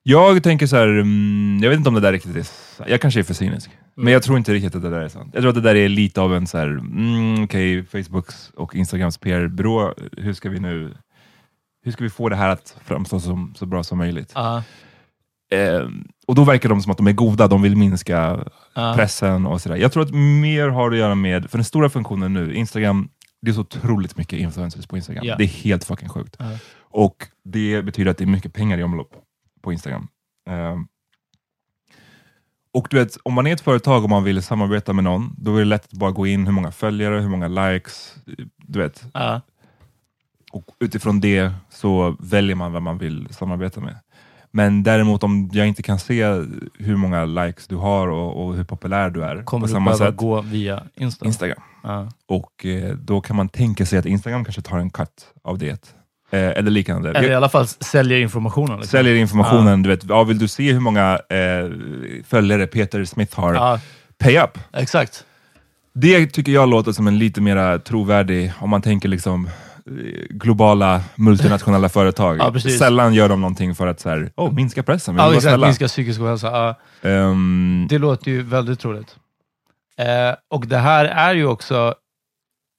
Jag 0.03 0.43
tänker 0.43 0.67
så 0.67 0.75
här, 0.75 0.87
mm, 0.87 1.59
jag 1.63 1.69
vet 1.69 1.77
inte 1.77 1.89
om 1.89 1.95
det 1.95 2.01
där 2.01 2.11
riktigt 2.11 2.35
är, 2.35 2.45
jag 2.89 3.01
kanske 3.01 3.19
är 3.19 3.23
för 3.23 3.33
cynisk, 3.33 3.69
men 3.95 4.13
jag 4.13 4.23
tror 4.23 4.37
inte 4.37 4.53
riktigt 4.53 4.75
att 4.75 4.81
det 4.81 4.89
där 4.89 5.01
är 5.01 5.09
sant. 5.09 5.29
Jag 5.33 5.41
tror 5.41 5.49
att 5.49 5.55
det 5.55 5.61
där 5.61 5.75
är 5.75 5.89
lite 5.89 6.21
av 6.21 6.35
en 6.35 6.47
så 6.47 6.57
här, 6.57 6.67
mm, 6.67 7.43
okej, 7.43 7.85
Facebooks 7.85 8.49
och 8.55 8.75
Instagrams 8.75 9.17
PR-byrå, 9.17 9.93
hur 10.17 10.33
ska 10.33 10.49
vi 10.49 10.59
nu, 10.59 10.93
hur 11.84 11.91
ska 11.91 12.04
vi 12.04 12.10
få 12.10 12.30
det 12.30 12.36
här 12.36 12.50
att 12.50 12.78
framstå 12.86 13.20
som 13.20 13.54
så 13.56 13.65
bra 13.65 13.84
som 13.84 13.98
möjligt? 13.98 14.32
Ja. 14.36 14.63
Eh, 15.52 15.88
och 16.28 16.36
då 16.36 16.44
verkar 16.44 16.70
de 16.70 16.82
som 16.82 16.91
att 16.91 16.98
de 16.98 17.08
är 17.08 17.12
goda, 17.12 17.48
de 17.48 17.62
vill 17.62 17.76
minska 17.78 18.46
Ja. 18.74 18.94
pressen 18.96 19.46
och 19.46 19.62
sådär. 19.62 19.76
Jag 19.76 19.91
tror 19.91 20.04
att 20.04 20.12
mer 20.13 20.67
har 20.67 20.91
att 20.91 20.98
göra 20.98 21.15
med, 21.15 21.50
för 21.50 21.58
den 21.58 21.65
stora 21.65 21.89
funktionen 21.89 22.34
nu, 22.34 22.54
Instagram, 22.56 23.10
det 23.41 23.52
är 23.52 23.54
så 23.54 23.62
otroligt 23.62 24.17
mycket 24.17 24.39
influencers 24.39 24.88
på 24.88 24.96
Instagram. 24.98 25.26
Ja. 25.26 25.36
Det 25.38 25.44
är 25.44 25.48
helt 25.48 25.84
fucking 25.84 26.10
sjukt. 26.10 26.36
Ja. 26.39 26.46
Och 26.80 27.15
det 27.44 27.82
betyder 27.86 28.12
att 28.12 28.17
det 28.17 28.24
är 28.24 28.28
mycket 28.28 28.54
pengar 28.54 28.78
i 28.78 28.84
omlopp 28.84 29.15
på 29.62 29.72
Instagram. 29.72 30.08
Eh, 30.50 30.78
och 32.74 32.88
du 32.89 33.00
vet, 33.00 33.17
om 33.24 33.34
man 33.34 33.48
är 33.48 33.54
ett 33.54 33.62
företag 33.62 34.04
och 34.04 34.10
man 34.10 34.24
vill 34.24 34.44
samarbeta 34.44 34.94
med 34.94 35.04
någon, 35.04 35.36
då 35.38 35.56
är 35.56 35.60
det 35.60 35.65
lätt 35.65 35.84
att 35.86 35.91
bara 36.00 36.12
gå 36.12 36.28
in 36.28 36.46
hur 36.46 36.54
många 36.54 36.72
följare, 36.72 37.20
hur 37.20 37.30
många 37.30 37.48
likes, 37.48 38.15
du 38.58 38.80
vet. 38.80 39.04
Ja. 39.13 39.41
Och 40.51 40.65
utifrån 40.79 41.19
det 41.19 41.51
så 41.69 42.15
väljer 42.19 42.55
man 42.55 42.73
vem 42.73 42.83
man 42.83 42.97
vill 42.97 43.27
samarbeta 43.31 43.79
med. 43.79 43.95
Men 44.51 44.83
däremot 44.83 45.23
om 45.23 45.49
jag 45.53 45.67
inte 45.67 45.83
kan 45.83 45.99
se 45.99 46.23
hur 46.79 46.95
många 46.95 47.25
likes 47.25 47.67
du 47.67 47.75
har 47.75 48.07
och, 48.07 48.45
och 48.45 48.55
hur 48.55 48.63
populär 48.63 49.09
du 49.09 49.23
är 49.23 49.43
Kommer 49.43 49.67
du 49.67 49.73
behöva 49.73 49.95
sätt, 49.95 50.17
gå 50.17 50.41
via 50.41 50.83
Insta? 50.95 51.25
Instagram. 51.25 51.61
Ja. 51.83 52.09
Och 52.27 52.65
eh, 52.65 52.95
då 52.95 53.21
kan 53.21 53.35
man 53.35 53.49
tänka 53.49 53.85
sig 53.85 53.99
att 53.99 54.05
Instagram 54.05 54.45
kanske 54.45 54.61
tar 54.61 54.77
en 54.77 54.89
cut 54.89 55.27
av 55.43 55.57
det. 55.57 55.93
Eh, 56.31 56.39
eller 56.39 56.71
liknande. 56.71 57.09
Eller 57.09 57.31
i 57.31 57.35
alla 57.35 57.49
fall 57.49 57.67
säljer 57.67 58.19
informationen. 58.19 58.77
Liksom. 58.77 58.97
säljer 58.97 59.15
informationen, 59.15 59.83
du 59.83 59.89
vet, 59.89 60.03
ja, 60.09 60.23
vill 60.23 60.39
du 60.39 60.47
se 60.47 60.73
hur 60.73 60.79
många 60.79 61.19
eh, 61.29 61.71
följare 62.27 62.67
Peter 62.67 63.05
Smith 63.05 63.39
har, 63.39 63.53
Ja, 63.53 63.79
pay 64.17 64.37
up. 64.39 64.57
exakt. 64.73 65.25
Det 65.93 66.27
tycker 66.27 66.51
jag 66.51 66.69
låter 66.69 66.91
som 66.91 67.07
en 67.07 67.17
lite 67.17 67.41
mer 67.41 67.77
trovärdig, 67.77 68.53
om 68.59 68.69
man 68.69 68.81
tänker 68.81 69.09
liksom 69.09 69.49
globala 70.30 71.02
multinationella 71.15 71.89
företag. 72.00 72.38
Ja. 72.38 72.60
Sällan 72.60 73.13
gör 73.13 73.30
de 73.30 73.41
någonting 73.41 73.76
för 73.76 73.88
att 73.88 74.00
så 74.00 74.10
här, 74.10 74.32
oh, 74.36 74.54
minska 74.54 74.84
pressen. 74.84 75.15
Ja, 75.15 75.36
exakt. 75.36 75.60
Minska 75.62 75.88
psykisk 75.88 76.22
ohälsa. 76.22 76.48
Ja. 77.02 77.10
Ehm, 77.10 77.88
Det 77.89 77.98
låter 77.98 78.32
ju 78.32 78.41
väldigt 78.44 78.80
troligt. 78.80 79.15
Eh, 79.98 80.36
och 80.50 80.67
det 80.67 80.78
här 80.78 81.06
är 81.06 81.34
ju 81.34 81.46
också... 81.46 81.96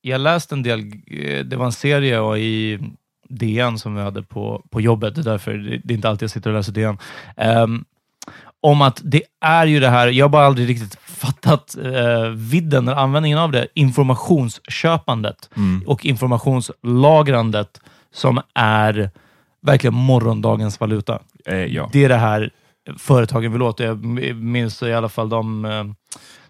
Jag 0.00 0.20
läste 0.20 0.54
en 0.54 0.62
del, 0.62 0.80
eh, 1.06 1.44
det 1.44 1.56
var 1.56 1.66
en 1.66 1.72
serie 1.72 2.36
i 2.36 2.78
DN 3.28 3.78
som 3.78 3.94
vi 3.94 4.02
hade 4.02 4.22
på, 4.22 4.64
på 4.70 4.80
jobbet, 4.80 5.14
det 5.14 5.20
är 5.20 5.24
därför 5.24 5.54
det, 5.84 5.92
är 5.92 5.96
inte 5.96 6.08
alltid 6.08 6.22
jag 6.22 6.30
sitter 6.30 6.50
och 6.50 6.56
läser 6.56 6.72
DN. 6.72 6.98
Ehm, 7.36 7.84
om 8.62 8.82
att 8.82 9.00
det 9.04 9.22
är 9.40 9.66
ju 9.66 9.80
det 9.80 9.88
här, 9.88 10.08
jag 10.08 10.24
har 10.24 10.30
bara 10.30 10.46
aldrig 10.46 10.68
riktigt 10.68 10.94
fattat 11.00 11.76
eh, 11.84 12.28
vidden 12.28 12.88
eller 12.88 12.98
användningen 12.98 13.38
av 13.38 13.52
det, 13.52 13.66
informationsköpandet 13.74 15.50
och 15.86 16.06
informationslagrandet 16.06 17.80
som 18.14 18.40
är 18.54 19.10
verkligen 19.62 19.94
morgondagens 19.94 20.80
valuta. 20.80 21.18
eh, 21.46 21.56
ja. 21.56 21.88
Det 21.92 22.04
är 22.04 22.08
det 22.08 22.16
här 22.16 22.50
företagen 22.98 23.52
vill 23.52 23.62
åt. 23.62 23.80
Jag 23.80 24.04
minns 24.36 24.82
i 24.82 24.92
alla 24.92 25.08
fall 25.08 25.28
de... 25.28 25.64
eh, 25.64 25.84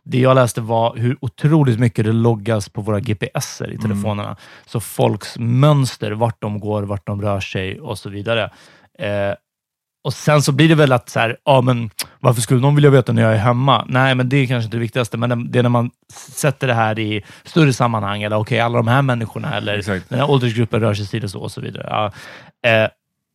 Det 0.04 0.18
jag 0.18 0.34
läste 0.34 0.60
var 0.60 0.96
hur 0.96 1.16
otroligt 1.20 1.78
mycket 1.78 2.04
det 2.04 2.12
loggas 2.12 2.68
på 2.68 2.80
våra 2.82 3.00
GPSer 3.00 3.72
i 3.72 3.78
telefonerna. 3.78 4.36
Så 4.66 4.80
folks 4.80 5.38
mönster, 5.38 6.12
vart 6.12 6.40
de 6.42 6.60
går, 6.60 6.82
vart 6.82 7.06
de 7.06 7.22
rör 7.22 7.40
sig 7.40 7.80
och 7.80 7.98
så 7.98 8.10
vidare. 8.10 8.50
Eh, 8.98 9.34
och 10.04 10.14
Sen 10.14 10.42
så 10.42 10.52
blir 10.52 10.68
det 10.68 10.74
väl 10.74 10.92
att, 10.92 11.08
så 11.08 11.20
här, 11.20 11.36
ja, 11.44 11.60
men 11.60 11.90
varför 12.20 12.40
skulle 12.40 12.60
någon 12.60 12.74
vilja 12.74 12.90
veta 12.90 13.12
när 13.12 13.22
jag 13.22 13.32
är 13.32 13.38
hemma? 13.38 13.84
Nej, 13.88 14.14
men 14.14 14.28
det 14.28 14.36
är 14.36 14.46
kanske 14.46 14.64
inte 14.64 14.76
det 14.76 14.80
viktigaste, 14.80 15.16
men 15.16 15.50
det 15.50 15.58
är 15.58 15.62
när 15.62 15.70
man 15.70 15.90
sätter 16.32 16.66
det 16.66 16.74
här 16.74 16.98
i 16.98 17.24
större 17.44 17.72
sammanhang. 17.72 18.22
Eller 18.22 18.36
okej, 18.36 18.60
alla 18.60 18.76
de 18.76 18.88
här 18.88 19.02
människorna, 19.02 19.56
eller 19.56 19.78
Exakt. 19.78 20.08
den 20.08 20.18
här 20.18 20.30
åldersgruppen 20.30 20.80
rör 20.80 20.94
sig 20.94 21.06
si 21.06 21.24
och 21.24 21.30
så 21.30 21.40
och 21.40 21.52
så 21.52 21.60
vidare. 21.60 21.86
Ja. 21.90 22.12
Eh, 22.70 22.88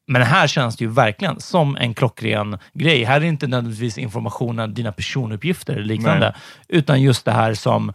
men 0.08 0.22
här 0.22 0.48
känns 0.48 0.78
det 0.78 0.84
ju 0.84 0.92
verkligen 0.92 1.40
som 1.40 1.78
en 1.78 1.94
klockren 1.94 2.58
grej. 2.74 3.04
Här 3.04 3.16
är 3.16 3.20
det 3.20 3.28
inte 3.28 3.48
nödvändigtvis 3.48 3.98
informationen, 3.98 4.74
dina 4.74 4.92
personuppgifter 4.92 5.74
eller 5.74 5.86
liknande, 5.86 6.26
Nej. 6.26 6.78
utan 6.80 7.02
just 7.02 7.26
det 7.26 7.32
här 7.32 7.54
som 7.54 7.94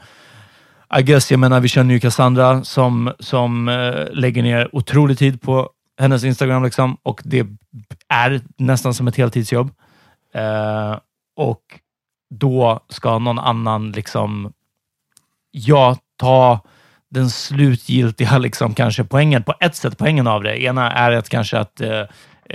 I 0.98 1.02
guess, 1.02 1.30
jag 1.30 1.40
menar, 1.40 1.60
vi 1.60 1.68
känner 1.68 1.94
ju 1.94 2.00
Cassandra 2.00 2.64
som, 2.64 3.12
som 3.18 3.68
eh, 3.68 4.06
lägger 4.12 4.42
ner 4.42 4.76
otrolig 4.76 5.18
tid 5.18 5.42
på 5.42 5.70
hennes 6.02 6.24
Instagram 6.24 6.62
liksom, 6.62 6.96
och 7.02 7.20
det 7.24 7.46
är 8.08 8.40
nästan 8.58 8.94
som 8.94 9.08
ett 9.08 9.16
heltidsjobb. 9.16 9.70
Eh, 10.34 10.98
och 11.36 11.62
då 12.30 12.80
ska 12.88 13.18
någon 13.18 13.38
annan 13.38 13.92
liksom, 13.92 14.52
ja, 15.50 15.96
ta 16.16 16.60
den 17.10 17.30
slutgiltiga 17.30 18.38
liksom, 18.38 18.74
kanske 18.74 19.04
poängen, 19.04 19.42
på 19.42 19.54
ett 19.60 19.76
sätt 19.76 19.98
poängen 19.98 20.26
av 20.26 20.42
det. 20.42 20.62
Ena 20.62 20.92
är 20.92 21.12
att 21.12 21.28
kanske 21.28 21.58
att 21.58 21.80
eh, 21.80 22.00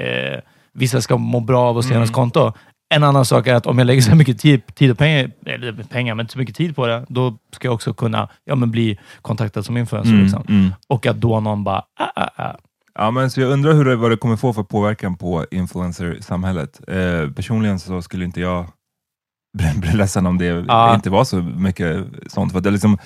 eh, 0.04 0.40
vissa 0.74 1.02
ska 1.02 1.18
må 1.18 1.40
bra 1.40 1.70
av 1.70 1.78
att 1.78 1.86
se 1.86 1.94
hennes 1.94 2.12
konto. 2.12 2.54
En 2.90 3.04
annan 3.04 3.26
sak 3.26 3.48
är 3.48 3.54
att 3.54 3.66
om 3.66 3.78
jag 3.78 3.86
lägger 3.86 4.02
så 4.02 4.16
mycket 4.16 4.40
tid, 4.40 4.76
tid 4.76 4.92
och 4.92 4.98
pengar, 4.98 5.32
eller 5.46 5.74
pengar, 5.84 6.16
men 6.16 6.28
så 6.28 6.40
mycket 6.40 6.56
tid 6.56 6.76
på 6.76 6.88
det, 6.88 7.06
då 7.10 7.38
ska 7.52 7.68
jag 7.68 7.76
också 7.76 7.94
kunna 7.94 8.30
ja, 8.46 8.56
men 8.56 8.72
bli 8.72 9.00
kontaktad 9.22 9.64
som 9.64 9.78
influencer. 9.78 10.12
Mm, 10.12 10.24
liksom. 10.24 10.46
mm. 10.50 10.74
Och 10.88 11.06
att 11.06 11.16
då 11.18 11.40
någon 11.40 11.64
bara, 11.64 11.84
ah, 12.00 12.12
ah, 12.16 12.30
ah. 12.36 12.56
Ja, 12.98 13.12
men 13.12 13.32
så 13.32 13.42
jag 13.42 13.52
undrar 13.52 13.74
hur 13.74 13.86
det, 13.86 13.96
vad 13.96 14.12
det 14.12 14.18
kommer 14.18 14.36
få 14.36 14.54
för 14.54 14.64
påverkan 14.64 15.16
på 15.18 15.46
influencer-samhället. 15.52 16.82
Eh, 16.88 17.30
personligen 17.32 17.80
så 17.80 18.02
skulle 18.02 18.26
inte 18.26 18.42
jag 18.42 18.66
bli, 19.58 19.72
bli 19.76 19.94
ledsen 19.94 20.26
om 20.26 20.38
det 20.38 20.46
Ja. 20.68 20.96
inte 20.96 21.10
var 21.10 21.24
så 21.24 21.36
mycket 21.42 22.06
sånt. 22.28 22.52
För 22.54 22.62
det 22.62 22.70
är 22.70 22.72
liksom, 22.72 22.98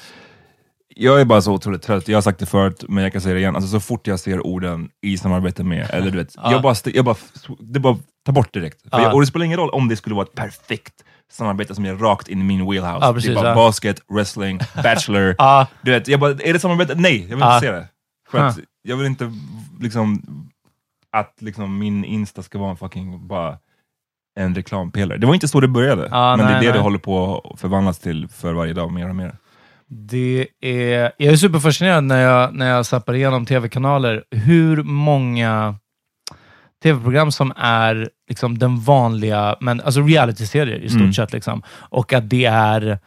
jag 0.96 1.22
är 1.22 1.26
bara 1.26 1.42
så 1.42 1.54
otroligt 1.54 1.82
trött, 1.82 2.08
jag 2.08 2.18
har 2.18 2.22
sagt 2.22 2.40
det 2.40 2.46
förut, 2.46 2.84
men 2.88 3.04
jag 3.04 3.12
kan 3.14 3.22
säga 3.22 3.34
det 3.34 3.40
igen. 3.40 3.56
Alltså, 3.56 3.70
så 3.72 3.80
fort 3.80 4.08
jag 4.08 4.20
ser 4.20 4.48
orden 4.48 4.90
i 5.02 5.18
samarbete 5.18 5.64
med, 5.64 5.90
eller 5.90 6.12
du 6.12 6.18
vet, 6.18 6.34
Ja. 6.36 6.52
jag 6.52 6.62
bara, 6.62 6.76
jag 6.86 7.06
bara, 7.06 7.16
det 7.60 7.80
bara 7.80 7.98
ta 8.26 8.32
bort 8.32 8.54
direkt. 8.54 8.78
Ja. 8.92 9.02
jag, 9.02 9.14
och 9.14 9.22
det 9.22 9.28
spelar 9.28 9.46
ingen 9.46 9.60
roll 9.60 9.70
om 9.70 9.88
det 9.88 9.96
skulle 9.96 10.16
vara 10.16 10.26
ett 10.26 10.36
perfekt 10.36 10.94
samarbete 11.32 11.76
som 11.76 11.86
är 11.86 11.96
rakt 11.96 12.28
in 12.28 12.42
i 12.42 12.44
min 12.44 12.70
wheelhouse. 12.72 13.06
Ja, 13.06 13.08
det 13.08 13.14
precis, 13.14 13.30
är 13.30 13.36
bara 13.36 13.48
ja. 13.50 13.56
basket, 13.56 14.02
wrestling, 14.14 14.60
bachelor. 14.84 15.36
Ja. 15.38 15.68
Du 15.82 15.92
vet, 15.92 16.08
jag 16.08 16.20
bara, 16.20 16.32
är 16.32 16.54
det 16.54 16.60
samarbete? 16.60 16.96
Nej, 16.96 17.20
jag 17.30 17.36
vill 17.38 17.46
inte 17.46 17.60
se 17.60 17.72
det. 17.72 17.88
Huh. 18.32 18.52
Jag 18.82 18.98
vill 18.98 19.08
inte 19.08 19.32
liksom 19.80 20.22
att 21.12 21.36
liksom 21.40 21.78
min 21.80 22.06
Insta 22.06 22.44
ska 22.44 22.60
vara 22.60 22.70
en 22.72 22.78
fucking 22.78 23.28
bara 23.28 23.58
en 24.40 24.56
reklampelare. 24.56 25.18
Det 25.18 25.28
var 25.28 25.34
inte 25.34 25.48
så 25.48 25.60
det 25.60 25.68
började, 25.68 26.08
Ja, 26.12 26.36
men 26.38 26.46
det 26.46 26.52
är 26.52 26.56
nej, 26.56 26.62
det 26.62 26.68
nej. 26.68 26.78
det 26.78 26.84
håller 26.84 27.00
på 27.00 27.42
att 27.54 27.60
förvandlas 27.60 28.00
till 28.00 28.28
för 28.28 28.54
varje 28.54 28.74
dag, 28.74 28.92
mer 28.92 29.10
och 29.10 29.16
mer. 29.16 29.36
Det 29.88 30.48
är, 30.62 31.12
jag 31.18 31.34
är 31.34 31.36
superfascinerad 31.38 32.04
när 32.04 32.22
jag, 32.22 32.54
när 32.56 32.70
jag 32.70 32.86
zappar 32.86 33.14
igenom 33.14 33.46
tv-kanaler, 33.46 34.24
hur 34.32 34.84
många 34.84 35.76
tv-program 36.84 37.32
som 37.32 37.54
är 37.58 38.10
liksom 38.30 38.58
den 38.58 38.80
vanliga, 38.80 39.56
men 39.60 39.82
alltså 39.82 40.02
reality-serier 40.02 40.80
i 40.80 40.90
stort 40.90 41.02
Mm. 41.02 41.14
sett. 41.14 41.34
Liksom. 41.34 41.64
Och 41.70 42.14
att 42.14 42.30
det 42.30 42.46
är 42.46 43.00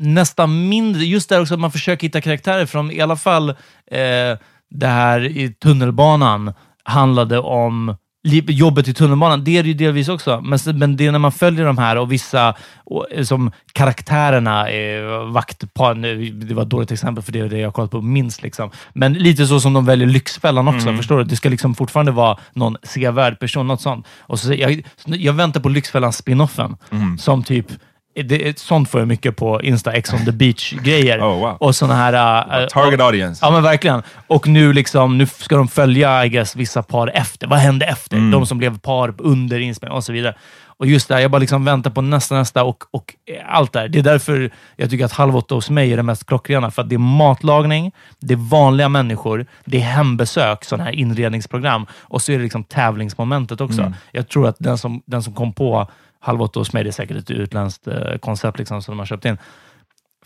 nästan 0.00 0.68
mindre, 0.68 1.04
just 1.04 1.28
där 1.28 1.40
också 1.40 1.54
att 1.54 1.60
man 1.60 1.72
försöker 1.72 2.06
hitta 2.06 2.20
karaktärer 2.20 2.66
från, 2.66 2.90
i 2.90 3.00
alla 3.00 3.16
fall 3.16 3.48
eh, 3.50 4.38
det 4.70 4.86
här 4.86 5.24
i 5.24 5.54
tunnelbanan 5.62 6.52
handlade 6.84 7.38
om 7.38 7.96
jobbet 8.22 8.88
i 8.88 8.94
tunnelbanan. 8.94 9.44
Det 9.44 9.58
är 9.58 9.62
det 9.62 9.68
ju 9.68 9.74
delvis 9.74 10.08
också, 10.08 10.40
men, 10.40 10.58
men 10.74 10.96
det 10.96 11.06
är 11.06 11.12
när 11.12 11.18
man 11.18 11.32
följer 11.32 11.64
de 11.64 11.78
här 11.78 11.96
och 11.96 12.12
vissa, 12.12 12.54
och, 12.84 13.06
eh, 13.12 13.24
som 13.24 13.52
karaktärerna, 13.72 14.70
eh, 14.70 15.32
vaktpar, 15.32 15.94
nu, 15.94 16.30
det 16.30 16.54
var 16.54 16.62
ett 16.62 16.68
dåligt 16.70 16.92
exempel 16.92 17.24
för 17.24 17.32
det 17.32 17.40
är 17.40 17.48
det 17.48 17.58
jag 17.58 17.74
kollat 17.74 17.90
på 17.90 18.00
minst. 18.00 18.42
Liksom. 18.42 18.70
Men 18.92 19.12
lite 19.12 19.46
så 19.46 19.60
som 19.60 19.72
de 19.72 19.86
väljer 19.86 20.08
Lyxfällan 20.08 20.68
också, 20.68 20.96
förstår 20.96 21.18
du? 21.18 21.24
Det 21.24 21.36
ska 21.36 21.48
liksom 21.48 21.74
fortfarande 21.74 22.12
vara 22.12 22.38
någon 22.52 22.76
sevärd 22.82 23.38
person, 23.38 23.66
något 23.66 23.80
sånt. 23.80 24.06
Och 24.20 24.38
så, 24.38 24.54
jag, 24.54 24.82
jag 25.04 25.32
väntar 25.32 25.60
på 25.60 25.68
Lyxfällan 25.68 26.12
spinoffen, 26.12 26.76
som 27.18 27.42
typ 27.42 27.66
det, 28.14 28.58
sånt 28.58 28.90
får 28.90 29.00
jag 29.00 29.08
mycket 29.08 29.36
på 29.36 29.62
Insta, 29.62 29.92
X 29.92 30.12
on 30.12 30.24
the 30.24 30.32
beach-grejer. 30.32 31.20
Oh, 31.20 31.40
wow. 31.40 31.56
Och 31.60 31.76
såna 31.76 31.94
här... 31.94 32.62
äh, 32.62 32.66
Target 32.68 33.00
och, 33.00 33.06
audience. 33.06 33.46
Ja, 33.46 33.50
men 33.50 33.62
verkligen. 33.62 34.02
Och 34.26 34.48
nu, 34.48 34.72
liksom, 34.72 35.18
nu 35.18 35.26
ska 35.26 35.56
de 35.56 35.68
följa, 35.68 36.24
I 36.24 36.28
guess, 36.28 36.56
vissa 36.56 36.82
par 36.82 37.10
efter. 37.14 37.46
Vad 37.46 37.58
hände 37.58 37.86
efter? 37.86 38.16
Mm. 38.16 38.30
De 38.30 38.46
som 38.46 38.58
blev 38.58 38.78
par 38.78 39.14
under 39.18 39.58
inspelningen 39.58 39.96
och 39.96 40.04
så 40.04 40.12
vidare. 40.12 40.34
Och 40.80 40.86
just 40.86 41.08
det 41.08 41.14
här, 41.14 41.20
jag 41.20 41.30
bara 41.30 41.38
liksom 41.38 41.64
väntar 41.64 41.90
på 41.90 42.00
nästa, 42.00 42.34
nästa 42.34 42.64
och, 42.64 42.84
och 42.90 43.14
allt 43.48 43.72
där. 43.72 43.88
Det 43.88 43.98
är 43.98 44.02
därför 44.02 44.50
jag 44.76 44.90
tycker 44.90 45.04
att 45.04 45.12
Halv 45.12 45.36
åtta 45.36 45.54
hos 45.54 45.70
mig 45.70 45.92
är 45.92 45.96
det 45.96 46.02
mest 46.02 46.26
klockrena. 46.26 46.70
För 46.70 46.82
att 46.82 46.88
det 46.88 46.94
är 46.94 46.98
matlagning, 46.98 47.92
det 48.20 48.34
är 48.34 48.50
vanliga 48.50 48.88
människor, 48.88 49.46
det 49.64 49.76
är 49.76 49.82
hembesök, 49.82 50.64
sådana 50.64 50.84
här 50.84 50.92
inredningsprogram 50.92 51.86
och 51.92 52.22
så 52.22 52.32
är 52.32 52.36
det 52.36 52.42
liksom 52.42 52.64
tävlingsmomentet 52.64 53.60
också. 53.60 53.80
Mm. 53.80 53.94
Jag 54.12 54.28
tror 54.28 54.48
att 54.48 54.56
den 54.58 54.78
som, 54.78 55.02
den 55.06 55.22
som 55.22 55.34
kom 55.34 55.52
på 55.52 55.90
Halv 56.20 56.42
åtta 56.42 56.60
hos 56.60 56.72
mig, 56.72 56.84
det 56.84 56.90
är 56.90 56.92
säkert 56.92 57.16
ett 57.16 57.30
utländskt 57.30 57.86
eh, 57.86 58.16
koncept 58.20 58.58
liksom, 58.58 58.82
som 58.82 58.92
de 58.92 58.98
har 58.98 59.06
köpt 59.06 59.24
in. 59.24 59.38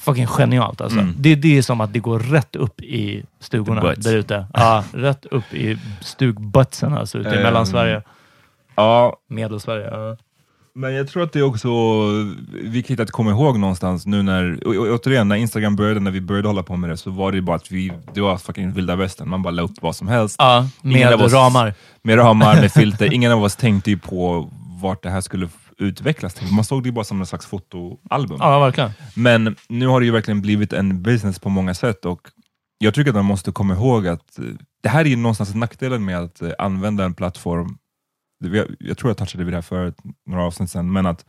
Fucking 0.00 0.26
genialt 0.26 0.80
alltså. 0.80 0.98
Mm. 0.98 1.14
Det, 1.18 1.34
det 1.34 1.58
är 1.58 1.62
som 1.62 1.80
att 1.80 1.92
det 1.92 1.98
går 1.98 2.18
rätt 2.18 2.56
upp 2.56 2.80
i 2.80 3.24
stugorna 3.40 3.94
där 3.96 4.16
ute. 4.16 4.46
Ja, 4.54 4.84
rätt 4.92 5.26
upp 5.26 5.54
i 5.54 5.78
stugbuttsen 6.00 6.94
alltså, 6.94 7.18
ute 7.18 7.28
i 7.30 7.36
Ehm, 7.36 7.42
Mellansverige. 7.42 8.02
Ja, 8.74 9.16
Medelsverige. 9.28 9.88
Ja. 9.90 10.16
men 10.74 10.94
jag 10.94 11.08
tror 11.08 11.22
att 11.22 11.32
det 11.32 11.38
är 11.38 11.42
också 11.42 11.68
viktigt 12.62 13.00
att 13.00 13.10
komma 13.10 13.30
ihåg 13.30 13.58
någonstans 13.58 14.06
nu 14.06 14.22
när, 14.22 14.66
och, 14.66 14.74
och, 14.74 14.86
återigen, 14.86 15.28
när 15.28 15.36
Instagram 15.36 15.76
började, 15.76 16.00
när 16.00 16.10
vi 16.10 16.20
började 16.20 16.48
hålla 16.48 16.62
på 16.62 16.76
med 16.76 16.90
det, 16.90 16.96
så 16.96 17.10
var 17.10 17.32
det 17.32 17.42
bara 17.42 17.56
att 17.56 17.70
vi, 17.72 17.92
det 18.14 18.20
var 18.20 18.36
fucking 18.36 18.72
vilda 18.72 18.96
västern, 18.96 19.28
man 19.28 19.42
bara 19.42 19.50
la 19.50 19.62
upp 19.62 19.74
vad 19.80 19.96
som 19.96 20.08
helst. 20.08 20.36
Ja, 20.38 20.68
med 20.82 21.14
oss- 21.14 21.32
ramar. 21.32 21.74
Med 22.02 22.18
ramar, 22.18 22.54
med 22.54 22.72
filter. 22.80 23.12
Ingen 23.14 23.32
av 23.32 23.42
oss 23.42 23.56
tänkte 23.56 23.90
ju 23.90 23.98
på 23.98 24.50
vart 24.82 25.02
det 25.02 25.10
här 25.10 25.20
skulle 25.20 25.48
utvecklas 25.78 26.34
till. 26.34 26.52
Man 26.52 26.64
såg 26.64 26.82
det 26.82 26.86
ju 26.88 26.92
bara 26.92 27.04
som 27.04 27.20
en 27.20 27.26
slags 27.26 27.46
fotoalbum. 27.46 28.38
Ja, 28.40 28.60
verkligen. 28.60 28.90
Men 29.16 29.56
nu 29.68 29.86
har 29.86 30.00
det 30.00 30.06
ju 30.06 30.12
verkligen 30.12 30.42
blivit 30.42 30.72
en 30.72 31.02
business 31.02 31.38
på 31.38 31.48
många 31.48 31.74
sätt 31.74 32.04
och 32.04 32.28
jag 32.78 32.94
tycker 32.94 33.10
att 33.10 33.16
man 33.16 33.24
måste 33.24 33.52
komma 33.52 33.74
ihåg 33.74 34.06
att 34.08 34.38
eh, 34.38 34.44
det 34.82 34.88
här 34.88 35.00
är 35.00 35.08
ju 35.08 35.16
någonstans 35.16 35.54
nackdelen 35.54 36.04
med 36.04 36.18
att 36.18 36.42
eh, 36.42 36.50
använda 36.58 37.04
en 37.04 37.14
plattform. 37.14 37.78
Jag 38.78 38.98
tror 38.98 39.10
jag 39.10 39.16
touchade 39.16 39.44
vid 39.44 39.52
det 39.52 39.56
här 39.56 39.62
förut, 39.62 39.96
några 40.26 40.44
avsnitt 40.44 40.70
sedan, 40.70 40.92
men 40.92 41.06
att 41.06 41.24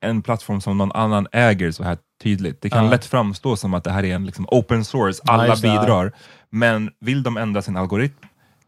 en 0.00 0.22
plattform 0.22 0.60
som 0.60 0.78
någon 0.78 0.92
annan 0.92 1.26
äger 1.32 1.70
så 1.70 1.84
här 1.84 1.98
tydligt. 2.22 2.60
Det 2.62 2.70
kan 2.70 2.84
Ja. 2.84 2.90
lätt 2.90 3.04
framstå 3.04 3.56
som 3.56 3.74
att 3.74 3.84
det 3.84 3.90
här 3.90 4.04
är 4.04 4.14
en 4.14 4.26
liksom 4.26 4.46
open 4.50 4.84
source, 4.84 5.22
alla 5.26 5.46
ja. 5.46 5.54
bidrar. 5.56 6.12
Men 6.50 6.90
vill 7.00 7.22
de 7.22 7.36
ändra 7.36 7.62
sin 7.62 7.76
algoritm 7.76 8.14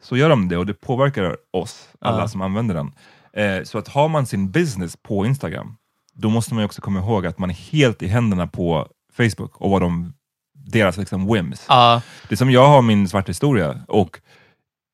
så 0.02 0.16
gör 0.16 0.28
de 0.28 0.48
det 0.48 0.56
och 0.56 0.66
det 0.66 0.74
påverkar 0.74 1.36
oss, 1.52 1.88
alla 2.00 2.18
Ja. 2.20 2.28
som 2.28 2.42
använder 2.42 2.74
den. 2.74 2.92
Eh, 3.36 3.62
så 3.64 3.78
att 3.78 3.88
har 3.88 4.08
man 4.08 4.26
sin 4.26 4.50
business 4.50 4.96
på 5.02 5.26
Instagram, 5.26 5.76
då 6.14 6.30
måste 6.30 6.54
man 6.54 6.62
ju 6.62 6.66
också 6.66 6.82
komma 6.82 6.98
ihåg 6.98 7.26
att 7.26 7.38
man 7.38 7.50
är 7.50 7.54
helt 7.54 8.02
i 8.02 8.06
händerna 8.06 8.46
på 8.46 8.88
Facebook 9.16 9.56
och 9.56 9.70
vad 9.70 9.82
de, 9.82 10.12
deras 10.54 10.96
liksom 10.96 11.32
whims. 11.32 11.64
Ja, 11.68 12.02
Det 12.28 12.34
är 12.34 12.36
som 12.36 12.50
jag 12.50 12.68
har 12.68 12.82
min 12.82 13.08
svarta 13.08 13.30
historia 13.30 13.80
och 13.88 14.20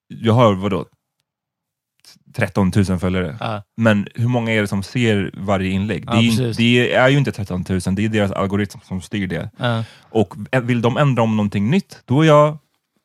jag 0.09 0.33
har 0.33 0.55
vadå, 0.55 0.87
13 2.35 2.73
000 2.89 2.99
följare. 2.99 3.37
Ja. 3.41 3.63
Men 3.77 4.09
hur 4.15 4.29
många 4.29 4.53
är 4.53 4.61
det 4.61 4.69
som 4.69 4.83
ser 4.83 5.31
varje 5.37 5.71
inlägg? 5.71 6.05
Ja, 6.07 6.13
det, 6.13 6.19
är 6.19 6.23
ju, 6.23 6.53
det 6.53 6.95
är 6.95 7.09
ju 7.09 7.19
inte 7.19 7.33
13 7.33 7.65
000, 7.69 7.81
det 7.81 8.05
är 8.05 8.09
deras 8.09 8.33
algoritm 8.33 8.81
som 8.85 9.01
styr 9.01 9.27
det. 9.27 9.51
Och 10.11 10.35
vill 10.63 10.83
de 10.83 10.97
ändra 10.97 11.23
om 11.23 11.37
någonting 11.37 11.71
nytt, 11.71 12.03
då 12.05 12.23
är 12.23 12.27
jag... 12.27 12.59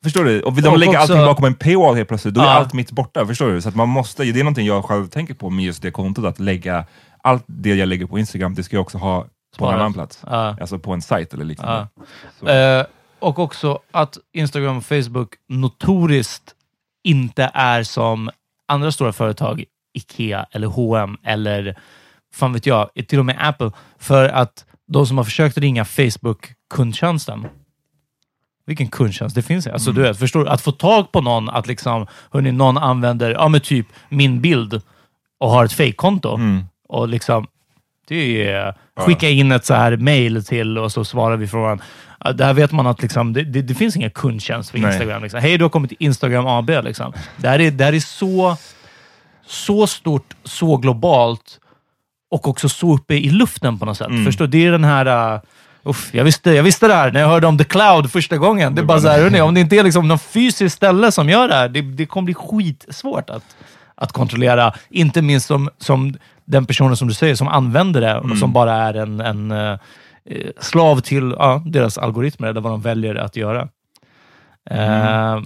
Förstår 0.07 0.23
du? 0.23 0.41
Och 0.41 0.57
vill 0.57 0.63
de 0.63 0.69
Och 0.69 0.77
lägga 0.79 0.89
också- 0.91 1.13
allting 1.13 1.25
bakom 1.25 1.45
en 1.45 1.53
paywall 1.55 1.95
helt 1.95 2.07
plötsligt, 2.07 2.33
då 2.33 2.41
är 2.41 2.45
Ja. 2.45 2.51
allt 2.51 2.73
mitt 2.73 2.91
borta. 2.91 3.25
Förstår 3.25 3.51
du? 3.51 3.61
Så 3.61 3.71
man 3.71 3.89
måste, 3.89 4.23
det 4.23 4.39
är 4.39 4.43
någonting 4.43 4.67
jag 4.67 4.85
själv 4.85 5.07
tänker 5.07 5.33
på 5.33 5.49
med 5.49 5.65
just 5.65 5.81
det 5.81 5.91
kontot, 5.91 6.25
att 6.25 6.39
lägga 6.39 6.85
allt 7.23 7.43
det 7.47 7.75
jag 7.75 7.87
lägger 7.87 8.05
på 8.05 8.19
Instagram, 8.19 8.53
det 8.55 8.63
ska 8.63 8.75
jag 8.75 8.81
också 8.81 8.97
ha 8.97 9.25
på 9.57 9.65
en 9.67 9.73
annan 9.75 9.93
plats. 9.93 10.19
Ja. 10.25 10.55
Alltså 10.61 10.79
på 10.79 10.93
en 10.93 11.01
sajt 11.01 11.33
eller 11.33 11.45
liknande. 11.45 11.87
Så. 12.39 12.47
Eh, 12.47 12.85
och 13.19 13.39
också 13.39 13.79
att 13.91 14.17
Instagram 14.33 14.77
och 14.77 14.85
Facebook 14.85 15.29
notoriskt 15.49 16.53
inte 17.03 17.51
är 17.53 17.83
som 17.83 18.29
andra 18.67 18.91
stora 18.91 19.13
företag, 19.13 19.63
Ikea 19.97 20.45
eller 20.51 20.67
H&M 20.67 21.17
eller 21.23 21.77
fan 22.33 22.53
vet 22.53 22.65
jag, 22.65 22.89
till 23.07 23.19
och 23.19 23.25
med 23.25 23.37
Apple. 23.39 23.71
För 23.99 24.29
att 24.29 24.65
de 24.91 25.05
som 25.07 25.17
har 25.17 25.25
försökt 25.25 25.57
ringa 25.57 25.85
Facebook-kundtjänsten, 25.85 27.45
vilken 28.67 28.88
kundtjänst 28.88 29.36
det 29.36 29.41
finns. 29.41 29.67
Alltså, 29.67 29.91
du 29.91 30.01
vet, 30.01 30.19
förstår 30.19 30.43
du? 30.43 30.49
Att 30.49 30.62
få 30.62 30.71
tag 30.71 31.12
på 31.12 31.21
någon, 31.21 31.49
att 31.49 31.67
liksom, 31.67 32.08
hörni, 32.32 32.51
någon 32.51 32.77
använder 32.77 33.32
ja, 33.32 33.47
men 33.47 33.62
typ 33.62 33.88
min 34.10 34.41
bild 34.41 34.82
och 35.39 35.49
har 35.49 35.65
ett 35.65 35.73
fejkkonto 35.73 36.36
Mm. 36.36 36.63
och 36.89 37.08
liksom 37.08 37.47
det 38.08 38.43
är 38.47 38.75
skicka 38.97 39.30
in 39.30 39.51
ett 39.51 39.65
så 39.65 39.73
här 39.73 39.97
mail 39.97 40.45
till 40.45 40.77
och 40.77 40.91
så 40.91 41.06
svarar 41.06 41.38
vi 41.38 41.47
frågan. 41.47 41.82
Ja, 42.23 42.32
Där 42.34 42.53
vet 42.53 42.71
man 42.71 42.88
att 42.88 43.01
liksom, 43.01 43.34
det, 43.34 43.43
det, 43.43 43.62
det 43.62 43.73
finns 43.75 43.95
ingen 43.95 44.12
kundtjänst 44.12 44.69
för. 44.69 44.77
Instagram. 44.77 45.23
Liksom. 45.23 45.39
Hej, 45.41 45.58
du 45.58 45.63
har 45.63 45.69
kommit 45.69 45.89
till 45.89 45.97
Instagram 45.99 46.47
AB. 46.47 46.69
Liksom. 46.69 47.13
Det, 47.38 47.47
här 47.47 47.60
är, 47.60 47.71
det 47.71 47.84
här 47.84 47.93
är 47.93 47.99
så, 47.99 48.58
så 49.45 49.88
stort, 49.88 50.34
så 50.43 50.77
globalt 50.77 51.60
och 52.32 52.47
också 52.47 52.69
så 52.69 52.93
uppe 52.93 53.13
i 53.15 53.30
luften 53.30 53.80
på 53.80 53.86
något 53.86 53.97
sätt. 53.97 54.25
Förstår 54.25 54.47
du? 54.47 54.51
Det 54.51 54.65
är 54.67 54.71
den 54.71 54.84
här... 54.84 55.41
Uh, 55.88 55.89
uff, 55.89 56.10
jag, 56.13 56.23
visste, 56.23 56.52
jag 56.52 56.63
visste 56.63 56.88
det 56.88 56.93
här 56.93 57.12
när 57.12 57.19
jag 57.19 57.28
hörde 57.28 57.47
om 57.47 57.58
The 57.58 57.63
Cloud 57.63 58.12
första 58.12 58.38
gången. 58.38 58.76
Det 58.76 58.82
är 58.82 58.86
bara 58.86 59.00
så 59.00 59.08
här, 59.08 59.21
hörni, 59.21 59.41
om 59.41 59.54
det 59.54 59.60
inte 59.60 59.76
är 59.76 59.84
liksom 59.84 60.08
någon 60.08 60.19
fysiskt 60.19 60.76
ställe 60.76 61.12
som 61.12 61.30
gör 61.30 61.47
det 61.47 61.56
här, 61.56 61.69
det, 61.69 61.82
det 61.82 62.06
kommer 62.06 62.26
bli 62.26 62.34
skitsvårt 62.34 63.30
att, 63.30 63.56
att 63.95 64.12
kontrollera. 64.12 64.73
Inte 64.89 65.21
minst 65.21 65.47
som, 65.47 65.69
som 65.78 66.15
den 66.45 66.65
personen 66.65 66.97
som 66.97 67.08
du 67.08 67.13
säger, 67.13 67.36
som 67.36 67.47
använder 67.47 68.02
det 68.02 68.17
och 68.17 68.38
som 68.38 68.54
bara 68.54 68.73
är 68.73 68.93
en, 68.93 69.19
en 69.19 69.52
eh, 69.52 69.78
slav 70.60 71.00
till 71.00 71.36
ja, 71.39 71.63
deras 71.65 71.97
algoritmer, 71.97 72.47
eller 72.47 72.62
vad 72.62 72.71
de 72.71 72.82
väljer 72.82 73.15
att 73.15 73.36
göra. 73.36 73.67
Eh, 74.69 75.41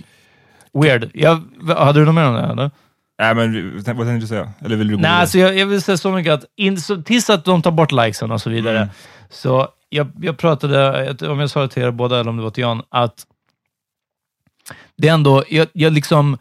weird. 0.74 1.12
Jag, 1.14 1.42
hade 1.78 2.00
du 2.00 2.06
något 2.06 2.16
mer 2.16 2.26
om 2.26 2.34
det? 2.34 2.42
Eller? 2.42 2.72
Nej, 3.22 3.36
men 3.36 3.76
vad 3.76 3.86
tänkte 3.86 4.14
du 4.14 4.28
säga? 4.28 4.54
Eller 4.66 4.76
vill 4.76 4.88
du 4.88 4.94
gå 4.96 5.02
Nej, 5.02 5.10
vidare? 5.10 5.22
alltså 5.22 5.38
jag, 5.38 5.58
jag 5.58 5.66
vill 5.66 5.82
säga 5.82 5.98
så 5.98 6.12
mycket 6.12 6.34
att 6.34 6.46
in, 6.56 6.82
så, 6.82 7.02
tills 7.02 7.30
att 7.30 7.46
de 7.46 7.62
tar 7.62 7.72
bort 7.72 7.92
likesen 7.92 8.32
och 8.32 8.42
så 8.42 8.50
vidare, 8.50 8.78
Mm. 8.78 8.90
så 9.30 9.68
jag, 9.90 10.12
jag 10.22 10.38
pratade, 10.38 11.28
om 11.32 11.40
jag 11.40 11.50
sa 11.50 11.62
det 11.62 11.68
till 11.68 11.84
er 11.84 11.92
båda 11.92 12.20
eller 12.20 12.30
om 12.30 12.38
det 12.38 12.44
var 12.44 12.50
till 12.52 12.62
Jan, 12.62 12.82
att 12.90 13.26
det 14.98 15.08
är 15.08 15.14
ändå, 15.14 15.44
jag, 15.50 15.68
jag 15.74 15.94
liksom, 15.94 16.38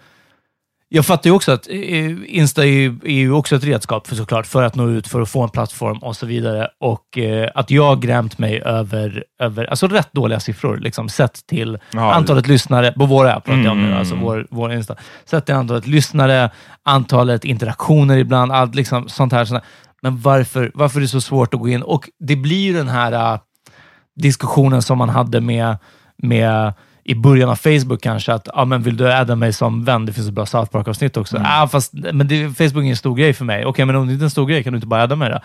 jag 0.92 1.07
fattar 1.07 1.31
ju 1.31 1.37
också 1.37 1.53
att 1.53 1.68
eh, 1.68 2.37
Insta 2.37 2.62
är 2.62 2.68
ju, 2.68 2.98
är 3.05 3.11
ju 3.12 3.33
också 3.33 3.57
ett 3.57 3.64
redskap 3.64 4.07
för 4.07 4.16
såklart, 4.16 4.46
för 4.46 4.62
att 4.62 4.74
nå 4.74 4.88
ut, 4.88 5.09
för 5.09 5.20
att 5.20 5.29
få 5.29 5.42
en 5.42 5.48
plattform 5.48 5.98
och 5.98 6.16
så 6.16 6.26
vidare. 6.26 6.68
Och 6.81 7.18
eh, 7.18 7.50
att 7.55 7.70
jag 7.70 8.03
grämt 8.03 8.38
mig 8.38 8.61
över, 8.62 9.24
över 9.42 9.64
alltså 9.64 9.87
rätt 9.87 10.12
dåliga 10.12 10.40
siffror, 10.40 10.76
liksom, 10.76 11.09
sett 11.09 11.46
till 11.46 11.79
Ja, 11.92 12.12
antalet 12.14 12.46
lyssnare, 12.46 12.92
på 12.92 13.07
vår 13.07 13.26
app 13.29 13.44
pratar 13.44 13.62
jag 13.62 13.76
nu, 13.76 13.87
Mm. 13.87 13.98
alltså 13.98 14.14
vår, 14.14 14.46
vår 14.50 14.72
Insta. 14.72 14.96
Sett 15.24 15.46
till 15.46 15.55
antalet 15.55 15.87
lyssnare, 15.87 16.50
antalet 16.83 17.44
interaktioner 17.44 18.18
ibland, 18.18 18.53
allt 18.53 18.74
liksom, 18.74 19.09
sånt 19.09 19.33
här. 19.33 19.44
Sånt 19.44 19.62
här. 19.62 19.70
Men 20.03 20.20
varför, 20.20 20.70
varför 20.74 20.98
är 20.98 21.03
det 21.03 21.09
så 21.09 21.20
svårt 21.20 21.55
att 21.55 21.61
gå 21.61 21.68
in? 21.68 21.83
Och 21.83 22.09
det 22.18 22.37
blir 22.37 22.61
ju 22.66 22.72
den 22.72 22.88
här 22.88 23.12
äh, 23.35 23.40
diskussionen 24.20 24.83
som 24.83 24.98
man 24.98 25.09
hade 25.09 25.40
med, 25.40 25.76
med 26.22 26.72
i 27.05 27.15
början 27.15 27.49
av 27.49 27.57
Facebook 27.57 28.03
kanske, 28.03 28.33
att 28.33 28.49
ah, 28.55 28.65
men 28.65 28.83
vill 28.83 28.97
du 28.97 29.13
adda 29.13 29.37
mig 29.37 29.53
som 29.53 29.85
vän? 29.85 30.07
Det 30.07 30.13
finns 30.13 30.29
ett 30.29 30.35
bra 30.35 30.47
South 30.47 30.71
Park-avsnitt 30.71 31.17
också. 31.17 31.43
Ah, 31.45 31.69
fast, 31.69 31.93
men 31.93 32.29
det, 32.29 32.49
Facebook 32.49 32.85
är 32.85 32.91
en 32.91 32.97
stor 32.97 33.15
grej 33.15 33.33
för 33.33 33.45
mig. 33.45 33.65
Okej, 33.65 33.85
men 33.85 33.97
om 33.97 34.07
det 34.07 34.13
inte 34.13 34.23
är 34.23 34.27
en 34.27 34.31
stor 34.31 34.47
grej, 34.47 34.65
kan 34.65 34.73
du 34.73 34.77
inte 34.77 34.87
bara 34.87 35.03
adda 35.03 35.17
mig 35.17 35.31
då? 35.31 35.41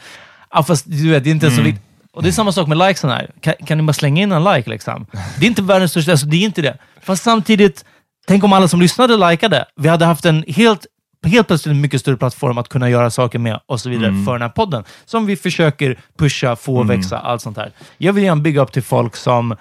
Ah, 0.50 0.63
fast 0.63 0.86
du 0.88 1.10
vet, 1.10 1.24
det 1.24 1.30
är 1.30 1.32
inte 1.32 1.52
så 1.52 1.62
viktigt. 1.62 1.84
Och 2.13 2.24
det 2.24 2.30
är 2.30 2.32
samma 2.32 2.52
sak 2.52 2.68
med 2.68 2.78
likesen 2.78 3.10
här. 3.10 3.30
Kan, 3.41 3.54
kan 3.65 3.78
ni 3.78 3.84
bara 3.84 3.94
slänga 3.94 4.22
in 4.22 4.32
en 4.32 4.44
like? 4.44 4.70
Liksom? 4.70 5.06
Det 5.39 5.46
är 5.46 5.48
inte 5.48 5.62
världens 5.62 5.91
största, 5.91 6.12
alltså, 6.12 6.26
det 6.26 6.38
är 6.38 6.46
inte 6.46 6.62
det. 6.62 6.78
Fast 7.02 7.24
samtidigt, 7.24 7.86
tänk 8.28 8.44
om 8.44 8.54
alla 8.54 8.68
som 8.68 8.82
lyssnade 8.82 9.32
likade. 9.32 9.65
Vi 9.76 9.89
hade 9.89 10.06
haft 10.06 10.26
en 10.26 10.44
helt 10.48 10.86
helt 11.26 11.48
plötsligt 11.48 11.72
en 11.72 11.82
mycket 11.82 12.02
större 12.02 12.18
plattform 12.18 12.58
att 12.58 12.70
kunna 12.70 12.89
göra 12.89 13.10
saker 13.10 13.39
med 13.39 13.60
och 13.65 13.82
så 13.82 13.89
vidare 13.89 14.26
för 14.26 14.32
den 14.32 14.41
här 14.41 14.50
podden. 14.50 14.84
Som 15.06 15.26
vi 15.26 15.36
försöker 15.36 16.00
pusha, 16.18 16.56
få 16.56 16.84
växa, 16.84 17.20
allt 17.20 17.41
sånt 17.41 17.58
här. 17.58 17.72
Jag 17.98 18.13
vill 18.13 18.24
gärna 18.24 18.41
bygga 18.41 18.62
upp 18.62 18.72
till 18.72 18.84
folk 18.84 19.15
som 19.15 19.56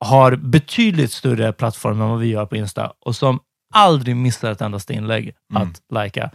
har 0.00 0.36
betydligt 0.36 1.12
större 1.12 1.52
plattform 1.52 2.00
än 2.00 2.08
vad 2.08 2.18
vi 2.18 2.26
gör 2.26 2.46
på 2.46 2.56
Insta 2.56 2.92
och 3.06 3.16
som 3.16 3.40
aldrig 3.74 4.16
missar 4.16 4.50
ett 4.50 4.60
endaste 4.60 4.92
inlägg 4.94 5.34
att 5.54 5.80
lajka. 5.92 6.30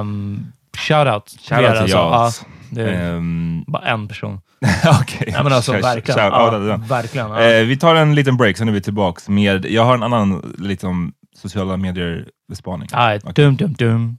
Um, 0.00 0.52
shoutout 0.78 1.26
till 1.26 1.38
Shoutout 1.38 1.64
er, 1.64 1.72
till 1.72 1.80
alltså. 1.96 1.96
Jans. 1.96 2.42
Ja, 2.44 2.48
det 2.70 2.82
är 2.90 3.16
Ehm, 3.16 3.64
bara 3.66 3.82
en 3.82 4.08
person. 4.08 4.40
Men 5.42 5.52
alltså, 5.52 5.72
Shout- 5.72 5.82
verkligen. 5.82 6.18
shout- 6.20 6.32
Ja, 6.32 6.66
ja, 6.68 6.76
verkligen. 6.76 7.32
Eh, 7.32 7.64
vi 7.66 7.76
tar 7.76 7.94
en 7.94 8.14
liten 8.14 8.36
break, 8.36 8.56
sen 8.56 8.68
är 8.68 8.72
vi 8.72 8.80
tillbaka 8.80 9.32
med... 9.32 9.66
Jag 9.66 9.84
har 9.84 9.94
en 9.94 10.02
annan 10.02 10.54
liksom, 10.58 11.12
sociala 11.36 11.76
medier-bespaning. 11.76 12.88
Aj, 12.92 13.20
Okej. 13.24 13.32
dum, 13.44 13.56
dum, 13.56 13.72
dum. 13.72 14.18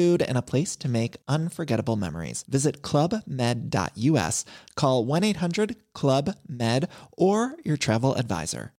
and 0.27 0.37
a 0.37 0.41
place 0.41 0.75
to 0.79 0.87
make 0.87 1.17
unforgettable 1.27 1.95
memories. 1.95 2.43
Visit 2.47 2.81
clubmed.us, 2.81 4.45
call 4.75 5.05
1 5.05 5.23
800 5.23 5.75
Club 5.99 6.33
Med, 6.47 6.87
or 7.17 7.51
your 7.65 7.77
travel 7.77 8.15
advisor. 8.17 8.71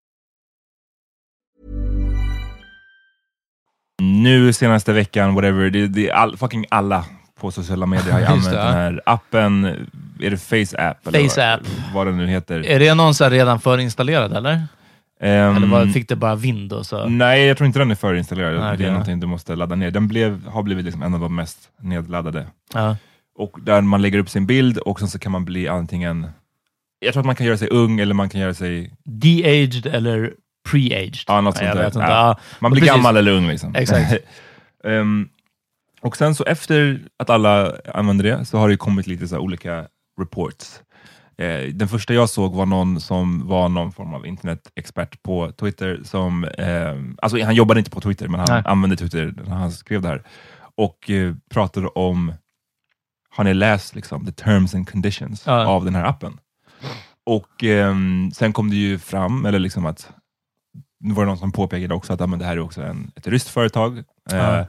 Nu 4.03 4.53
senaste 4.53 4.93
veckan, 4.93 5.35
whatever, 5.35 5.71
det, 5.71 5.87
det 5.87 6.09
är 6.09 6.15
all, 6.15 6.37
fucking 6.37 6.67
alla 6.71 7.05
på 7.41 7.51
sociala 7.51 7.87
medier 7.87 8.13
har 8.13 8.21
ju 8.21 8.27
använt 8.37 8.51
den 8.51 8.75
här 8.75 9.01
appen. 9.07 9.65
Är 10.21 10.31
det 10.31 10.39
Face 10.39 10.79
App? 10.79 11.07
eller 11.07 11.29
Face 11.29 11.41
vad, 11.41 11.55
App. 11.55 11.61
Vad 11.95 12.07
den 12.07 12.17
nu 12.17 12.27
heter. 12.27 12.67
Är 12.67 12.79
det 12.79 12.95
någon 12.95 13.15
här 13.21 13.31
redan 13.31 13.61
förinstallerad 13.61 14.33
eller? 14.37 14.63
Ehm, 15.23 15.57
Eller 15.57 15.67
var, 15.67 15.87
fick 15.87 16.09
det 16.09 16.17
bara 16.17 16.35
vind 16.35 16.73
och 16.73 16.87
så? 16.87 17.07
Nej, 17.07 17.47
jag 17.47 17.57
tror 17.57 17.67
inte 17.67 17.79
den 17.79 17.91
är 17.91 17.95
förinstallerad. 17.95 18.61
Nej, 18.61 18.77
det 18.77 18.85
är 18.85 18.91
någonting 18.91 19.21
du 19.21 19.27
måste 19.27 19.57
ladda 19.57 19.75
ner. 19.75 19.91
Den 19.91 20.09
blev, 20.09 20.47
har 20.47 20.63
blivit 20.63 20.85
liksom 20.85 21.03
en 21.03 21.15
av 21.15 21.21
de 21.21 21.35
mest 21.35 21.59
nedladdade. 21.81 22.47
Ja. 22.75 22.97
Och 23.39 23.59
där 23.63 23.81
man 23.81 24.03
lägger 24.03 24.19
upp 24.19 24.31
sin 24.31 24.47
bild 24.47 24.79
och 24.79 24.99
sen 24.99 25.09
så 25.09 25.19
kan 25.19 25.33
man 25.33 25.45
bli 25.45 25.69
antingen... 25.69 26.31
Jag 26.99 27.13
tror 27.13 27.21
att 27.21 27.27
man 27.27 27.37
kan 27.37 27.47
göra 27.47 27.59
sig 27.59 27.69
ung 27.69 28.01
eller 28.01 28.15
man 28.15 28.29
kan 28.29 28.41
göra 28.41 28.55
sig... 28.55 28.93
De-aged 29.05 29.87
eller 29.87 30.33
pre-aged? 30.69 31.25
Ja, 31.27 31.41
något 31.41 31.57
sånt 31.57 31.73
där. 31.73 31.93
Ja. 31.95 32.39
Man 32.61 32.73
blir 32.73 32.81
precis. 32.81 32.97
gammal 32.97 33.17
eller 33.17 33.33
ung 33.33 33.49
liksom. 33.49 33.75
Exakt. 33.75 34.17
Ehm, 34.85 35.29
och 36.01 36.17
sen 36.17 36.35
så 36.35 36.45
efter 36.45 37.01
att 37.19 37.31
alla 37.31 37.73
använder 37.95 38.25
det 38.25 38.45
så 38.45 38.59
har 38.59 38.69
det 38.69 38.77
kommit 38.77 39.07
lite 39.07 39.29
så 39.29 39.39
olika 39.39 39.87
reports. 40.21 40.81
Eh, 41.39 41.69
den 41.75 41.89
första 41.89 42.15
jag 42.15 42.29
såg 42.31 42.55
var 42.55 42.67
någon 42.67 43.01
som 43.01 43.49
var 43.49 43.69
någon 43.69 43.93
form 43.93 44.15
av 44.15 44.27
internetexpert 44.27 45.23
på 45.23 45.53
Twitter. 45.53 46.01
Som, 46.05 46.45
eh, 46.45 46.95
alltså 47.23 47.43
han 47.45 47.55
jobbade 47.55 47.81
inte 47.81 47.91
på 47.91 48.01
Twitter, 48.01 48.29
men 48.29 48.41
han 48.41 48.49
Nej. 48.51 48.63
använde 48.67 48.97
Twitter 48.97 49.35
när 49.47 49.55
han 49.57 49.73
skrev 49.73 50.03
det 50.03 50.09
här. 50.09 50.23
Och 50.77 51.11
eh, 51.11 51.35
pratade 51.51 51.87
om, 51.89 52.33
har 53.37 53.45
ni 53.45 53.55
läst 53.55 53.95
liksom, 53.95 54.27
the 54.27 54.33
terms 54.33 54.75
and 54.75 54.91
conditions 54.91 55.43
Ja. 55.47 55.67
av 55.67 55.85
den 55.85 55.95
här 55.95 56.05
appen? 56.05 56.39
Och 57.27 57.65
ehm, 57.65 58.31
sen 58.35 58.53
kom 58.53 58.71
det 58.71 58.77
ju 58.77 58.99
fram, 58.99 59.47
eller 59.47 59.59
liksom 59.59 59.87
att 59.87 60.11
nu 61.01 61.15
var 61.15 61.23
det 61.23 61.29
någon 61.29 61.39
som 61.39 61.53
påpekade 61.53 61.95
också 61.95 62.13
att 62.13 62.21
ja, 62.21 62.27
men 62.27 62.39
det 62.39 62.45
här 62.45 62.53
är 62.57 62.61
också 62.61 62.83
en, 62.83 63.13
ett 63.17 63.27
ryskt 63.27 63.49
företag. 63.49 63.99
Eh, 63.99 64.37
Ja. 64.37 64.67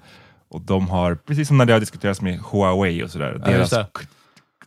och 0.49 0.61
de 0.61 0.89
har, 0.89 1.15
precis 1.15 1.47
som 1.47 1.57
när 1.57 1.65
det 1.65 1.73
har 1.73 1.79
diskuterats 1.79 2.21
med 2.21 2.39
Huawei 2.51 3.03
och 3.03 3.11
sådär, 3.11 3.41
Ja, 3.45 3.51
deras 3.51 3.73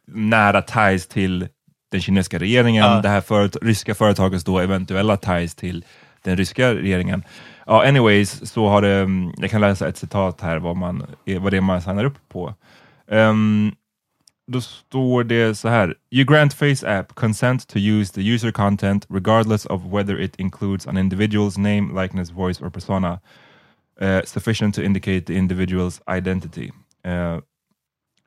nära 0.06 0.62
ties 0.62 1.06
till 1.06 1.48
den 1.92 2.00
kinesiska 2.00 2.38
regeringen, 2.38 2.84
Ja. 2.84 3.00
det 3.02 3.08
här 3.08 3.20
föret- 3.20 3.56
ryska 3.62 3.94
företagets 3.94 4.44
då 4.44 4.58
eventuella 4.58 5.16
ties 5.16 5.54
till 5.54 5.84
den 6.22 6.36
ryska 6.36 6.74
regeringen. 6.74 7.22
Ja, 7.66 7.88
anyways, 7.88 8.50
så 8.52 8.68
har 8.68 8.82
det, 8.82 8.94
mm, 8.94 9.32
jag 9.36 9.50
kan 9.50 9.60
läsa 9.60 9.88
ett 9.88 9.96
citat 9.96 10.40
här 10.40 10.58
vad, 10.58 10.76
man, 10.76 11.06
vad 11.40 11.52
det 11.52 11.56
är 11.56 11.60
man 11.60 11.82
signar 11.82 12.04
upp 12.04 12.28
på. 12.28 12.54
Ehm, 13.10 13.72
då 14.52 14.60
står 14.60 15.24
det 15.24 15.54
så 15.54 15.68
här. 15.68 15.94
You 16.10 16.24
grant 16.24 16.54
Face 16.54 16.98
app 16.98 17.14
consent 17.14 17.66
to 17.68 17.78
use 17.78 18.12
the 18.14 18.20
user 18.34 18.50
content 18.52 19.06
regardless 19.10 19.66
of 19.66 19.82
whether 19.84 20.20
it 20.20 20.36
includes 20.40 20.86
an 20.86 20.98
individual's 20.98 21.58
name, 21.58 22.02
likeness, 22.02 22.30
voice 22.30 22.60
or 22.64 22.70
persona 22.70 23.20
uh, 24.02 24.20
sufficient 24.24 24.74
to 24.74 24.82
indicate 24.82 25.20
the 25.26 25.32
individual's 25.34 26.00
identity. 26.18 26.70
Uh, 27.04 27.40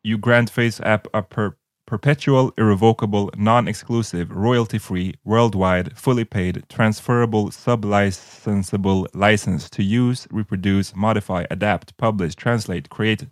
you 0.03 0.17
grant 0.17 0.49
Face 0.49 0.79
app 0.83 1.07
a 1.13 1.21
per 1.21 1.51
perpetual, 1.89 2.53
irrevocable, 2.55 3.31
non-exclusive, 3.35 4.29
royalty-free, 4.31 5.15
worldwide, 5.23 5.97
fully 5.97 6.23
paid, 6.23 6.63
transferable, 6.69 7.49
sub-licensable 7.49 9.07
license 9.15 9.69
to 9.71 9.83
use, 9.83 10.27
reproduce, 10.29 10.95
modify, 10.95 11.45
adapt, 11.49 11.97
publish, 11.97 12.35
translate, 12.35 12.89
create 12.89 13.25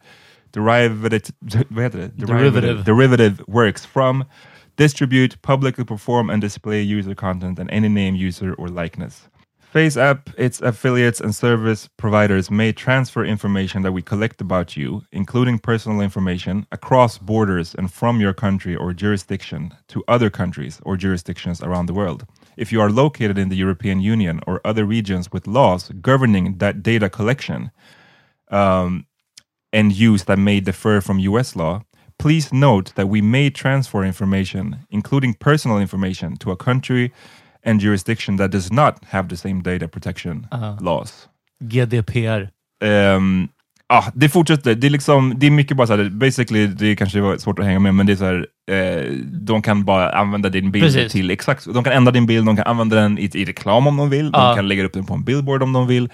derivative? 0.52 1.32
Derivative. 2.18 2.84
derivative 2.84 3.48
works 3.48 3.86
from, 3.86 4.26
distribute, 4.76 5.40
publicly 5.44 5.84
perform 5.84 6.32
and 6.32 6.42
display 6.42 6.82
user 6.82 7.14
content 7.14 7.60
and 7.60 7.70
any 7.70 7.90
name, 7.90 8.16
user 8.16 8.56
or 8.56 8.70
likeness. 8.70 9.30
Face 9.72 9.98
app, 9.98 10.30
its 10.38 10.62
affiliates 10.62 11.20
and 11.20 11.36
service 11.36 11.90
providers 11.98 12.50
may 12.50 12.72
transfer 12.72 13.26
information 13.26 13.82
that 13.82 13.92
we 13.92 14.02
collect 14.02 14.40
about 14.40 14.78
you, 14.78 15.04
including 15.12 15.60
personal 15.60 16.00
information, 16.00 16.66
across 16.72 17.18
borders 17.18 17.76
and 17.76 17.92
from 17.92 18.22
your 18.22 18.34
country 18.34 18.78
or 18.78 18.94
jurisdiction 18.94 19.74
to 19.90 20.06
other 20.08 20.30
countries 20.30 20.80
or 20.84 20.96
jurisdictions 20.96 21.62
around 21.62 21.88
the 21.88 21.94
world. 21.94 22.26
If 22.56 22.72
you 22.72 22.80
are 22.80 22.90
located 22.90 23.38
in 23.38 23.50
the 23.50 23.58
European 23.58 24.00
Union 24.00 24.40
or 24.48 24.62
other 24.64 24.86
regions 24.86 25.34
with 25.34 25.48
laws 25.48 25.92
governing 26.02 26.60
that 26.60 26.82
data 26.82 27.10
collection, 27.10 27.72
um, 28.50 29.06
and 29.74 29.92
use 29.92 30.24
that 30.24 30.40
may 30.40 30.62
differ 30.62 31.02
from 31.02 31.20
US 31.20 31.58
law, 31.58 31.84
please 32.18 32.54
note 32.54 32.94
that 32.96 33.10
we 33.10 33.22
may 33.22 33.50
transfer 33.50 34.04
information, 34.04 34.86
including 34.90 35.34
personal 35.34 35.78
information, 35.78 36.38
to 36.38 36.52
a 36.52 36.56
country 36.56 37.12
and 37.66 37.82
jurisdiction 37.82 38.38
that 38.38 38.52
does 38.52 38.72
not 38.72 38.96
have 39.10 39.30
the 39.30 39.38
same 39.38 39.62
data 39.62 39.88
protection 39.88 40.48
laws. 40.82 41.28
GDPR. 41.64 42.50
Ehm, 42.84 43.48
ah, 43.94 44.04
det 44.14 44.30
fortsätter. 44.30 44.76
Det 44.76 44.88
är, 44.88 44.92
liksom, 44.92 45.34
det 45.40 45.48
är 45.48 45.52
mycket 45.52 45.78
bara 45.78 45.88
så 45.88 45.96
här, 45.96 46.10
basically, 46.10 46.68
det 46.68 46.96
kanske 46.96 47.22
var 47.22 47.38
svårt 47.38 47.60
att 47.60 47.66
hänga 47.66 47.80
med, 47.80 47.96
men 47.96 48.06
det 48.06 48.14
är 48.14 48.16
så 48.18 48.26
här, 48.26 48.48
eh, 48.72 49.12
de 49.24 49.62
kan 49.62 49.86
bara 49.86 50.12
använda 50.12 50.50
din 50.50 50.72
bild 50.72 50.86
Precis. 50.86 51.12
till 51.12 51.32
exakt, 51.32 51.66
de 51.74 51.84
kan 51.84 51.94
ändra 51.94 52.12
din 52.12 52.26
bild, 52.26 52.46
de 52.46 52.56
kan 52.56 52.68
använda 52.68 52.96
den 52.96 53.18
i, 53.18 53.30
i 53.34 53.46
reklam 53.46 53.88
om 53.88 53.98
de 53.98 54.10
vill, 54.10 54.30
Ja. 54.34 54.48
de 54.48 54.56
kan 54.56 54.68
lägga 54.68 54.84
upp 54.86 54.94
den 54.94 55.06
på 55.06 55.14
en 55.14 55.24
billboard 55.24 55.64
om 55.64 55.74
de 55.74 55.88
vill. 55.88 56.10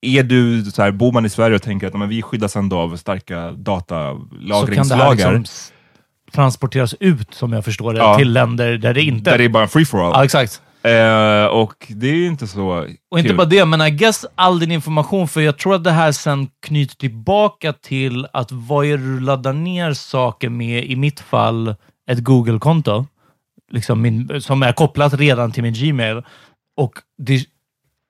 Är 0.00 0.22
du, 0.22 0.64
så 0.64 0.82
här, 0.82 0.90
bor 0.90 1.12
man 1.12 1.26
i 1.26 1.28
Sverige 1.28 1.56
och 1.56 1.62
tänker 1.62 1.86
att 1.86 1.94
men, 1.94 2.08
vi 2.08 2.22
skyddas 2.22 2.56
ändå 2.56 2.78
av 2.78 2.96
starka 2.96 3.24
Så 3.24 3.32
kan 3.34 3.34
det 3.34 3.44
här 3.44 3.52
datalagringslagar, 3.56 5.38
liksom 5.38 5.74
transporteras 6.32 6.94
ut, 7.00 7.34
som 7.34 7.52
jag 7.52 7.64
förstår 7.64 7.92
det, 7.92 7.98
Ja. 7.98 8.18
till 8.18 8.32
länder 8.32 8.78
där 8.78 8.94
det 8.94 9.02
inte... 9.02 9.30
där 9.30 9.38
det 9.38 9.44
är 9.44 9.48
bara 9.48 9.62
en 9.62 9.68
free 9.68 9.84
for 9.84 10.00
Ja, 10.00 10.14
all. 10.14 10.24
exakt. 10.24 10.62
Eh, 10.82 11.46
och 11.46 11.86
det 11.88 12.08
är 12.08 12.26
inte 12.26 12.46
så 12.46 12.86
Och 13.10 13.18
inte 13.18 13.28
kul. 13.28 13.36
bara 13.36 13.46
det, 13.46 13.64
men 13.64 13.80
I 13.80 13.90
guess 13.90 14.26
all 14.34 14.58
din 14.58 14.72
information, 14.72 15.28
för 15.28 15.40
jag 15.40 15.58
tror 15.58 15.74
att 15.74 15.84
det 15.84 15.90
här 15.90 16.12
sen 16.12 16.48
knyter 16.66 16.96
tillbaka 16.96 17.72
till 17.72 18.26
att 18.32 18.52
vad 18.52 18.86
är 18.86 18.98
du 18.98 19.20
laddar 19.20 19.52
ner 19.52 19.92
saker 19.92 20.48
med, 20.48 20.84
i 20.84 20.96
mitt 20.96 21.20
fall 21.20 21.74
ett 22.10 22.18
Google-konto, 22.18 23.06
liksom 23.70 24.02
min, 24.02 24.40
som 24.40 24.62
är 24.62 24.72
kopplat 24.72 25.14
redan 25.14 25.52
till 25.52 25.62
min 25.62 25.74
Gmail. 25.74 26.22
Och 26.76 26.92
det 27.18 27.44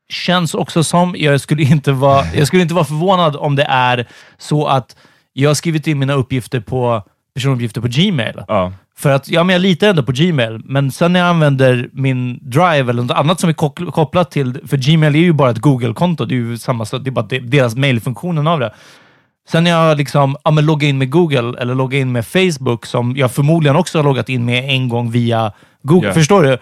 känns 0.09 0.54
också 0.54 0.85
som, 0.85 1.14
jag 1.18 1.40
skulle 1.40 1.62
inte 1.62 1.92
vara, 1.92 2.24
jag 2.35 2.46
skulle 2.46 2.62
inte 2.62 2.74
vara 2.74 2.85
förvånad 2.85 3.37
om 3.37 3.57
det 3.57 3.64
är 3.64 4.09
så 4.38 4.66
att 4.66 4.96
jag 5.33 5.50
har 5.50 5.54
skrivit 5.54 5.87
in 5.87 5.98
mina 5.98 6.12
uppgifter 6.12 6.61
på 6.61 7.02
personuppgifter 7.35 7.81
på 7.81 7.88
Gmail. 7.90 8.42
Ja. 8.48 8.72
För 8.98 9.11
att 9.11 9.28
ja, 9.28 9.44
men 9.44 9.52
jag 9.52 9.61
litar 9.62 9.88
ändå 9.88 10.02
på 10.02 10.12
Gmail, 10.12 10.61
men 10.64 10.90
sen 10.90 11.12
när 11.12 11.20
jag 11.20 11.28
använder 11.28 11.88
min 11.92 12.38
Drive 12.42 12.90
eller 12.90 13.02
något 13.02 13.16
annat 13.16 13.40
som 13.40 13.50
är 13.50 13.54
kopplat 13.90 14.30
till... 14.30 14.61
För 14.66 14.76
Gmail 14.76 15.14
är 15.14 15.18
ju 15.18 15.32
bara 15.32 15.50
ett 15.50 15.58
Google-konto. 15.58 16.24
Det 16.24 16.34
är 16.34 16.37
ju 16.37 16.58
samma 16.58 16.84
sak. 16.84 17.04
Det 17.04 17.11
är 17.11 17.12
bara 17.12 17.26
de- 17.26 17.40
deras 17.40 17.76
mailfunktionen 17.76 18.46
av 18.46 18.61
det. 18.61 18.74
Sen 19.48 19.64
när 19.64 19.70
jag 19.70 19.98
liksom, 19.98 20.37
ja, 20.44 20.50
men 20.50 20.66
loggar 20.66 20.88
in 20.88 20.98
med 20.98 21.11
Google 21.11 21.61
eller 21.61 21.74
loggar 21.74 21.98
in 21.98 22.12
med 22.12 22.26
Facebook, 22.26 22.87
som 22.87 23.16
jag 23.16 23.32
förmodligen 23.32 23.76
också 23.76 23.98
har 23.98 24.04
loggat 24.04 24.28
in 24.28 24.44
med 24.44 24.70
en 24.70 24.88
gång 24.88 25.11
via 25.11 25.52
Google. 25.82 26.08
Ja. 26.08 26.14
Förstår 26.14 26.42
du? 26.42 26.58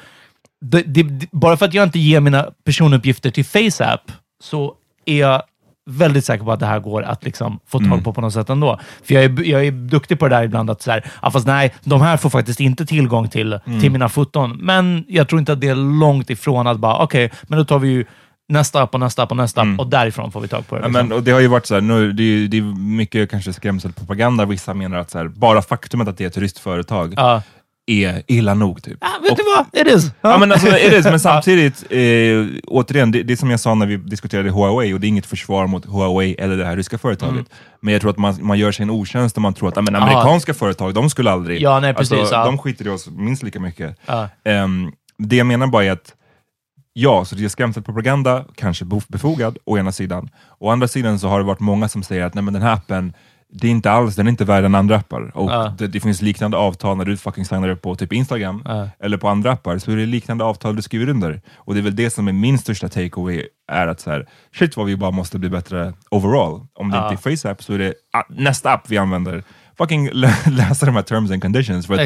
Det, 0.60 0.82
det, 0.82 1.30
bara 1.32 1.56
för 1.56 1.66
att 1.66 1.74
jag 1.74 1.84
inte 1.84 1.98
ger 1.98 2.20
mina 2.20 2.46
personuppgifter 2.64 3.30
till 3.30 3.44
FaceApp 3.44 4.12
så 4.42 4.74
är 5.04 5.20
jag 5.20 5.42
väldigt 5.86 6.24
säker 6.24 6.44
på 6.44 6.52
att 6.52 6.60
det 6.60 6.66
här 6.66 6.80
går 6.80 7.02
att 7.02 7.24
liksom 7.24 7.60
få 7.66 7.78
tag 7.78 8.04
på 8.04 8.12
på 8.12 8.20
något 8.20 8.32
sätt 8.32 8.50
ändå. 8.50 8.80
För 9.04 9.14
jag 9.14 9.24
är, 9.24 9.44
jag 9.44 9.66
är 9.66 9.70
duktig 9.70 10.18
på 10.18 10.28
det 10.28 10.36
där 10.36 10.44
ibland, 10.44 10.70
att 10.70 10.82
så 10.82 10.90
här, 10.90 11.04
ja, 11.22 11.30
fast 11.30 11.46
nej, 11.46 11.74
de 11.84 12.00
här 12.00 12.16
får 12.16 12.30
faktiskt 12.30 12.60
inte 12.60 12.86
tillgång 12.86 13.28
till, 13.28 13.58
till 13.80 13.90
mina 13.90 14.08
foton. 14.08 14.56
Men 14.56 15.04
jag 15.08 15.28
tror 15.28 15.38
inte 15.38 15.52
att 15.52 15.60
det 15.60 15.68
är 15.68 16.00
långt 16.00 16.30
ifrån 16.30 16.66
att 16.66 16.78
bara, 16.78 16.98
okej, 16.98 17.32
men 17.42 17.58
då 17.58 17.64
tar 17.64 17.78
vi 17.78 17.88
ju 17.88 18.04
nästa 18.48 18.82
app 18.82 18.94
och 18.94 19.00
nästa 19.00 19.22
app 19.22 19.30
och 19.30 19.36
nästa 19.36 19.60
app 19.60 19.78
och 19.78 19.86
därifrån 19.86 20.32
får 20.32 20.40
vi 20.40 20.48
tag 20.48 20.68
på 20.68 20.74
det. 20.76 20.80
Liksom. 20.82 20.92
men, 21.08 21.12
och 21.16 21.22
det 21.22 21.30
har 21.30 21.40
ju 21.40 21.46
varit 21.46 21.66
så 21.66 21.74
här, 21.74 21.80
nu, 21.80 22.12
det, 22.12 22.22
är, 22.22 22.48
det 22.48 22.56
är 22.56 22.62
mycket 22.78 23.30
kanske 23.30 23.52
skrämselpropaganda. 23.52 24.44
Vissa 24.44 24.74
menar 24.74 24.98
att 24.98 25.10
så 25.10 25.18
här, 25.18 25.28
bara 25.28 25.62
faktumet 25.62 26.08
att 26.08 26.18
det 26.18 26.24
är 26.24 26.28
ett 26.28 26.34
turistföretag 26.34 27.14
Ja. 27.16 27.42
Är 27.86 28.22
illa 28.26 28.54
nog. 28.54 28.82
Typ. 28.82 28.98
Ja, 29.00 29.08
vet 29.22 29.36
du 29.36 29.42
vad? 29.42 29.86
It 29.86 29.96
is! 29.96 30.10
Ja, 30.20 30.38
men 30.38 30.52
alltså, 30.52 30.68
it 30.78 30.92
is, 30.92 31.04
men 31.04 31.20
samtidigt, 31.30 31.84
eh, 31.90 32.60
återigen, 32.66 33.10
det, 33.10 33.22
det 33.22 33.36
som 33.36 33.50
jag 33.50 33.60
sa 33.60 33.74
när 33.74 33.86
vi 33.86 33.96
diskuterade 33.96 34.50
Huawei, 34.50 34.92
och 34.92 35.00
det 35.00 35.06
är 35.06 35.08
inget 35.08 35.26
försvar 35.26 35.66
mot 35.66 35.86
Huawei 35.86 36.34
eller 36.38 36.56
det 36.56 36.64
här 36.64 36.76
ryska 36.76 36.98
företaget. 36.98 37.34
Mm. 37.34 37.46
Men 37.80 37.92
jag 37.92 38.00
tror 38.00 38.10
att 38.10 38.18
man, 38.18 38.38
man 38.40 38.58
gör 38.58 38.72
sig 38.72 38.82
en 38.82 38.90
otjänst 38.90 39.36
om 39.36 39.42
man 39.42 39.54
tror 39.54 39.68
att 39.68 39.84
men, 39.84 39.96
amerikanska 39.96 40.54
företag, 40.54 40.94
de 40.94 41.10
skulle 41.10 41.30
aldrig... 41.30 41.62
Ja, 41.62 41.80
nej, 41.80 41.94
precis, 41.94 42.18
alltså, 42.18 42.34
ja. 42.34 42.44
De 42.44 42.58
skiter 42.58 42.86
i 42.86 42.88
oss 42.88 43.08
minst 43.10 43.42
lika 43.42 43.60
mycket. 43.60 43.96
Ja. 44.06 44.28
Ehm, 44.44 44.92
det 45.18 45.36
jag 45.36 45.46
menar 45.46 45.66
bara 45.66 45.84
är 45.84 45.90
att 45.90 46.12
Ja, 46.98 47.24
så 47.24 47.34
det 47.34 47.44
är 47.44 47.48
skrämselpropaganda, 47.48 48.44
kanske 48.54 48.84
bef- 48.84 49.04
befogad, 49.08 49.58
å 49.64 49.78
ena 49.78 49.92
sidan. 49.92 50.28
Å 50.58 50.70
andra 50.70 50.88
sidan 50.88 51.18
så 51.18 51.28
har 51.28 51.38
det 51.38 51.44
varit 51.44 51.60
många 51.60 51.88
som 51.88 52.02
säger 52.02 52.24
att 52.24 52.34
Nej, 52.34 52.44
men 52.44 52.54
den 52.54 52.62
här 52.62 52.72
appen, 52.72 53.12
det 53.52 53.66
är 53.66 53.70
inte 53.70 53.90
alls, 53.90 54.16
den 54.16 54.26
är 54.26 54.30
inte 54.30 54.44
värd 54.44 54.64
än 54.64 54.74
andra 54.74 54.96
appar. 54.96 55.36
Och 55.36 55.50
Ja. 55.50 55.74
det, 55.78 55.86
det 55.86 56.00
finns 56.00 56.22
liknande 56.22 56.56
avtal 56.56 56.96
när 56.96 57.04
du 57.04 57.16
fucking 57.16 57.44
signar 57.44 57.68
upp 57.68 57.82
på 57.82 57.94
typ 57.94 58.12
Instagram, 58.12 58.62
Ja. 58.64 58.88
eller 59.00 59.16
på 59.16 59.28
andra 59.28 59.52
appar, 59.52 59.78
så 59.78 59.90
är 59.92 59.96
det 59.96 60.06
liknande 60.06 60.44
avtal 60.44 60.76
du 60.76 60.82
skriver 60.82 61.08
under. 61.08 61.40
Och 61.56 61.74
det 61.74 61.80
är 61.80 61.82
väl 61.82 61.96
det 61.96 62.10
som 62.10 62.28
är 62.28 62.32
min 62.32 62.58
största 62.58 62.88
takeaway, 62.88 63.42
är 63.72 63.86
att 63.86 64.00
så 64.00 64.10
här, 64.10 64.26
shit 64.58 64.76
vad 64.76 64.86
vi 64.86 64.96
bara 64.96 65.10
måste 65.10 65.38
bli 65.38 65.48
bättre 65.48 65.92
overall. 66.10 66.66
Om 66.74 66.90
det 66.90 66.96
Ja. 66.96 67.10
inte 67.12 67.28
är 67.28 67.30
FaceApp 67.36 67.62
så 67.62 67.72
är 67.72 67.78
det 67.78 67.94
ah, 68.12 68.22
nästa 68.28 68.72
app 68.72 68.90
vi 68.90 68.98
använder. 68.98 69.42
Fucking 69.78 70.10
lä- 70.12 70.36
läsa 70.50 70.86
de 70.86 70.94
här 70.94 71.02
terms 71.02 71.30
and 71.30 71.42
conditions. 71.42 71.86
För 71.86 71.94
att, 71.94 72.00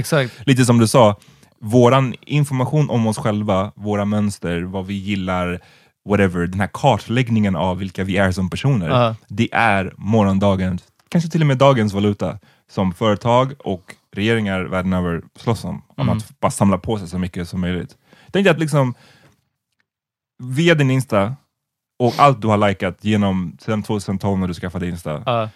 lite 0.46 0.64
som 0.64 0.78
du 0.78 0.86
sa, 0.86 1.16
våran 1.60 2.14
information 2.20 2.90
om 2.90 3.06
oss 3.06 3.18
själva, 3.18 3.72
våra 3.76 4.04
mönster, 4.04 4.62
vad 4.62 4.86
vi 4.86 4.94
gillar, 4.94 5.60
whatever, 6.08 6.46
den 6.46 6.60
här 6.60 6.70
kartläggningen 6.72 7.56
av 7.56 7.78
vilka 7.78 8.04
vi 8.04 8.16
är 8.16 8.32
som 8.32 8.50
personer, 8.50 9.14
det 9.28 9.48
är 9.52 9.92
morgondagens, 9.96 10.82
kanske 11.10 11.30
till 11.30 11.40
och 11.40 11.46
med 11.46 11.58
dagens 11.58 11.92
valuta, 11.92 12.38
som 12.70 12.92
företag 12.94 13.52
och 13.58 13.94
regeringar 14.12 14.64
världen 14.64 14.92
över 14.92 15.22
slåss 15.36 15.64
om, 15.64 15.82
om 15.88 16.08
Mm. 16.08 16.16
att 16.18 16.40
bara 16.40 16.50
samla 16.50 16.78
på 16.78 16.98
sig 16.98 17.08
så 17.08 17.18
mycket 17.18 17.48
som 17.48 17.60
möjligt. 17.60 17.96
Tänk 18.30 18.44
dig 18.44 18.50
att 18.50 18.60
liksom, 18.60 18.94
via 20.42 20.74
din 20.74 20.90
Insta 20.90 21.36
och 21.98 22.14
allt 22.16 22.42
du 22.42 22.48
har 22.48 22.68
likat 22.68 23.04
genom 23.04 23.56
sedan 23.60 23.82
2012 23.82 24.38
när 24.38 24.48
du 24.48 24.54
skaffade 24.54 24.88
Insta. 24.88 25.22
Ja. 25.26 25.48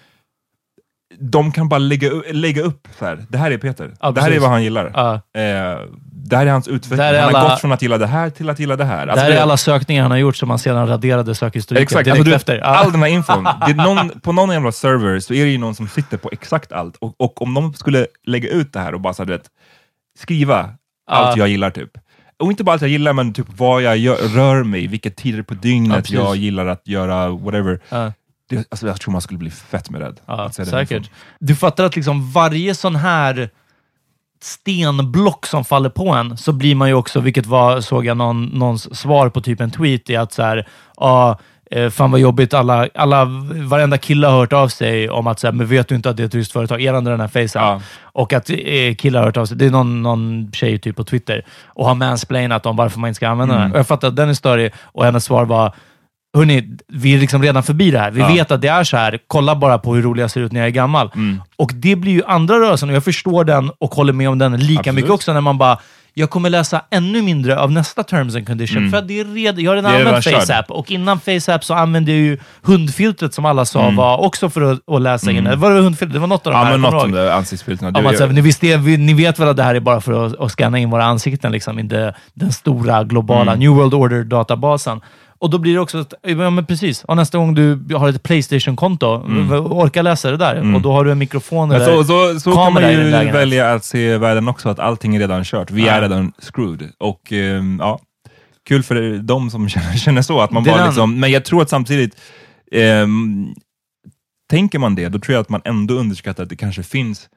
De 1.19 1.53
kan 1.53 1.69
bara 1.69 1.79
lägga, 1.79 2.11
lägga 2.33 2.63
upp 2.63 2.89
så 2.99 3.05
här. 3.05 3.27
det 3.29 3.39
här 3.39 3.51
är 3.51 3.59
Peter. 3.59 3.95
Ja, 4.01 4.11
det 4.11 4.21
här 4.21 4.31
är 4.31 4.41
vad 4.41 4.51
han 4.51 4.63
gillar. 4.65 4.91
Ja. 4.95 5.15
Eh, 5.15 5.79
det 6.27 6.37
här 6.37 6.47
är 6.47 6.51
hans 6.51 6.69
utveckling. 6.69 6.99
Där 6.99 7.15
är 7.15 7.23
han 7.23 7.35
har 7.35 7.41
alla- 7.41 7.51
gått 7.51 7.61
från 7.61 7.73
att 7.73 7.83
gilla 7.83 7.99
det 7.99 8.07
här 8.07 8.31
till 8.31 8.51
att 8.51 8.59
gilla 8.59 8.77
det 8.77 8.85
här. 8.85 9.07
det 9.07 9.13
Alltså, 9.13 9.27
här 9.27 9.33
är 9.33 9.41
alla 9.41 9.57
sökningar 9.57 10.03
han 10.03 10.11
har 10.11 10.19
gjort 10.19 10.37
som 10.37 10.51
han 10.51 10.59
sedan 10.59 10.89
raderade 10.89 11.35
sökhistoriken 11.35 11.83
Exakt, 11.83 12.05
direkt 12.05 12.19
alltså 12.21 12.35
efter. 12.35 12.59
Ja. 12.59 12.65
all 12.65 12.93
den 12.93 13.03
här 13.03 13.09
infon. 13.09 13.45
Det 13.67 13.75
någon, 13.75 14.21
på 14.21 14.33
någon 14.33 14.51
jävla 14.51 14.73
server 14.73 15.21
så 15.21 15.35
är 15.35 15.45
det 15.45 15.51
ju 15.51 15.59
någon 15.59 15.75
som 15.75 15.89
sitter 15.89 16.17
på 16.17 16.29
exakt 16.33 16.73
allt. 16.73 16.97
Och, 16.97 17.15
och 17.19 17.43
om 17.43 17.55
de 17.55 17.75
skulle 17.75 18.07
lägga 18.27 18.49
ut 18.49 18.73
det 18.73 18.81
här 18.81 18.95
och 18.95 19.01
bara 19.01 19.15
så 19.15 19.23
här, 19.23 19.27
du 19.27 19.33
vet, 19.33 19.47
skriva 20.19 20.69
allt 21.11 21.37
jag 21.37 21.49
gillar 21.49 21.71
typ. 21.71 21.91
Och 22.39 22.51
inte 22.51 22.65
bara 22.65 22.73
allt 22.73 22.83
jag 22.83 22.91
gillar, 22.91 23.13
men 23.13 23.33
typ 23.33 23.47
vad 23.57 23.83
jag 23.83 23.97
gör, 23.97 24.17
rör 24.17 24.63
mig, 24.63 24.87
vilka 24.87 25.11
tider 25.11 25.43
på 25.43 25.55
dygnet 25.55 26.11
jag 26.11 26.37
gillar 26.37 26.67
att 26.67 26.89
göra, 26.89 27.29
whatever. 27.29 27.81
Det, 28.49 28.67
alltså, 28.71 28.87
jag 28.87 29.01
tror 29.01 29.13
man 29.13 29.21
skulle 29.21 29.39
bli 29.39 29.51
fett 29.51 29.91
med 29.91 30.01
rädd. 30.01 30.21
Ja, 30.27 30.51
säkert. 30.53 31.11
Du 31.41 31.57
fattar 31.57 31.85
att 31.85 31.97
liksom 31.97 32.31
varje 32.33 32.75
sån 32.75 32.97
här 32.97 33.51
stenblock 34.43 35.47
som 35.47 35.65
faller 35.65 35.89
på 35.91 36.09
en, 36.09 36.37
så 36.37 36.53
blir 36.53 36.75
man 36.75 36.89
ju 36.89 36.95
också, 36.95 37.21
vilket 37.21 37.47
var, 37.47 37.81
såg 37.81 38.07
jag 38.07 38.17
någon, 38.17 38.45
någons 38.45 38.99
svar 38.99 39.29
på 39.29 39.41
typ 39.41 39.61
en 39.61 39.71
tweet, 39.71 40.11
är 40.11 40.19
att 40.19 40.33
så 40.33 40.43
här, 40.43 40.69
ja, 40.97 41.39
eh, 41.71 41.91
fan 41.91 42.11
vad 42.11 42.21
jobbigt, 42.21 42.55
alla, 42.55 42.89
alla, 42.95 43.25
varenda 43.69 43.99
kille 43.99 44.27
har 44.27 44.39
hört 44.39 44.53
av 44.53 44.69
sig 44.69 45.11
om 45.11 45.27
att 45.27 45.41
så 45.41 45.47
här, 45.47 45.53
men 45.53 45.67
vet 45.67 45.89
du 45.89 45.95
inte 45.95 46.11
att 46.11 46.17
det 46.17 46.23
är 46.23 46.27
ett 46.27 46.35
ryskt 46.35 46.53
företag? 46.53 46.83
Är 46.83 46.93
den 46.93 47.21
här 47.21 47.29
facen? 47.29 47.63
Ja. 47.63 47.81
Och 48.03 48.33
att 48.33 48.51
eh, 48.51 48.95
killar 48.99 49.21
har 49.21 49.27
hört 49.27 49.37
av 49.37 49.47
sig. 49.47 49.57
Det 49.57 49.67
är 49.67 49.71
någon, 49.71 50.03
någon 50.03 50.53
tjej 50.53 50.79
typ 50.79 50.97
på 50.97 51.05
Twitter 51.05 51.45
och 51.67 51.87
har 51.87 51.95
mansplainat 51.95 52.67
om 52.67 52.77
varför 52.77 53.01
man 53.01 53.09
inte 53.09 53.17
ska 53.17 53.29
använda 53.29 53.55
Mm. 53.55 53.63
den. 53.65 53.73
Och 53.73 53.79
jag 53.79 53.87
fattar 53.87 54.09
att 54.09 54.17
den 54.17 54.29
är 54.29 54.35
större 54.35 54.71
och 54.83 55.05
hennes 55.05 55.25
svar 55.25 55.45
var 55.45 55.75
Hörni, 56.35 56.77
vi 56.89 57.15
är 57.15 57.19
liksom 57.19 57.43
redan 57.43 57.63
förbi 57.63 57.91
det 57.91 57.99
här. 57.99 58.11
Vi 58.11 58.21
Ja. 58.21 58.29
vet 58.29 58.51
att 58.51 58.61
det 58.63 58.69
är 58.69 58.85
så 58.85 58.97
här. 58.97 59.19
Kolla 59.27 59.57
bara 59.57 59.79
på 59.79 59.95
hur 59.95 60.03
rolig 60.03 60.23
jag 60.23 60.31
ser 60.31 60.41
ut 60.41 60.53
när 60.53 60.61
jag 60.61 60.67
är 60.67 60.71
gammal. 60.73 61.11
Mm. 61.15 61.41
Och 61.57 61.71
det 61.75 61.97
blir 61.97 62.13
ju 62.13 62.23
andra 62.27 62.55
rörelsen 62.61 62.89
och 62.89 62.95
jag 62.95 63.05
förstår 63.05 63.45
den 63.45 63.71
och 63.79 63.95
håller 63.95 64.13
med 64.13 64.29
om 64.29 64.39
den 64.39 64.57
lika 64.57 64.79
Absolut. 64.81 64.95
mycket 64.95 65.11
också 65.11 65.33
när 65.33 65.41
man 65.41 65.59
bara 65.59 65.79
jag 66.17 66.31
kommer 66.31 66.51
läsa 66.51 66.83
ännu 66.91 67.23
mindre 67.23 67.59
av 67.61 67.73
nästa 67.73 68.03
terms 68.03 68.35
and 68.37 68.47
condition. 68.47 68.91
För 68.91 68.99
att 68.99 69.09
det 69.09 69.21
är 69.21 69.25
redan, 69.25 69.65
jag 69.65 69.71
har 69.71 69.77
redan 69.77 69.95
Mm. 69.95 70.07
Använt. 70.07 70.25
FaceApp 70.25 70.71
och 70.71 70.91
innan 70.91 71.21
FaceApp 71.21 71.65
så 71.65 71.75
använde 71.75 72.11
jag 72.13 72.21
ju 72.21 72.39
hundfiltret 72.63 73.35
som 73.35 73.45
alla 73.45 73.65
sa 73.65 73.83
Mm. 73.83 73.97
var 73.97 74.19
också 74.21 74.51
för 74.51 74.73
att, 74.73 74.89
att 74.89 75.03
läsa 75.03 75.31
in. 75.31 75.61
Var 75.61 75.71
det 75.75 75.81
hundfiltret? 75.81 76.13
Det 76.13 76.19
var 76.19 76.27
något 76.27 76.47
av 76.47 76.53
de 76.53 76.59
Ja, 76.59 76.65
här. 76.65 76.73
men 76.73 76.81
något 76.81 77.05
om 77.05 77.13
det 77.13 77.35
ansiktsfilterna. 77.35 77.91
Ja, 77.95 78.03
men, 78.03 78.17
så, 78.19 78.27
ni, 78.27 78.41
visst, 78.41 78.61
det, 78.61 78.77
ni 78.77 79.15
vet 79.15 79.39
väl 79.39 79.49
att 79.49 79.57
det 79.57 79.63
här 79.63 79.75
är 79.75 79.81
bara 79.81 80.01
för 80.01 80.27
att, 80.27 80.41
att 80.41 80.53
scanna 80.53 80.79
in 80.79 80.91
våra 80.91 81.05
ansikten, 81.05 81.53
liksom, 81.53 81.79
inte 81.79 82.15
den 82.35 82.53
stora 82.53 83.05
globala 83.05 83.53
Mm. 83.53 83.59
New 83.59 83.71
World 83.71 83.95
Order-databasen. 83.95 85.01
Och 85.39 85.51
då 85.51 85.59
blir 85.59 85.75
det 85.75 85.81
också, 85.81 85.99
att, 85.99 86.15
ja, 86.23 86.51
men 86.51 86.67
precis, 86.67 87.05
och 87.05 87.17
nästa 87.17 87.39
gång 87.39 87.55
du 87.55 87.95
har 87.97 88.09
ett 88.09 88.23
Playstation-konto, 88.23 89.07
orka 89.71 90.03
läsa 90.03 90.31
det 90.31 90.37
där. 90.37 90.75
Och 90.75 90.81
då 90.81 90.93
har 90.93 91.05
du 91.05 91.13
en 91.13 91.19
mikrofon 91.19 91.71
eller 91.71 91.85
så, 91.87 92.05
så, 92.05 92.41
så 92.41 92.53
kan 92.53 92.73
man 92.73 92.93
ju 92.93 93.11
välja 93.11 93.73
att 93.73 93.85
se 93.85 94.19
världen 94.19 94.49
också, 94.49 94.69
att 94.69 94.79
allting 94.79 95.17
är 95.17 95.21
redan 95.21 95.45
kört. 95.45 95.71
Vi 95.71 95.87
Ja. 95.87 95.93
är 95.93 96.03
redan 96.03 96.33
screwed. 96.39 96.91
Och 96.99 97.33
ehm, 97.33 97.77
ja, 97.83 97.99
kul 98.69 98.83
för 98.83 99.19
de 99.19 99.51
som 99.51 99.69
känner, 99.75 99.93
känner 99.97 100.23
så. 100.23 100.41
Att 100.41 100.51
man 100.51 100.65
Det 100.65 100.71
bara 100.71 100.87
liksom, 100.87 101.21
men 101.21 101.31
jag 101.31 101.45
tror 101.45 101.63
att 101.63 101.71
samtidigt, 101.71 102.17
ehm, 102.73 103.55
tänker 104.51 104.79
man 104.79 104.95
det, 104.95 105.09
då 105.09 105.19
tror 105.19 105.33
jag 105.35 105.41
att 105.41 105.49
man 105.49 105.61
ändå 105.65 105.95
underskattar 105.95 106.43
att 106.43 106.49
det 106.49 106.57
kanske 106.57 106.83
finns 106.83 107.29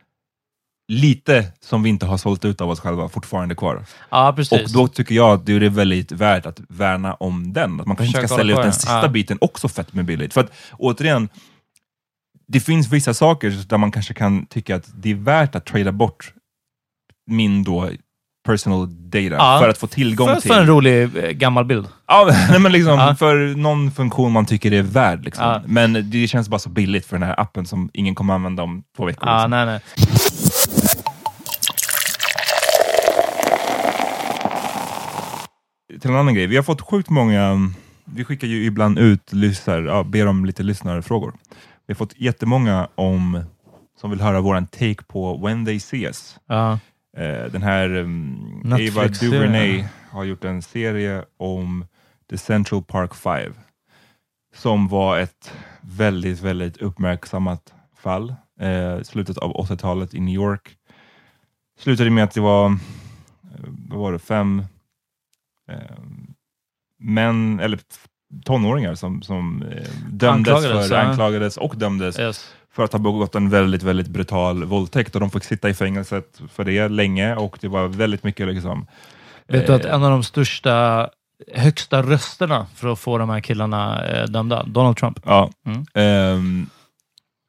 lite 0.88 1.46
som 1.60 1.84
vi 1.84 1.90
inte 1.90 2.06
har 2.06 2.18
sålt 2.18 2.46
ut 2.46 2.62
av 2.62 2.70
oss 2.70 2.80
själva 2.80 3.10
fortfarande 3.10 3.56
kvar. 3.56 3.86
Ja, 4.10 4.36
Och 4.52 4.72
då 4.74 4.88
tycker 4.88 5.16
jag 5.16 5.34
att 5.34 5.46
det 5.46 5.54
är 5.54 5.70
väldigt 5.70 6.12
värt 6.12 6.46
att 6.46 6.60
värna 6.70 7.14
om 7.14 7.54
den. 7.54 7.80
Att 7.80 7.88
man 7.88 7.96
kanske 7.96 8.06
Försöka 8.12 8.28
ska 8.28 8.38
hålla 8.38 8.54
ut 8.54 8.64
den 8.64 8.74
sista. 8.74 9.02
Ja. 9.02 9.08
biten 9.08 9.38
också 9.42 9.68
fett 9.68 9.94
med 9.94 10.06
billigt. 10.06 10.34
För 10.34 10.42
att 10.42 10.52
återigen, 10.72 11.30
det 12.48 12.60
finns 12.60 12.88
vissa 12.88 13.14
saker 13.14 13.50
där 13.68 13.78
man 13.78 13.92
kanske 13.92 14.14
kan 14.14 14.46
tycka 14.46 14.76
att 14.76 14.90
det 14.96 15.12
är 15.12 15.16
värt 15.16 15.56
att 15.56 15.66
trada 15.66 15.92
bort 15.92 16.34
min 17.28 17.64
då 17.64 17.90
personal 18.46 19.10
data 19.10 19.36
Ja. 19.36 19.60
för 19.62 19.70
att 19.70 19.78
få 19.78 19.88
tillgång 19.88 20.28
för, 20.28 20.42
till... 20.42 20.52
för 20.52 20.60
en 20.60 20.68
rolig 20.68 21.02
eh, 21.04 21.30
gammal 21.30 21.66
bild. 21.66 21.88
Ja, 22.08 22.32
men 22.60 22.72
liksom, 22.72 23.00
Ja. 23.00 23.16
För 23.16 23.56
någon 23.56 23.92
funktion 23.92 24.32
man 24.32 24.46
tycker 24.46 24.74
är 24.74 24.82
värd. 24.82 25.26
Liksom. 25.26 25.62
Men 25.66 26.10
det 26.12 26.28
känns 26.28 26.50
bara 26.50 26.60
så 26.60 26.70
billigt 26.70 27.06
för 27.06 27.16
den 27.16 27.28
här 27.28 27.40
appen 27.40 27.66
som 27.66 27.90
ingen 27.94 28.16
kommer 28.16 28.34
använda 28.34 28.64
om 28.64 28.84
två 28.98 29.06
veckor. 29.06 29.34
Liksom. 29.34 29.52
nej, 29.52 29.66
nej. 29.66 29.80
Till 35.88 36.10
en 36.10 36.16
annan 36.16 36.34
grej. 36.34 36.48
Vi 36.48 36.56
har 36.56 36.64
fått 36.64 36.82
sjukt 36.82 37.10
många, 37.10 37.72
vi 38.06 38.24
skickar 38.24 38.48
ju 38.48 38.66
ibland 38.66 39.00
ut, 39.00 39.34
lyssnar, 39.34 39.82
ja, 39.82 40.04
ber 40.04 40.28
om 40.28 40.46
lite 40.46 40.64
lyssnarfrågor. 40.64 41.34
Vi 41.86 41.94
har 41.94 41.96
fått 41.96 42.14
jättemånga 42.18 42.88
om, 42.96 43.44
som 44.02 44.10
vill 44.10 44.22
höra 44.22 44.42
våran 44.42 44.68
take 44.68 45.04
på 45.08 45.38
When 45.38 45.66
They 45.66 45.80
See 45.80 46.06
Us. 46.06 46.40
Eh, 47.18 47.52
den 47.52 47.64
här 47.64 47.96
um, 47.96 48.62
Netflix-serien. 48.64 49.32
Duvernay 49.32 49.86
har 50.12 50.24
gjort 50.24 50.44
en 50.44 50.62
serie 50.62 51.26
om 51.38 51.86
The 52.30 52.38
Central 52.38 52.84
Park 52.84 53.16
5 53.16 53.54
som 54.56 54.88
var 54.88 55.20
ett 55.20 55.54
väldigt, 55.82 56.42
väldigt 56.42 56.78
uppmärksammat 56.78 57.74
fall. 57.98 58.36
Eh, 58.60 59.02
slutet 59.04 59.38
av 59.38 59.54
80-talet 59.54 60.14
i 60.14 60.20
New 60.20 60.36
York. 60.36 60.76
Slutade 61.80 62.10
med 62.10 62.24
att 62.24 62.34
det 62.34 62.42
var, 62.42 62.66
eh, 62.66 63.70
vad 63.90 64.00
var 64.00 64.12
det, 64.12 64.20
fem 64.20 64.64
eh, 65.70 65.78
män, 67.00 67.60
eller 67.60 67.80
tonåringar 68.46 68.96
som, 68.96 69.22
som 69.22 69.64
eh, 69.64 69.84
dömdes 70.10 70.54
Anklagades, 70.54 70.90
för, 70.90 70.96
ja. 70.96 71.02
anklagades 71.02 71.58
och 71.58 71.76
dömdes 71.78 72.20
Yes. 72.20 72.54
för 72.72 72.84
att 72.84 72.92
ha 72.92 73.00
begått 73.00 73.36
en 73.36 73.50
väldigt, 73.50 73.84
väldigt 73.84 74.08
brutal 74.08 74.64
våldtäkt 74.64 75.16
och 75.16 75.22
de 75.22 75.32
fick 75.32 75.44
sitta 75.44 75.70
i 75.70 75.74
fängelset 75.74 76.42
för 76.52 76.64
det 76.64 76.88
länge 76.88 77.36
och 77.36 77.58
det 77.62 77.68
var 77.68 77.88
väldigt 77.88 78.24
mycket 78.24 78.48
liksom... 78.48 78.88
Vet 79.48 79.68
du 79.68 79.74
att 79.74 79.86
eh, 79.86 79.94
en 79.94 80.04
av 80.04 80.12
de 80.12 80.24
största, 80.24 81.10
högsta 81.54 82.02
rösterna 82.02 82.66
för 82.76 82.88
att 82.88 83.00
få 83.00 83.18
de 83.18 83.30
här 83.30 83.40
killarna 83.40 84.06
eh, 84.06 84.26
dömda, 84.26 84.64
Donald 84.64 84.98
Trump. 84.98 85.20
Ja. 85.26 85.50
Mm. 85.66 85.86
Ehm, 85.94 86.70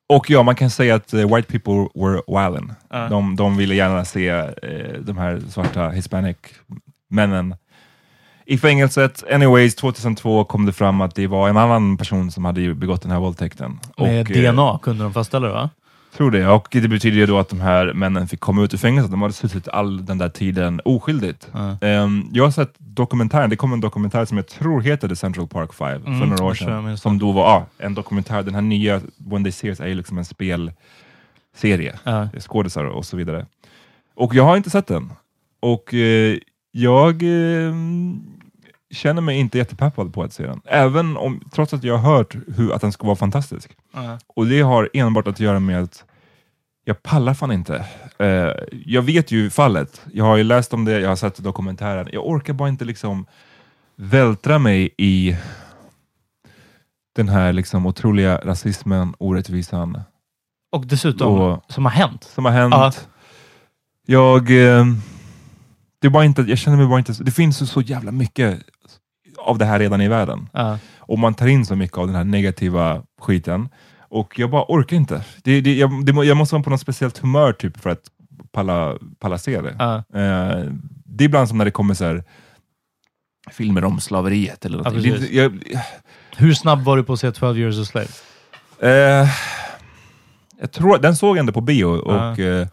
och 0.09 0.31
ja, 0.31 0.43
man 0.43 0.55
kan 0.55 0.71
säga 0.71 0.95
att 0.95 1.15
eh, 1.15 1.35
white 1.35 1.59
people 1.59 1.89
were 1.95 2.23
wildin. 2.27 2.73
Ja. 2.91 3.09
De, 3.09 3.37
de 3.37 3.57
ville 3.57 3.75
gärna 3.75 4.05
se 4.05 4.29
eh, 4.29 5.01
de 5.01 5.19
här 5.19 5.41
svarta 5.49 5.89
hispanic 5.89 6.37
männen 7.11 7.55
i 8.51 8.59
fängelset. 8.59 9.25
Anyways, 9.33 9.75
2002 9.75 10.45
kom 10.45 10.67
det 10.67 10.73
fram 10.73 11.01
att 11.01 11.15
det 11.15 11.27
var 11.27 11.49
en 11.49 11.57
annan 11.57 11.97
person 11.97 12.31
som 12.31 12.45
hade 12.45 12.75
begått 12.75 13.03
den 13.03 13.11
här 13.11 13.21
våldtäkten. 13.21 13.71
Med 13.99 14.21
Och, 14.31 14.37
eh, 14.37 14.53
DNA 14.53 14.79
kunde 14.83 15.03
de 15.05 15.13
fastställa 15.13 15.47
det, 15.47 15.53
va? 15.53 15.71
Tror 16.17 16.31
det, 16.31 16.47
och 16.47 16.69
det 16.71 16.89
betyder 16.89 17.17
ju 17.17 17.27
då 17.27 17.39
att 17.39 17.49
de 17.49 17.61
här 17.61 17.93
männen 17.93 18.29
fick 18.29 18.41
komma 18.41 18.63
ut 18.65 18.75
ur 18.75 18.79
fängelset. 18.79 19.11
De 19.11 19.23
hade 19.23 19.35
suttit 19.35 19.69
all 19.69 20.07
den 20.07 20.19
där 20.19 20.29
tiden 20.29 20.81
oskyldigt. 20.85 21.49
Ja. 21.53 21.87
Ehm, 21.87 22.29
jag 22.33 22.45
har 22.45 22.51
sett 22.51 22.75
dokumentären, 22.79 23.51
det 23.51 23.57
kom 23.57 23.73
en 23.73 23.81
dokumentär 23.81 24.25
som 24.25 24.37
jag 24.37 24.47
tror 24.47 24.81
heter 24.81 25.09
The 25.09 25.17
Central 25.17 25.49
Park 25.49 25.75
5 25.75 26.03
Mm, 26.07 26.21
för 26.21 26.27
några 26.27 26.45
år 26.45 26.55
sedan. 26.55 26.99
Som 26.99 27.19
då 27.19 27.33
var 27.33 27.45
ah, 27.57 27.67
en 27.79 27.95
dokumentär, 27.95 28.43
den 28.43 28.55
här 28.55 28.63
nya 28.63 29.01
When 29.17 29.45
They 29.45 29.53
See 29.53 29.69
Us 29.69 29.81
är 29.81 29.87
ju 29.87 29.95
liksom 29.95 30.19
en 30.19 30.25
spelserie, 30.25 31.99
Ja. 32.05 32.29
skådisar 32.41 32.85
och 32.85 33.05
så 33.07 33.17
vidare. 33.17 33.47
Och 34.17 34.35
jag 34.35 34.45
har 34.45 34.57
inte 34.57 34.71
sett 34.71 34.87
den. 34.87 35.13
Och 35.61 35.95
eh, 35.95 36.39
jag 36.73 37.23
eh, 37.23 37.75
känner 38.91 39.23
mig 39.23 39.39
inte 39.39 39.59
jättepeppad 39.59 40.15
på 40.15 40.23
att 40.23 40.33
se 40.33 40.47
den. 40.47 40.61
Även 40.65 41.17
om, 41.17 41.41
trots 41.53 41.75
att 41.75 41.85
jag 41.85 41.97
har 41.99 42.17
hört 42.17 42.37
hur, 42.57 42.73
att 42.73 42.81
den 42.81 42.93
ska 42.93 43.07
vara 43.07 43.17
fantastisk. 43.17 43.77
Ja. 43.95 44.19
Och 44.27 44.47
det 44.47 44.61
har 44.61 44.89
enbart 44.93 45.27
att 45.27 45.41
göra 45.41 45.61
med 45.61 45.83
att 45.83 46.05
jag 46.85 47.03
pallar 47.03 47.35
fan 47.35 47.53
inte. 47.53 47.85
Eh, 48.19 48.53
jag 48.87 49.03
vet 49.03 49.31
ju 49.33 49.51
fallet. 49.51 50.03
Jag 50.13 50.25
har 50.25 50.37
ju 50.37 50.45
läst 50.45 50.75
om 50.75 50.85
det, 50.85 51.01
jag 51.01 51.09
har 51.09 51.17
sett 51.17 51.37
dokumentären. 51.37 52.09
Jag 52.13 52.27
orkar 52.29 52.53
bara 52.53 52.69
inte 52.69 52.85
liksom 52.85 53.27
vältra 53.97 54.59
mig 54.59 54.91
i 54.97 55.37
den 57.17 57.29
här 57.29 57.53
liksom 57.53 57.87
otroliga 57.87 58.39
rasismen, 58.45 59.15
orättvisan 59.19 60.01
Och 60.73 60.87
dessutom, 60.87 61.41
Och- 61.41 61.63
som 61.73 61.85
har 61.85 61.93
hänt. 61.93 62.25
som 62.25 62.45
har 62.45 62.53
hänt. 62.53 62.75
Ja. 62.75 62.93
Jag, 64.07 64.41
eh, 64.51 64.87
det 66.01 66.07
är 66.07 66.11
bara 66.11 66.25
inte, 66.25 66.43
jag 66.43 66.59
känner 66.59 66.77
mig 66.77 66.87
bara 66.87 66.99
inte... 66.99 67.13
Det 67.21 67.31
finns 67.31 67.63
ju 67.63 67.67
så 67.67 67.81
jävla 67.81 68.13
mycket 68.13 68.61
av 69.49 69.59
det 69.59 69.65
här 69.65 69.79
redan 69.79 70.01
i 70.01 70.09
världen. 70.09 70.49
Ja. 70.53 70.79
och 70.99 71.19
man 71.19 71.35
tar 71.35 71.47
in 71.47 71.67
så 71.67 71.77
mycket 71.77 71.99
av 71.99 72.07
den 72.07 72.17
här 72.17 72.25
negativa 72.25 73.03
skiten. 73.21 73.69
Och 74.11 74.39
jag 74.39 74.51
bara 74.51 74.65
orkar 74.69 74.97
inte. 74.97 75.25
Det, 75.45 75.61
det, 75.61 75.75
jag, 75.75 76.05
det, 76.07 76.25
jag 76.25 76.37
måste 76.37 76.55
vara 76.55 76.63
på 76.63 76.71
något 76.71 76.81
speciellt 76.81 77.19
humör 77.19 77.53
typ 77.53 77.81
för 77.81 77.91
att 77.91 78.03
palla, 78.53 78.97
palla 79.19 79.39
se 79.39 79.61
det. 79.61 79.77
Ja. 79.79 79.97
Eh, 79.97 80.65
det 81.05 81.25
är 81.25 81.27
ibland 81.27 81.49
som 81.49 81.59
när 81.59 81.65
det 81.65 81.71
kommer 81.71 81.95
så 81.95 82.05
här, 82.05 82.25
filmer 83.51 83.85
om 83.85 84.01
slaveriet 84.01 84.65
eller 84.65 84.79
något. 84.79 84.95
precis. 84.95 85.21
det, 85.21 85.35
jag, 85.37 85.59
Hur 86.37 86.55
snabb 86.55 86.85
var 86.85 86.97
du 86.97 87.05
på 87.05 87.13
att 87.13 87.21
se 87.21 87.31
12 87.33 87.59
years 87.59 87.79
a 87.79 87.85
slave? 87.85 88.09
eh, 88.81 89.29
jag 90.61 90.73
tror, 90.73 90.99
den 90.99 91.17
såg 91.17 91.37
jag 91.37 91.41
ändå 91.41 91.53
på 91.53 91.61
bio 91.61 92.03
Ja. 92.07 92.31
och 92.31 92.39
eh, 92.39 92.67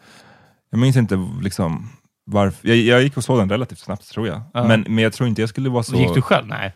jag 0.69 0.79
minns 0.79 0.95
inte 0.97 1.27
liksom 1.41 1.89
varför. 2.25 2.67
Jag, 2.67 2.77
jag 2.77 3.03
gick 3.03 3.17
och 3.17 3.23
såg 3.23 3.37
den 3.39 3.49
relativt 3.49 3.79
snabbt 3.79 4.09
tror 4.11 4.27
jag. 4.27 4.41
Ja. 4.53 4.63
Men, 4.67 4.85
men 4.89 4.97
jag 5.03 5.13
tror 5.13 5.29
inte 5.29 5.41
jag 5.41 5.49
skulle 5.49 5.69
vara 5.69 5.83
så... 5.83 5.95
Gick 5.95 6.13
du 6.13 6.21
själv? 6.21 6.47
Nej. 6.47 6.73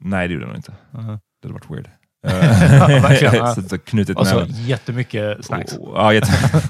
Nej, 0.00 0.28
det 0.28 0.34
gjorde 0.34 0.44
jag 0.46 0.48
nog 0.48 0.58
inte. 0.58 0.74
Mhm. 0.90 1.06
Det 1.42 1.48
hade 1.48 1.54
varit 1.54 1.70
weird. 1.70 1.90
verkligen, 3.02 3.34
ja. 3.34 3.54
så, 3.54 3.62
så 3.62 3.78
knutit 3.78 4.16
Och 4.18 4.26
så 4.26 4.34
näven. 4.38 4.64
jättemycket 4.66 5.44
snacks. 5.44 5.72
Och- 5.76 5.92
Ja, 5.96 6.12
jätte... 6.14 6.32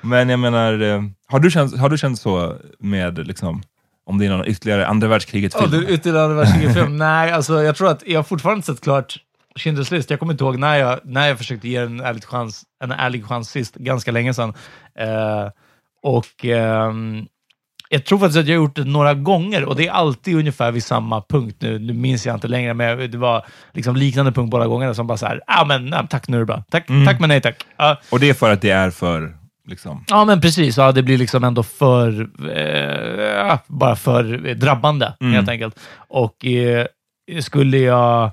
Men 0.00 0.28
jag 0.28 0.38
menar, 0.38 0.80
eh, 0.80 1.02
har 1.28 1.40
du 1.40 1.50
känt, 1.50 1.76
har 1.78 1.88
du 1.88 1.98
känt 1.98 2.18
så 2.18 2.56
med, 2.78 3.26
liksom, 3.26 3.62
om 4.06 4.18
det 4.18 4.26
är 4.26 4.30
någon 4.30 4.46
ytterligare 4.46 4.86
andra 4.86 5.08
världskriget-film? 5.08 5.70
det 5.70 5.92
ytterligare 5.92 6.34
världskriget-film. 6.34 6.96
Nej, 6.96 7.32
alltså 7.32 7.62
jag 7.62 7.76
tror 7.76 7.90
att 7.90 8.02
jag 8.06 8.18
har 8.18 8.24
fortfarande 8.24 8.56
inte 8.58 8.72
sett 8.72 8.80
klart 8.80 9.16
Schindler's 9.58 9.92
list. 9.94 10.10
Jag 10.10 10.18
kommer 10.18 10.32
inte 10.32 10.44
ihåg 10.44 10.58
när 10.58 10.76
jag, 10.76 11.00
när 11.04 11.28
jag 11.28 11.38
försökte 11.38 11.68
ge 11.68 11.76
en 11.76 12.00
ärlig 12.00 12.24
chans, 12.24 12.62
en 12.84 12.92
ärlig 12.92 13.24
chans 13.26 13.50
sist, 13.50 13.74
ganska 13.74 14.12
länge 14.12 14.34
sedan. 14.34 14.54
Eh, 14.98 15.48
och 16.02 16.44
ehm, 16.44 17.26
jag 17.92 18.04
tror 18.04 18.18
faktiskt 18.18 18.38
att 18.38 18.46
jag 18.46 18.56
har 18.58 18.62
gjort 18.64 18.76
det 18.76 18.84
några 18.84 19.14
gånger 19.14 19.64
och 19.64 19.76
det 19.76 19.86
är 19.86 19.92
alltid 19.92 20.36
ungefär 20.36 20.72
vid 20.72 20.84
samma 20.84 21.22
punkt. 21.28 21.56
Nu, 21.60 21.78
nu 21.78 21.92
minns 21.92 22.26
jag 22.26 22.36
inte 22.36 22.48
längre, 22.48 22.74
men 22.74 23.10
det 23.10 23.18
var 23.18 23.46
liksom 23.72 23.96
liknande 23.96 24.32
punkt 24.32 24.50
båda 24.50 24.66
gångerna 24.66 24.94
som 24.94 25.06
bara 25.06 25.18
så 25.18 25.26
här, 25.26 25.40
ah, 25.46 25.64
men, 25.64 25.86
nej, 25.86 26.06
tack 26.10 26.28
nu 26.28 26.44
bra. 26.44 26.64
Tack, 26.70 26.90
Mm. 26.90 27.06
tack 27.06 27.20
men 27.20 27.28
nej 27.28 27.40
tack. 27.40 27.64
Ja, 27.76 28.00
Och 28.10 28.20
det 28.20 28.28
är 28.30 28.34
för 28.34 28.50
att 28.52 28.60
det 28.62 28.70
är 28.70 28.90
för, 28.90 29.36
liksom, 29.68 30.04
Ja, 30.08 30.24
men 30.24 30.40
precis. 30.40 30.76
Ja, 30.76 30.92
det 30.92 31.02
blir 31.02 31.18
liksom 31.18 31.44
ändå 31.44 31.62
för, 31.62 32.20
eh, 32.56 33.58
bara 33.66 33.96
för 33.96 34.54
drabbande, 34.54 35.12
Mm. 35.20 35.34
helt 35.34 35.48
enkelt. 35.48 35.78
Och 36.08 36.46
eh, 36.46 36.86
skulle 37.40 37.78
jag 37.78 38.30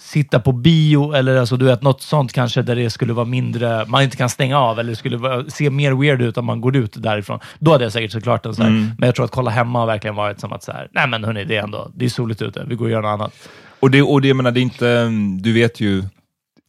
sitta 0.00 0.40
på 0.40 0.52
bio, 0.52 1.12
eller 1.12 1.36
alltså, 1.36 1.56
du 1.56 1.64
vet, 1.64 1.82
något 1.82 2.02
sånt 2.02 2.32
kanske 2.32 2.62
där 2.62 2.76
det 2.76 2.90
skulle 2.90 3.12
vara 3.12 3.26
mindre, 3.26 3.84
man 3.86 4.02
inte 4.02 4.16
kan 4.16 4.28
stänga 4.28 4.58
av, 4.58 4.78
eller 4.80 4.94
skulle 4.94 5.16
vara, 5.16 5.44
se 5.50 5.70
mer 5.70 5.92
weird 5.92 6.22
ut 6.22 6.36
om 6.38 6.44
man 6.44 6.60
går 6.60 6.76
ut 6.76 7.02
därifrån. 7.02 7.40
Då 7.58 7.72
hade 7.72 7.84
jag 7.84 7.92
säkert 7.92 8.12
såklart 8.12 8.42
den 8.42 8.54
så 8.54 8.62
här. 8.62 8.68
Mm. 8.68 8.90
Men 8.98 9.06
jag 9.06 9.14
tror 9.14 9.24
att 9.24 9.30
kolla 9.30 9.50
hemma 9.50 9.78
har 9.78 9.86
verkligen 9.86 10.14
varit 10.16 10.40
som 10.40 10.52
att 10.52 10.62
så 10.62 10.72
här, 10.72 10.88
nej 10.92 11.08
men 11.08 11.24
hörni, 11.24 11.44
det 11.44 11.56
är 11.56 11.62
ändå, 11.62 11.90
det 11.94 12.04
är 12.04 12.08
soligt 12.08 12.42
ute, 12.42 12.64
vi 12.68 12.74
går 12.74 12.84
och 12.84 12.90
gör 12.90 13.02
något 13.02 13.08
annat. 13.20 13.32
och 13.80 13.90
det, 13.90 14.02
och 14.02 14.20
det, 14.22 14.28
jag 14.28 14.36
menar, 14.36 14.50
det 14.50 14.60
är 14.60 14.62
inte, 14.62 15.08
du 15.40 15.52
vet 15.52 15.80
ju 15.80 16.02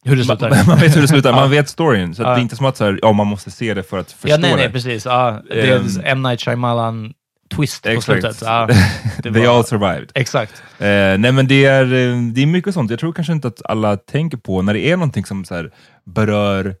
Hur 0.04 0.16
det 0.16 0.26
man, 0.26 0.38
slutar. 0.38 0.64
man 0.66 0.78
vet 0.78 0.96
hur 0.96 1.02
det 1.02 1.08
slutar, 1.08 1.32
man 1.32 1.50
vet 1.56 1.68
storyn. 1.68 2.14
Så 2.14 2.22
att 2.22 2.28
Ja. 2.28 2.34
det 2.34 2.40
är 2.40 2.42
inte 2.42 2.56
som 2.56 2.66
att 2.66 2.76
så 2.76 2.84
här, 2.84 2.98
ja, 3.02 3.12
man 3.12 3.26
måste 3.26 3.50
se 3.50 3.74
det 3.74 3.82
för 3.82 3.98
att 3.98 4.12
förstå 4.12 4.28
Ja, 4.28 4.36
nej, 4.36 4.54
nej, 4.56 4.66
det. 4.66 4.72
precis. 4.72 5.04
Ja, 5.04 5.40
det 5.50 5.60
är 5.70 5.76
Ehm. 5.76 5.86
M. 6.04 6.22
Night 6.22 6.40
Shyamalan 6.40 7.12
twist 7.58 7.82
på 7.82 7.88
Exakt. 7.88 8.04
slutet. 8.04 8.42
Ja, 8.42 8.66
det 9.22 9.32
They 9.32 9.46
var- 9.46 9.56
all 9.58 9.64
survived. 9.64 10.10
Exakt. 10.14 10.62
Eh, 10.78 10.86
nej 11.18 11.32
men 11.32 11.48
det 11.48 11.64
är, 11.64 11.84
eh, 11.84 12.18
det 12.32 12.42
är 12.42 12.46
mycket 12.46 12.74
sånt. 12.74 12.90
Jag 12.90 13.00
tror 13.00 13.12
kanske 13.12 13.32
inte 13.32 13.48
att 13.48 13.62
alla 13.66 13.96
tänker 13.96 14.36
på 14.38 14.62
när 14.62 14.74
det 14.74 14.80
är 14.80 14.96
någonting 14.96 15.24
som 15.24 15.44
så 15.44 15.54
här, 15.54 15.70
berör, 16.04 16.74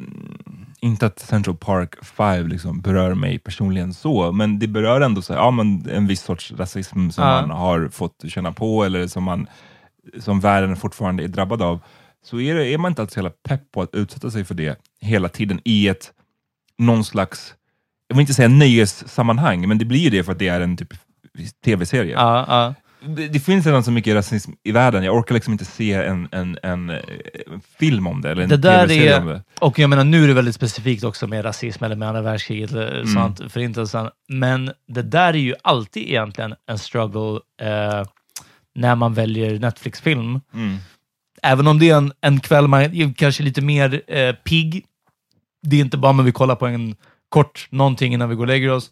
mm, 0.00 0.66
inte 0.80 1.06
att 1.06 1.18
Central 1.18 1.56
Park 1.56 2.04
5 2.04 2.48
liksom 2.48 2.80
berör 2.80 3.14
mig 3.14 3.38
personligen 3.38 3.94
så, 3.94 4.32
men 4.32 4.58
det 4.58 4.66
berör 4.68 5.00
ändå 5.00 5.22
så 5.22 5.32
här, 5.32 5.40
ja, 5.40 5.50
men 5.50 5.88
en 5.90 6.06
viss 6.06 6.22
sorts 6.22 6.52
rasism 6.52 7.10
som 7.10 7.24
Ja. 7.24 7.40
man 7.40 7.50
har 7.50 7.88
fått 7.88 8.24
känna 8.28 8.52
på 8.52 8.84
eller 8.84 9.06
som, 9.06 9.24
man, 9.24 9.46
som 10.18 10.40
världen 10.40 10.76
fortfarande 10.76 11.24
är 11.24 11.28
drabbad 11.28 11.62
av. 11.62 11.80
Så 12.24 12.40
är, 12.40 12.54
det, 12.54 12.66
är 12.74 12.78
man 12.78 12.92
inte 12.92 13.06
så 13.06 13.18
jävla 13.18 13.30
pepp 13.48 13.72
på 13.72 13.82
att 13.82 13.94
utsätta 13.94 14.30
sig 14.30 14.44
för 14.44 14.54
det 14.54 14.78
hela 15.00 15.28
tiden 15.28 15.60
i 15.64 15.88
ett 15.88 16.12
någon 16.78 17.04
slags, 17.04 17.54
jag 18.08 18.16
vill 18.16 18.20
inte 18.20 18.34
säga 18.34 18.48
nöjessammanhang, 18.48 19.68
men 19.68 19.78
det 19.78 19.84
blir 19.84 20.00
ju 20.00 20.10
det 20.10 20.24
för 20.24 20.32
att 20.32 20.38
det 20.38 20.48
är 20.48 20.60
en 20.60 20.76
typ 20.76 20.94
tv-serie. 21.64 22.12
Ja, 22.12 22.44
ja. 22.48 22.74
Det, 23.14 23.28
det 23.28 23.40
finns 23.40 23.66
redan 23.66 23.84
så 23.84 23.90
mycket 23.90 24.14
rasism 24.14 24.52
i 24.64 24.72
världen, 24.72 25.04
jag 25.04 25.16
orkar 25.16 25.34
liksom 25.34 25.52
inte 25.52 25.64
se 25.64 25.92
en, 25.92 26.28
en, 26.32 26.58
en, 26.62 26.90
eh, 26.90 26.96
en 27.46 27.60
film 27.78 28.06
om 28.06 28.20
det, 28.20 28.30
eller 28.30 28.42
en 28.42 28.48
Det 28.48 28.56
där 28.56 28.90
är- 28.92 29.20
om 29.20 29.26
det. 29.26 29.42
Och 29.60 29.78
jag 29.78 29.90
menar, 29.90 30.04
nu 30.04 30.24
är 30.24 30.28
det 30.28 30.34
väldigt 30.34 30.54
specifikt 30.54 31.04
också 31.04 31.26
med 31.26 31.44
rasism 31.44 31.84
eller 31.84 31.96
med 31.96 32.08
andra 32.08 32.22
världskriget, 32.22 32.70
eller 32.70 33.00
Mm. 33.00 33.06
sånt, 33.14 33.52
förintelsen. 33.52 34.08
Men 34.28 34.72
det 34.88 35.02
där 35.02 35.28
är 35.28 35.38
ju 35.38 35.54
alltid 35.62 36.02
egentligen 36.02 36.54
en 36.70 36.78
struggle 36.78 37.40
eh, 37.62 38.04
när 38.74 38.94
man 38.94 39.14
väljer 39.14 39.58
Netflix-film. 39.58 40.40
Mm. 40.54 40.76
Även 41.42 41.66
om 41.66 41.78
det 41.78 41.90
är 41.90 41.96
en, 41.96 42.12
en 42.20 42.40
kväll 42.40 42.68
man 42.68 42.80
är 42.82 43.14
kanske 43.14 43.42
lite 43.42 43.60
mer 43.62 44.02
eh, 44.06 44.32
pigg. 44.34 44.84
Det 45.62 45.76
är 45.76 45.80
inte 45.80 45.96
bara 45.98 46.12
man 46.12 46.24
vill 46.24 46.34
kolla 46.34 46.56
på 46.56 46.66
en 46.66 46.96
kort 47.28 47.66
någonting 47.70 48.14
innan 48.14 48.28
vi 48.28 48.34
går 48.34 48.42
och 48.42 48.48
lägger 48.48 48.70
oss. 48.70 48.90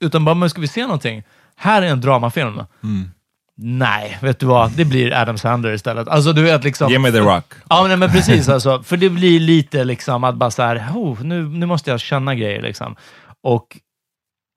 Utan 0.00 0.24
bara, 0.24 0.34
men 0.34 0.50
ska 0.50 0.60
vi 0.60 0.68
se 0.68 0.82
någonting? 0.82 1.22
Här 1.56 1.82
är 1.82 1.86
en 1.86 2.00
dramafilm. 2.00 2.62
Mm. 2.82 3.10
Nej, 3.60 4.18
vet 4.22 4.38
du 4.38 4.46
vad? 4.46 4.72
Det 4.72 4.84
blir 4.84 5.14
Adam 5.14 5.38
Sandler 5.38 5.72
istället. 5.72 6.08
Alltså 6.08 6.32
du 6.32 6.42
vet 6.42 6.64
liksom... 6.64 6.92
Ge 6.92 6.98
mig 6.98 7.12
The 7.12 7.18
Rock. 7.18 7.44
Ja, 7.68 7.86
men, 7.88 7.98
men 7.98 8.10
precis. 8.10 8.48
Alltså, 8.48 8.82
för 8.82 8.96
det 8.96 9.10
blir 9.10 9.40
lite 9.40 9.84
liksom 9.84 10.24
att 10.24 10.34
bara 10.34 10.50
så 10.50 10.62
här, 10.62 10.90
oh, 10.94 11.22
nu, 11.22 11.48
nu 11.48 11.66
måste 11.66 11.90
jag 11.90 12.00
känna 12.00 12.34
grejer. 12.34 12.62
Liksom. 12.62 12.96
Och 13.42 13.78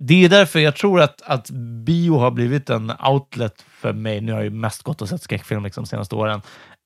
det 0.04 0.26
är 0.26 0.30
därför 0.30 0.60
jag 0.60 0.76
tror 0.76 1.02
att, 1.02 1.22
att 1.22 1.50
bio 1.86 2.18
har 2.18 2.32
blivit 2.32 2.70
en 2.70 2.92
outlet 3.08 3.66
för 3.68 3.94
mig. 3.94 4.22
Nu 4.22 4.32
har 4.32 4.40
jag 4.40 4.46
ju 4.46 4.50
mest 4.50 4.84
gått 4.84 5.02
och 5.02 5.10
sett 5.10 5.22
skräckfilm 5.22 5.64
liksom, 5.64 5.84
de 5.84 5.88
senaste 5.88 6.16
åren. 6.16 6.42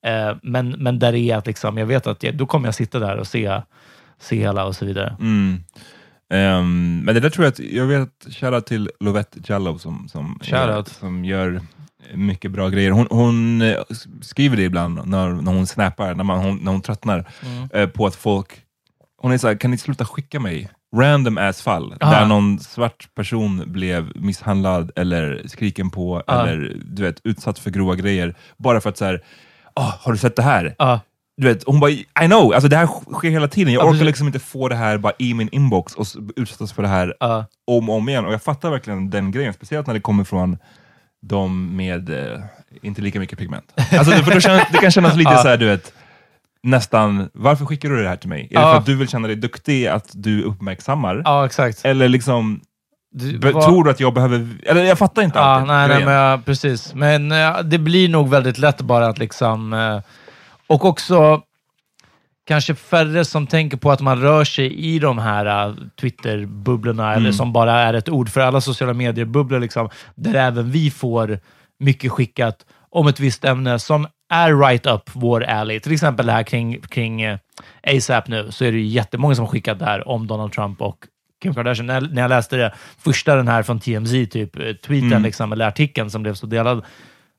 Eh, 0.06 0.36
men, 0.42 0.70
men 0.70 0.98
där 0.98 1.14
är 1.14 1.36
att 1.36 1.46
liksom, 1.46 1.78
jag 1.78 1.86
vet 1.86 2.06
att 2.06 2.22
jag, 2.22 2.34
då 2.34 2.46
kommer 2.46 2.68
jag 2.68 2.74
sitta 2.74 2.98
där 2.98 3.16
och 3.16 3.26
se, 3.26 3.60
se 4.20 4.36
hela 4.36 4.64
och 4.64 4.76
så 4.76 4.86
vidare. 4.86 5.16
Mm. 5.20 5.60
Ehm, 6.30 7.00
men 7.04 7.14
det 7.14 7.20
där 7.20 7.30
tror 7.30 7.44
jag 7.44 7.52
att, 7.52 7.58
jag 7.58 7.86
vet, 7.86 8.26
shoutout 8.30 8.66
till 8.66 8.90
Lovette 9.00 9.38
Jallow 9.44 9.78
som, 9.78 10.08
som, 10.08 10.38
Shoutout. 10.42 10.88
som 10.88 11.24
gör 11.24 11.60
mycket 12.14 12.50
bra 12.50 12.68
grejer. 12.68 12.90
Hon, 12.90 13.06
hon 13.10 13.62
eh, 13.62 13.76
skriver 14.22 14.56
det 14.56 14.62
ibland 14.62 15.00
när, 15.08 15.28
när 15.28 15.52
hon 15.52 15.66
snappar, 15.66 16.14
när, 16.14 16.24
man, 16.24 16.38
hon, 16.38 16.56
när 16.56 16.72
hon 16.72 16.80
tröttnar, 16.82 17.24
Mm. 17.46 17.68
eh, 17.72 17.88
på 17.88 18.06
att 18.06 18.14
folk, 18.14 18.48
hon 19.18 19.32
är 19.32 19.38
såhär, 19.38 19.54
kan 19.54 19.70
ni 19.70 19.78
sluta 19.78 20.04
skicka 20.04 20.40
mig 20.40 20.68
random 20.96 21.38
ass 21.38 21.62
fall, 21.62 21.94
Ah. 22.00 22.10
där 22.10 22.26
någon 22.26 22.58
svart 22.58 23.08
person 23.14 23.62
blev 23.72 24.12
misshandlad 24.14 24.90
eller 24.96 25.42
skriken 25.46 25.90
på 25.90 26.22
Ah. 26.26 26.42
eller 26.46 26.76
du 26.84 27.02
vet, 27.02 27.20
utsatt 27.24 27.58
för 27.58 27.70
grova 27.70 27.94
grejer, 27.94 28.34
bara 28.56 28.80
för 28.80 28.90
att 28.90 28.98
såhär, 28.98 29.22
oh, 29.76 29.94
har 30.00 30.12
du 30.12 30.18
sett 30.18 30.36
det 30.36 30.42
här? 30.42 30.74
Ja, 30.78 31.00
Du 31.36 31.46
vet, 31.48 31.64
hon 31.66 31.80
bara, 31.80 31.90
I 31.90 32.04
know, 32.26 32.52
alltså 32.54 32.68
det 32.68 32.76
här 32.76 32.88
sker 33.12 33.30
hela 33.30 33.48
tiden. 33.48 33.72
Jag 33.72 33.84
Ja, 33.84 33.90
orkar 33.90 34.04
liksom 34.04 34.26
inte 34.26 34.38
få 34.38 34.68
det 34.68 34.74
här 34.76 34.98
bara 34.98 35.12
i 35.18 35.34
min 35.34 35.48
inbox 35.52 35.94
och 35.94 36.06
utsättas 36.36 36.72
för 36.72 36.82
det 36.82 36.88
här 36.88 37.14
ja. 37.20 37.44
om 37.66 37.88
och 37.90 37.96
om 37.96 38.08
igen. 38.08 38.24
Och 38.26 38.32
jag 38.32 38.42
fattar 38.42 38.70
verkligen 38.70 39.10
den 39.10 39.30
grejen, 39.30 39.52
speciellt 39.52 39.86
när 39.86 39.94
det 39.94 40.00
kommer 40.00 40.24
från 40.24 40.58
de 41.22 41.76
med 41.76 42.10
eh, 42.10 42.40
inte 42.82 43.02
lika 43.02 43.18
mycket 43.20 43.38
pigment. 43.38 43.72
Alltså, 43.76 44.12
för 44.12 44.34
då 44.34 44.40
känns, 44.40 44.62
det 44.72 44.78
kan 44.78 44.90
kännas 44.90 45.16
lite 45.16 45.30
Ja. 45.34 45.42
så 45.42 45.48
här, 45.48 45.56
du 45.56 45.66
vet, 45.66 45.92
nästan, 46.62 47.28
varför 47.32 47.64
skickar 47.66 47.88
du 47.88 48.02
det 48.02 48.08
här 48.08 48.16
till 48.16 48.28
mig? 48.28 48.40
Är 48.40 48.48
det 48.54 48.60
Ja. 48.60 48.72
för 48.72 48.78
att 48.78 48.86
du 48.86 48.94
vill 48.96 49.08
känna 49.08 49.26
dig 49.28 49.36
duktig, 49.36 49.86
att 49.86 50.08
du 50.12 50.42
uppmärksammar? 50.42 51.22
ja 51.24 51.46
exakt. 51.46 51.84
Eller 51.84 52.08
liksom, 52.08 52.60
Du, 53.14 53.38
be, 53.38 53.52
tror 53.52 53.84
du 53.84 53.90
att 53.90 54.00
jag 54.00 54.14
behöver, 54.14 54.48
eller 54.66 54.84
jag 54.84 54.98
fattar 54.98 55.22
inte 55.22 55.38
Ja, 55.38 55.44
alltid 55.44 55.66
nej, 55.68 55.88
nej, 55.88 56.04
men, 56.04 56.14
ja, 56.14 56.40
precis. 56.44 56.94
Men 56.94 57.30
ja, 57.30 57.62
det 57.62 57.78
blir 57.78 58.08
nog 58.08 58.28
väldigt 58.30 58.58
lätt 58.58 58.80
bara 58.80 59.06
att 59.06 59.18
liksom... 59.18 59.72
Eh, 59.72 60.00
och 60.66 60.84
också 60.84 61.42
kanske 62.46 62.74
färre 62.74 63.24
som 63.24 63.46
tänker 63.46 63.76
på 63.76 63.90
att 63.90 64.00
man 64.00 64.20
rör 64.20 64.44
sig 64.44 64.74
i 64.74 64.98
de 64.98 65.18
här 65.18 65.68
uh, 65.68 65.76
Twitter-bubblorna, 66.00 67.14
eller 67.14 67.32
som 67.32 67.52
bara 67.52 67.72
är 67.72 67.94
ett 67.94 68.08
ord 68.08 68.28
för 68.28 68.40
alla 68.40 68.60
sociala 68.60 68.92
medier-bubblor, 68.92 69.60
liksom, 69.60 69.88
där 70.14 70.34
även 70.34 70.70
vi 70.70 70.90
får 70.90 71.38
mycket 71.78 72.12
skickat 72.12 72.66
om 72.90 73.06
ett 73.06 73.20
visst 73.20 73.44
ämne 73.44 73.78
som 73.78 74.06
är 74.30 74.56
right 74.68 74.86
up 74.86 75.10
vår 75.12 75.44
alley. 75.44 75.80
Till 75.80 75.92
exempel 75.92 76.26
det 76.26 76.32
här 76.32 76.42
kring, 76.42 76.80
kring 76.80 77.22
eh, 77.22 77.38
ASAP 77.82 78.28
nu, 78.28 78.46
så 78.50 78.64
är 78.64 78.72
det 78.72 78.78
ju 78.78 78.86
jättemånga 78.86 79.34
som 79.34 79.44
har 79.44 79.52
skickat 79.52 79.78
där 79.78 80.08
om 80.08 80.26
Donald 80.26 80.52
Trump 80.52 80.82
och 80.82 80.98
Kim 81.42 81.54
Kardashian. 81.54 81.86
När 81.86 82.00
när 82.00 82.22
jag 82.22 82.28
läste 82.28 82.56
det 82.56 82.74
första, 82.98 83.36
den 83.36 83.48
här 83.48 83.62
från 83.62 83.80
TMZ, 83.80 84.12
typ 84.30 84.56
eh, 84.56 84.72
tweeten 84.72 85.12
Mm. 85.12 85.22
liksom, 85.22 85.52
eller 85.52 85.66
artikeln 85.66 86.10
som 86.10 86.22
blev 86.22 86.34
så 86.34 86.46
delad, 86.46 86.84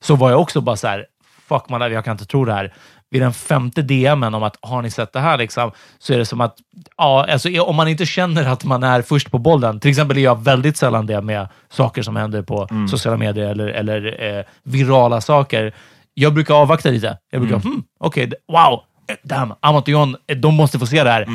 så 0.02 0.16
var 0.16 0.30
jag 0.30 0.42
också 0.42 0.62
bara 0.62 0.76
så 0.76 0.88
här, 0.88 1.06
fuck 1.48 1.70
man, 1.70 1.92
jag 1.92 2.06
kan 2.06 2.12
inte 2.12 2.26
tro 2.26 2.46
det 2.46 2.54
här. 2.54 2.74
Vid 3.10 3.22
den 3.22 3.34
femte 3.34 3.82
DMen 3.82 4.34
om 4.34 4.44
att 4.44 4.58
har 4.62 4.82
ni 4.82 4.92
sett 4.92 5.14
det 5.14 5.20
här, 5.20 5.38
liksom, 5.38 5.72
så 6.00 6.14
är 6.14 6.18
det 6.18 6.26
som 6.26 6.42
att 6.42 6.56
ja, 6.98 7.26
alltså, 7.32 7.62
om 7.62 7.76
man 7.76 7.88
inte 7.88 8.06
känner 8.06 8.46
att 8.50 8.64
man 8.64 8.84
är 8.84 9.02
först 9.02 9.32
på 9.32 9.38
bollen, 9.40 9.80
till 9.80 9.90
exempel 9.90 10.18
är 10.18 10.22
jag 10.22 10.44
väldigt 10.44 10.78
sällan 10.78 11.06
det 11.06 11.22
med 11.22 11.48
saker 11.70 12.02
som 12.02 12.16
händer 12.16 12.42
på 12.42 12.68
sociala 12.90 13.18
medier 13.18 13.50
eller, 13.52 13.68
eller 13.68 14.38
eh, 14.38 14.44
virala 14.64 15.22
saker. 15.22 15.74
Jag 16.14 16.34
brukar 16.34 16.54
avvakta 16.56 16.90
lite. 16.90 17.18
Jag 17.32 17.42
brukar, 17.42 17.60
hmm, 17.60 17.84
okej, 18.00 18.26
d- 18.28 18.36
wow, 18.48 18.82
damn, 19.24 19.54
Amat 19.60 19.84
och 19.84 19.90
John, 19.90 20.16
eh, 20.28 20.38
de 20.38 20.54
måste 20.56 20.80
få 20.80 20.86
se 20.86 21.04
det 21.04 21.12
här. 21.12 21.26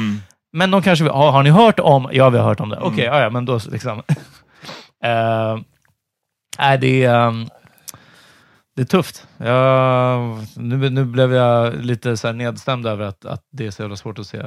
Men 0.53 0.70
de 0.70 0.83
kanske, 0.83 1.09
har, 1.09 1.31
har 1.33 1.43
ni 1.43 1.51
hört 1.51 1.81
om? 1.81 2.09
Ja, 2.12 2.29
vi 2.31 2.39
har 2.39 2.45
hört 2.45 2.61
om 2.61 2.68
det. 2.68 2.79
Okej, 2.81 3.05
ja, 3.05 3.20
ja, 3.20 3.31
men 3.31 3.45
då 3.45 3.61
liksom. 3.70 4.03
Eh, 5.05 5.59
Nej, 6.59 6.79
det 6.79 7.05
är, 7.05 7.27
ehm, 7.29 7.47
det 8.77 8.83
är 8.83 8.87
tufft. 8.87 9.27
Jag, 9.39 10.39
nu, 10.57 10.91
nu 10.91 11.05
blev 11.05 11.33
jag 11.35 11.75
lite 11.85 12.16
så 12.16 12.33
nedstämd 12.33 12.87
över 12.87 13.05
att, 13.05 13.25
att 13.25 13.43
det 13.53 13.66
är 13.66 13.70
så 13.70 13.83
jävla 13.83 13.97
svårt 13.97 14.18
att 14.18 14.27
se 14.27 14.39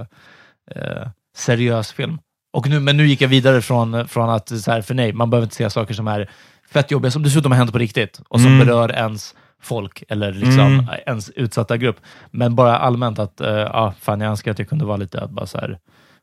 eh, 0.72 1.08
seriös 1.38 1.92
film. 1.92 2.18
Och 2.54 2.70
nu, 2.70 2.80
men 2.80 2.98
nu 2.98 3.08
gick 3.08 3.22
jag 3.22 3.28
vidare 3.30 3.62
från, 3.62 4.08
från 4.08 4.30
att, 4.30 4.50
så 4.62 4.72
här, 4.72 4.82
för 4.82 4.94
nej, 4.94 5.14
man 5.14 5.30
behöver 5.30 5.46
inte 5.46 5.56
se 5.56 5.70
saker 5.70 5.94
som 5.94 6.08
är 6.08 6.30
fett 6.70 6.92
jobbiga, 6.92 7.12
som 7.12 7.24
dessutom 7.24 7.52
har 7.52 7.58
hänt 7.60 7.72
på 7.72 7.78
riktigt 7.78 8.22
och 8.30 8.42
som 8.42 8.52
Mm. 8.54 8.68
berör 8.68 8.92
ens 8.92 9.36
folk 9.62 10.04
eller 10.10 10.34
liksom 10.34 10.60
Mm. 10.60 10.86
ens 11.06 11.30
utsatta 11.30 11.78
grupp. 11.78 11.98
Men 12.32 12.56
bara 12.56 12.78
allmänt 12.78 13.20
att, 13.20 13.42
eh, 13.42 13.50
ja, 13.50 13.94
fan 14.00 14.22
jag 14.22 14.30
önskar 14.30 14.52
att 14.52 14.60
jag 14.60 14.70
kunde 14.70 14.86
vara 14.86 14.98
lite 14.98 15.22
att 15.22 15.32
bara 15.32 15.46
så 15.46 15.58
här, 15.58 15.80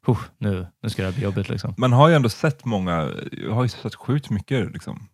"Huh, 0.07 0.19
nu, 0.39 0.67
nu 0.83 0.89
ska 0.91 1.03
det 1.03 1.09
här 1.09 1.15
bli 1.15 1.25
jobbigt 1.25 1.49
liksom. 1.49 1.75
Man 1.77 1.93
har 1.93 2.09
ju 2.09 2.15
ändå 2.15 2.29
sett 2.29 2.65
många, 2.65 3.09
jag 3.33 3.53
har 3.55 3.63
ju 3.63 3.69
sett 3.69 3.95
sjukt 3.95 4.31
mycket 4.31 4.73
liksom, 4.73 5.09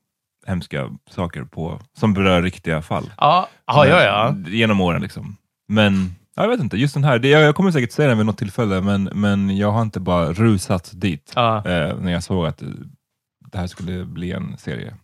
hemska 0.48 0.90
saker 1.10 1.44
på, 1.44 1.80
som 1.98 2.14
berör 2.14 2.42
riktiga 2.42 2.82
fall. 2.82 3.10
Ja, 3.16 3.48
ja, 3.66 3.86
ja. 3.86 4.02
ja. 4.02 4.32
Men- 4.32 4.52
Genom 4.52 4.80
åren 4.80 5.02
liksom. 5.02 5.36
Men 5.68 6.14
ja, 6.36 6.42
jag 6.42 6.48
vet 6.50 6.60
inte, 6.60 6.76
just 6.76 6.94
den 6.94 7.04
här, 7.04 7.18
det, 7.18 7.28
jag, 7.28 7.42
jag 7.42 7.54
kommer 7.56 7.70
säkert 7.70 7.92
säga 7.92 8.08
den 8.08 8.16
vid 8.18 8.26
något 8.26 8.38
tillfälle, 8.38 8.80
men, 8.80 9.04
men 9.04 9.56
jag 9.56 9.72
har 9.72 9.82
inte 9.82 10.00
bara 10.00 10.32
rusat 10.32 10.90
dit 10.94 11.32
Ja. 11.36 11.56
eh, 11.56 11.96
när 12.00 12.12
jag 12.12 12.22
såg 12.22 12.46
att 12.46 12.62
eh, 12.62 12.68
det 13.52 13.58
här 13.58 13.66
skulle 13.66 14.04
bli 14.04 14.32
en 14.32 14.56
serie. 14.58 14.94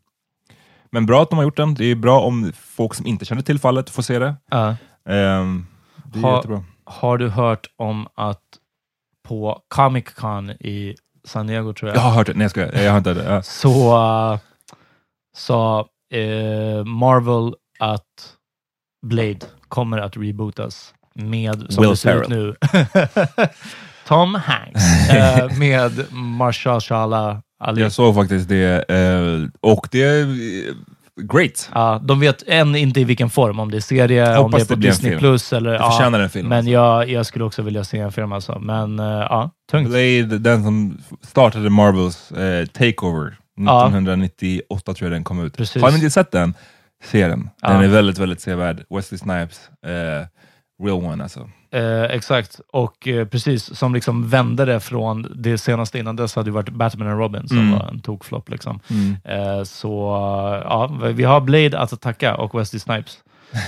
Men 0.90 1.06
bra 1.06 1.22
att 1.22 1.30
de 1.30 1.36
har 1.36 1.42
gjort 1.44 1.56
den. 1.56 1.74
Det 1.74 1.84
är 1.84 1.94
bra 1.96 2.20
om 2.20 2.52
folk 2.56 2.94
som 2.94 3.06
inte 3.06 3.24
känner 3.24 3.42
till 3.42 3.58
fallet 3.58 3.90
får 3.90 4.02
se 4.02 4.18
det. 4.18 4.34
ja. 4.50 4.76
Ehm, 5.08 5.66
det 6.04 6.18
är 6.18 6.22
Ha- 6.22 6.36
jättebra. 6.36 6.64
Har 6.84 7.18
du 7.18 7.28
hört 7.28 7.66
om 7.76 8.08
att 8.14 8.40
på 9.28 9.60
Comic 9.68 10.04
Con 10.14 10.50
i 10.50 10.94
San 11.24 11.46
Diego, 11.46 11.72
tror 11.72 11.88
jag, 11.88 11.96
Jag 11.96 12.02
har 12.02 12.10
hört 12.10 12.26
det. 12.26 12.34
Nej, 12.34 12.44
jag 12.44 12.50
skojar. 12.50 12.72
Jag 12.82 12.90
har 12.90 12.98
inte 12.98 13.14
det. 13.14 13.24
Ja. 13.24 13.42
så 13.42 13.96
uh, 14.32 14.38
sa 15.36 15.88
eh, 16.14 16.84
Marvel 16.84 17.54
att 17.78 18.36
Blade 19.06 19.40
kommer 19.68 19.98
att 19.98 20.16
rebootas 20.16 20.94
med, 21.14 21.66
som 21.68 21.82
Will 21.82 21.90
det 21.90 21.96
ser 21.96 22.22
ut 22.22 22.28
nu, 22.28 22.54
Tom 24.06 24.34
Hanks 24.34 25.10
eh, 25.10 25.48
med 25.58 26.12
Marshala 26.12 27.42
Ali. 27.60 27.82
Jag 27.82 27.92
såg 27.92 28.14
faktiskt 28.14 28.48
det 28.48 28.90
eh, 28.90 29.48
och 29.60 29.88
det 29.90 30.02
är 30.02 30.22
eh, 30.22 30.74
great. 31.22 31.70
Ja, 31.74 32.00
de 32.04 32.20
vet 32.20 32.42
än 32.46 32.76
inte 32.76 33.00
i 33.00 33.04
vilken 33.04 33.30
form, 33.30 33.60
om 33.60 33.70
det 33.70 33.76
är 33.76 33.80
serie, 33.80 34.38
om 34.38 34.50
det 34.50 34.60
är 34.60 34.64
på 34.64 34.74
det 34.74 34.88
Disney+. 34.88 35.18
Plus 35.18 35.52
eller... 35.52 35.70
Det 35.70 35.76
ja, 35.76 35.90
förtjänar 35.90 36.20
en 36.20 36.30
film. 36.30 36.48
Men 36.48 36.58
alltså. 36.58 36.70
jag, 36.70 37.10
jag 37.10 37.26
skulle 37.26 37.44
också 37.44 37.62
vilja 37.62 37.84
se 37.84 37.98
en 37.98 38.12
film 38.12 38.32
alltså. 38.32 38.58
Men 38.58 38.98
eh, 38.98 39.06
ja, 39.06 39.50
tungt. 39.70 39.88
Blade, 39.88 40.38
den 40.38 40.62
som 40.62 40.98
startade 41.22 41.70
Marvels 41.70 42.32
eh, 42.32 42.66
Takeover 42.66 43.36
Ja. 43.56 43.86
1998 43.88 44.94
tror 44.94 45.10
jag 45.10 45.16
den 45.16 45.24
kom 45.24 45.44
ut. 45.44 45.56
Precis. 45.56 45.82
Har 45.82 45.90
ni 45.90 45.96
inte 45.96 46.10
sett 46.10 46.30
den? 46.30 46.54
Se 47.04 47.28
den. 47.28 47.40
Den 47.40 47.50
Ja. 47.76 47.84
är 47.84 47.88
väldigt, 47.88 48.18
väldigt 48.18 48.40
sevärd. 48.40 48.84
Wesley 48.90 49.18
Snipes, 49.18 49.70
eh, 49.86 50.26
real 50.86 51.04
one 51.04 51.22
alltså. 51.22 51.50
Eh, 51.72 52.02
exakt, 52.02 52.60
och 52.72 53.08
eh, 53.08 53.26
precis 53.26 53.76
som 53.78 53.94
liksom 53.94 54.28
vände 54.28 54.64
det 54.64 54.80
från 54.80 55.26
det 55.34 55.58
senaste 55.58 55.98
innan 55.98 56.16
dess 56.16 56.36
hade 56.36 56.48
det 56.50 56.54
varit 56.54 56.68
Batman 56.68 57.08
and 57.08 57.18
Robin 57.18 57.48
som 57.48 57.58
Mm. 57.58 57.72
var 57.78 57.88
en 57.88 58.00
tokflopp. 58.00 58.50
Liksom. 58.50 58.80
Eh, 59.24 59.62
så 59.64 59.88
ja, 60.64 60.98
vi 61.14 61.24
har 61.24 61.40
Blade 61.40 61.78
att 61.78 62.00
tacka 62.00 62.34
och 62.36 62.60
Wesley 62.60 62.80
Snipes. 62.80 63.18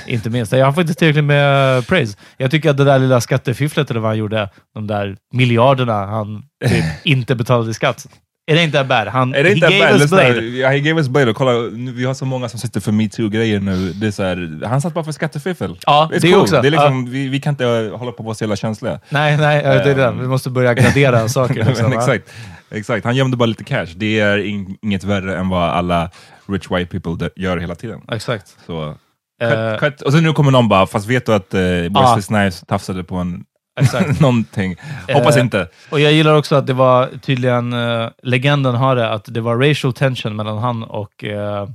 Inte 0.07 0.31
minst. 0.31 0.53
Jag 0.53 0.67
har 0.67 0.73
faktiskt 0.73 0.99
tillräckligt 0.99 1.25
med 1.25 1.87
praise. 1.87 2.19
Jag 2.37 2.51
tycker 2.51 2.71
att 2.71 2.77
det 2.77 2.85
där 2.85 2.99
lilla 2.99 3.21
skattefifflet, 3.21 3.91
eller 3.91 4.01
vad 4.01 4.11
han 4.11 4.19
gjorde, 4.19 4.51
de 4.75 4.87
där 4.87 5.17
miljarderna 5.33 6.07
han 6.07 6.43
typ 6.69 6.85
inte 7.05 7.35
betalade 7.35 7.71
i 7.71 7.75
skatt. 7.75 8.07
Är 8.49 8.55
det 8.55 8.63
inte 8.63 8.85
bad? 8.85 9.09
Han, 9.09 9.35
Är 9.35 9.45
det 9.45 9.53
inte 9.53 9.67
he 9.67 9.79
gave 9.79 9.93
bad? 9.93 10.01
us 10.01 10.11
Blade. 10.11 10.41
ja, 10.41 10.69
he 10.69 10.81
gave 10.81 11.01
us 11.01 11.09
Blade. 11.09 11.31
Och 11.31 11.37
kolla, 11.37 11.53
vi 11.95 12.05
har 12.05 12.15
så 12.15 12.25
många 12.25 12.49
som 12.49 12.61
sitter 12.61 12.81
för 12.81 12.93
metoo-grejer 12.93 13.61
nu. 13.61 13.93
Det 13.93 14.07
är 14.07 14.11
så 14.11 14.23
här, 14.23 14.61
han 14.67 14.81
satt 14.81 14.95
bara 14.95 15.05
för 15.05 15.13
skattefiffel. 15.13 15.79
Ja, 15.87 16.11
It's 16.13 16.21
det 16.21 16.31
cool. 16.33 16.41
också. 16.41 16.61
Det 16.63 16.69
är 16.69 16.71
liksom, 16.71 17.11
vi, 17.11 17.29
vi 17.29 17.41
kan 17.41 17.53
inte 17.53 17.65
eh, 17.67 17.97
hålla 17.99 18.13
på 18.13 18.23
att 18.23 18.25
vara 18.25 18.35
så 18.35 18.45
jävla 18.45 18.57
känsliga. 18.57 19.01
Nej, 19.09 19.37
nej, 19.37 19.63
det 19.63 19.91
är 19.91 19.95
det. 19.95 20.11
Vi 20.21 20.29
måste 20.29 20.51
börja 20.51 20.75
gradera 20.75 21.29
saker. 21.39 21.65
Liksom, 21.65 21.91
Men 21.91 21.99
exakt, 21.99 22.33
exakt. 22.71 23.05
Han 23.05 23.17
gömde 23.17 23.37
bara 23.37 23.47
lite 23.47 23.65
cash. 23.65 23.87
Det 23.97 24.21
är 24.21 24.39
in, 24.39 24.77
inget 24.83 25.05
värre 25.05 25.37
än 25.39 25.49
vad 25.49 25.71
alla 25.71 26.11
rich 26.49 26.71
white 26.71 27.01
people 27.01 27.31
gör 27.37 27.59
hela 27.59 27.75
tiden. 27.75 28.01
Exakt. 28.13 28.57
Så, 28.67 28.95
Eh, 29.43 29.71
cut, 29.73 29.81
cut. 29.81 30.03
Och 30.03 30.13
så 30.13 30.21
nu 30.21 30.33
kommer 30.33 30.51
någon 30.51 30.69
bara, 30.69 30.87
fast 30.87 31.07
vet 31.07 31.27
du 31.27 31.35
att 31.35 31.55
eh, 31.55 31.61
Wesley. 31.61 32.23
Snipes 32.23 32.61
tafsade 32.61 33.05
på 33.05 33.17
en 33.17 33.45
Exakt. 33.81 34.21
någonting? 34.21 34.77
Hoppas 35.13 35.37
Eh, 35.37 35.43
inte. 35.43 35.69
Och 35.91 36.01
jag 36.01 36.13
gillar 36.13 36.35
också 36.35 36.55
att 36.55 36.67
det 36.67 36.73
var 36.73 37.09
tydligen, 37.23 37.73
uh, 37.73 38.11
legenden 38.23 38.75
har 38.75 38.97
det, 38.97 39.11
att 39.11 39.25
det 39.29 39.41
var 39.41 39.57
racial 39.69 39.93
tension 39.93 40.37
mellan 40.37 40.59
han 40.59 40.83
och 40.83 41.25
eh, 41.25 41.69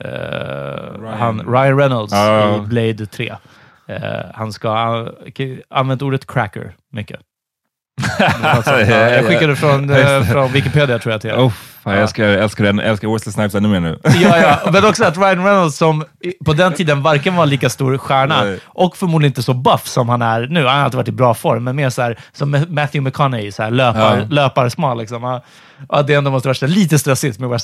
eh, 0.00 1.00
Ryan. 1.00 1.18
Han, 1.18 1.40
Ryan 1.40 1.78
Reynolds 1.78 2.12
i 2.14 2.60
Blade 2.68 3.06
3. 3.06 3.34
Eh, 3.88 4.00
han 4.34 4.52
ska 4.52 4.68
ha 4.68 5.12
använt 5.68 6.02
ordet 6.02 6.26
cracker 6.26 6.76
mycket. 6.92 7.20
Ja, 8.42 8.62
jag 9.10 9.26
skickade 9.26 9.56
från, 9.56 9.90
eh, 9.90 10.22
från 10.22 10.52
Wikipedia 10.52 10.98
tror 10.98 11.12
jag 11.12 11.20
till 11.20 11.30
er. 11.30 11.36
Oh, 11.36 11.52
fan, 11.82 11.92
jag 11.92 12.02
älskar, 12.02 12.24
älskar, 12.24 12.64
den, 12.64 12.80
älskar 12.80 13.12
Wesley 13.12 13.32
Snipes 13.32 13.54
ännu 13.54 13.68
mer 13.68 13.80
nu. 13.80 13.98
Ja, 14.04 14.38
ja, 14.38 14.58
men 14.72 14.84
också 14.84 15.04
att 15.04 15.16
Ryan 15.16 15.44
Reynolds, 15.44 15.76
som 15.76 16.04
på 16.44 16.52
den 16.52 16.72
tiden 16.72 17.02
varken 17.02 17.36
var 17.36 17.42
en 17.42 17.50
lika 17.50 17.68
stor 17.70 17.98
stjärna 17.98 18.44
Nej. 18.44 18.58
och 18.66 18.96
förmodligen 18.96 19.30
inte 19.30 19.42
så 19.42 19.54
buff 19.54 19.86
som 19.86 20.08
han 20.08 20.22
är 20.22 20.40
nu. 20.46 20.66
Han 20.66 20.76
har 20.76 20.84
alltid 20.84 20.96
varit 20.96 21.08
i 21.08 21.12
bra 21.12 21.34
form, 21.34 21.64
men 21.64 21.76
mer 21.76 21.90
så 21.90 22.02
här, 22.02 22.18
som 22.32 22.50
Matthew 22.50 23.00
McConaughey, 23.00 23.52
så 23.52 23.62
här, 23.62 23.70
löpar, 23.70 24.16
Ja. 24.18 24.24
löparsmal. 24.30 24.98
Liksom. 24.98 25.40
Ja, 25.88 26.02
det 26.02 26.14
ändå 26.14 26.30
måste 26.30 26.48
vara 26.48 26.66
lite 26.66 26.98
stressigt 26.98 27.38
med, 27.38 27.48
Bara 27.48 27.58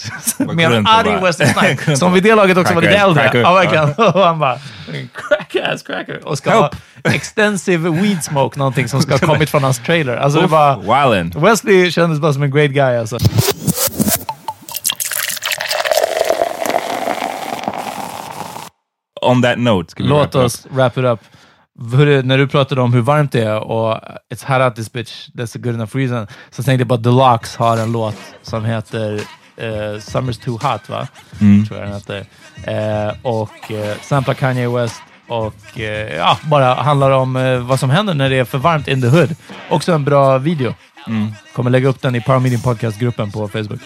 med 0.52 0.72
en 0.72 0.86
arg 0.86 1.04
bara- 1.04 1.20
Wesley 1.20 1.48
Snipes, 1.48 1.98
som 1.98 2.12
vid 2.12 2.22
det 2.22 2.34
laget 2.34 2.56
också 2.58 2.74
var 2.74 2.80
lite 2.82 2.92
cracker, 2.92 3.08
äldre. 3.08 3.22
cracker. 3.22 3.40
Ja, 3.40 3.54
verkligen. 3.54 3.90
Och 4.14 4.20
han 4.20 4.38
bara, 4.38 4.58
crack 5.14 5.56
ass 5.56 5.82
cracker. 5.82 6.28
Och 6.28 6.38
ska 6.38 6.50
ha 6.54 6.62
Help. 6.62 7.14
extensive 7.16 7.90
weed 7.90 8.24
smoke, 8.24 8.58
någonting 8.58 8.88
som 8.88 9.02
ska 9.02 9.12
ha 9.12 9.18
kommit 9.34 9.50
från 9.50 9.62
hans 9.64 9.78
trailer. 9.78 10.16
Alltså 10.16 10.38
det 10.38 10.44
Uff, 10.44 10.50
var. 10.50 11.40
Wesley 11.40 11.90
kändes 11.90 12.20
bara 12.20 12.32
som 12.32 12.42
en 12.42 12.50
great 12.50 12.70
guy 12.70 12.96
alltså. 12.96 13.18
On 19.22 19.42
that 19.42 19.58
note. 19.58 19.94
Låt 19.96 20.34
oss 20.34 20.66
wrap 20.70 20.98
it 20.98 21.04
up. 21.04 21.20
Hörru, 21.92 22.22
när 22.22 22.38
du 22.38 22.48
pratade 22.48 22.80
om 22.80 22.92
hur 22.92 23.00
varmt 23.00 23.32
det 23.32 23.42
är 23.42 23.58
och 23.60 24.00
It's 24.34 24.44
hot 24.44 24.60
out 24.60 24.74
this 24.76 24.88
bitch, 24.92 25.30
that's 25.34 25.56
a 25.56 25.58
good 25.58 25.74
enough 25.74 25.96
reason, 25.96 26.26
så 26.50 26.62
tänkte 26.62 26.82
jag 26.82 26.92
att 26.92 27.02
Deluxe 27.02 27.58
har 27.58 27.76
en 27.76 27.92
låt 27.92 28.16
som 28.42 28.64
heter 28.64 29.20
eh, 29.56 29.66
Summer's 29.98 30.44
too 30.44 30.52
hot, 30.52 30.88
va? 30.88 31.08
Tror 31.68 31.80
jag 31.80 31.88
den 31.88 31.94
heter. 31.94 32.26
Eh, 32.64 33.14
och 33.22 33.70
uh, 33.70 33.94
samplar 34.02 34.34
Kanye 34.34 34.68
West 34.68 35.02
och 35.28 35.80
eh, 35.80 36.16
ja, 36.16 36.38
bara 36.42 36.74
handlar 36.74 37.10
om 37.10 37.36
eh, 37.36 37.58
vad 37.58 37.80
som 37.80 37.90
händer 37.90 38.14
när 38.14 38.30
det 38.30 38.38
är 38.38 38.44
för 38.44 38.58
varmt 38.58 38.88
in 38.88 39.02
the 39.02 39.08
hood. 39.08 39.36
Också 39.70 39.92
en 39.92 40.04
bra 40.04 40.38
video. 40.38 40.74
Kommer 41.54 41.70
lägga 41.70 41.88
upp 41.88 42.02
den 42.02 42.14
i 42.14 42.20
Power 42.20 42.40
Meeting 42.40 42.60
Podcast-gruppen 42.60 43.30
på 43.30 43.48
Facebook. 43.48 43.80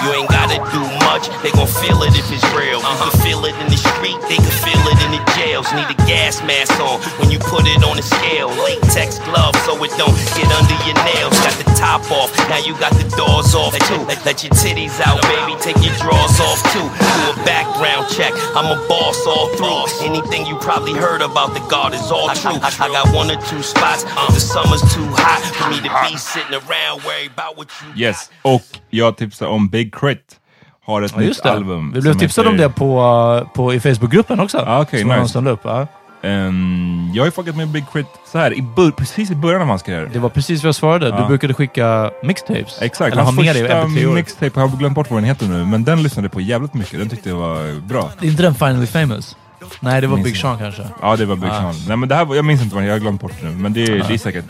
You 0.00 0.16
ain't 0.16 0.30
gotta 0.30 0.56
do 0.72 0.82
much, 1.04 1.28
they 1.44 1.52
gon' 1.52 1.68
feel 1.68 2.00
it 2.02 2.16
if 2.16 2.24
it's 2.32 2.44
real. 2.56 2.80
You 2.80 2.96
can 2.96 3.12
feel 3.20 3.44
it 3.44 3.54
in 3.60 3.68
the 3.68 3.76
street, 3.76 4.16
they 4.32 4.40
can 4.40 4.54
feel 4.64 4.80
it 4.88 4.98
in 5.04 5.12
the 5.12 5.22
jails. 5.36 5.68
Need 5.76 5.92
a 5.92 5.98
gas 6.08 6.40
mask 6.40 6.72
on 6.80 7.00
when 7.20 7.30
you 7.30 7.38
put 7.38 7.68
it 7.68 7.84
on 7.84 7.96
the 8.00 8.02
scale. 8.02 8.48
Latex 8.48 9.20
gloves 9.28 9.60
so 9.68 9.76
it 9.84 9.92
don't 10.00 10.16
get 10.32 10.48
under 10.56 10.78
your 10.88 10.96
nails. 11.04 11.36
Got 11.44 11.56
the 11.60 11.68
top 11.76 12.00
off, 12.10 12.32
now 12.48 12.58
you 12.64 12.72
got 12.80 12.96
the 12.96 13.04
doors 13.12 13.54
off 13.54 13.76
too. 13.88 14.00
Let, 14.08 14.24
let 14.24 14.40
your 14.40 14.52
titties 14.56 14.96
out, 15.04 15.20
baby, 15.28 15.52
take 15.60 15.76
your 15.84 15.94
drawers 16.00 16.40
off 16.40 16.60
too. 16.72 16.86
Do 16.88 17.22
a 17.30 17.36
background 17.44 18.08
check, 18.08 18.32
I'm 18.56 18.72
a 18.72 18.80
boss 18.88 19.20
all 19.26 19.52
through. 19.56 19.84
Anything 20.06 20.46
you 20.46 20.56
probably 20.64 20.94
heard 20.94 21.20
about 21.20 21.52
the 21.52 21.60
God 21.68 21.92
is 21.92 22.10
all 22.10 22.32
true. 22.34 22.56
I, 22.56 22.72
I 22.80 22.88
got 22.88 23.12
one 23.14 23.30
or 23.30 23.40
two 23.52 23.62
spots, 23.62 24.04
but 24.04 24.32
the 24.32 24.40
summer's 24.40 24.82
too 24.94 25.04
hot 25.12 25.44
for 25.54 25.68
me 25.68 25.76
to 25.84 25.90
be 26.08 26.16
sitting 26.16 26.56
around 26.56 27.04
worried 27.04 27.32
about 27.32 27.56
what 27.56 27.68
you 27.82 27.92
Yes, 27.94 28.30
och 28.42 28.79
jag 28.90 29.16
tipsar 29.16 29.46
om 29.46 29.68
Big 29.68 29.94
Crit. 29.94 30.36
Har 30.84 31.02
ett 31.02 31.12
Ja, 31.14 31.20
nytt 31.20 31.46
album. 31.46 31.92
Vi 31.94 32.00
blev 32.00 32.14
tipsade 32.18 32.48
om 32.48 32.54
heter- 32.54 32.68
det 32.68 32.74
på, 32.74 33.46
på, 33.54 33.74
i 33.74 33.80
Facebookgruppen 33.80 34.40
också. 34.40 34.58
Ah, 34.58 34.80
någon 35.04 35.18
nice. 35.22 35.38
upp. 35.50 35.60
Ja. 35.64 35.86
Ehm, 36.22 37.10
jag 37.14 37.22
har 37.22 37.26
ju 37.26 37.30
fuckat 37.30 37.56
med 37.56 37.68
Big 37.68 37.84
Crit 37.92 38.06
så 38.32 38.38
här, 38.38 38.58
i 38.58 38.62
precis 38.92 39.30
i 39.30 39.34
början 39.34 39.62
av 39.62 39.68
hans 39.68 39.82
karriär. 39.82 40.10
Det 40.12 40.18
var 40.18 40.28
precis 40.28 40.62
vad 40.62 40.68
jag 40.68 40.74
svarade. 40.74 41.06
Du 41.10 41.16
Ja. 41.18 41.26
brukade 41.28 41.54
skicka 41.54 42.10
mixtapes. 42.22 42.82
Exakt, 42.82 43.12
Eller 43.12 43.22
ha 43.22 43.32
hans 43.32 43.40
i 43.56 43.60
första 43.60 43.82
MP3-or. 43.82 44.14
mixtape, 44.14 44.60
jag 44.60 44.68
har 44.68 44.76
glömt 44.76 44.94
bort 44.94 45.10
vad 45.10 45.16
den 45.18 45.24
heter 45.24 45.46
nu, 45.46 45.64
men 45.64 45.84
den 45.84 46.02
lyssnade 46.02 46.24
jag 46.26 46.32
på 46.32 46.40
jävligt 46.40 46.74
mycket. 46.74 46.98
Den 46.98 47.08
tyckte 47.08 47.28
jag 47.28 47.36
var 47.36 47.80
bra. 47.80 48.10
Det 48.20 48.26
är 48.26 48.30
inte 48.30 48.42
den 48.42 48.54
Finally 48.54 48.86
Famous? 48.86 49.36
Nej, 49.80 50.00
det 50.00 50.06
var 50.06 50.16
Minns 50.16 50.28
Big. 50.28 50.36
Sean 50.36 50.58
kanske. 50.58 50.82
Ja, 51.02 51.16
det 51.16 51.26
var 51.26 51.36
Big 51.36 51.50
Ah. 51.50 51.54
Sean. 51.60 51.74
Nej, 51.88 51.96
men 51.96 52.08
det 52.08 52.14
här 52.14 52.24
var, 52.24 52.36
jag 52.36 52.44
minns 52.44 52.62
inte 52.62 52.74
vad 52.74 52.84
jag 52.84 52.92
har 52.92 52.98
glömt 52.98 53.20
bort 53.20 53.32
det 53.40 53.48
nu, 53.48 53.54
men 53.56 53.72
det, 53.72 53.86
det 53.86 54.14
är 54.14 54.18
säkert 54.18 54.44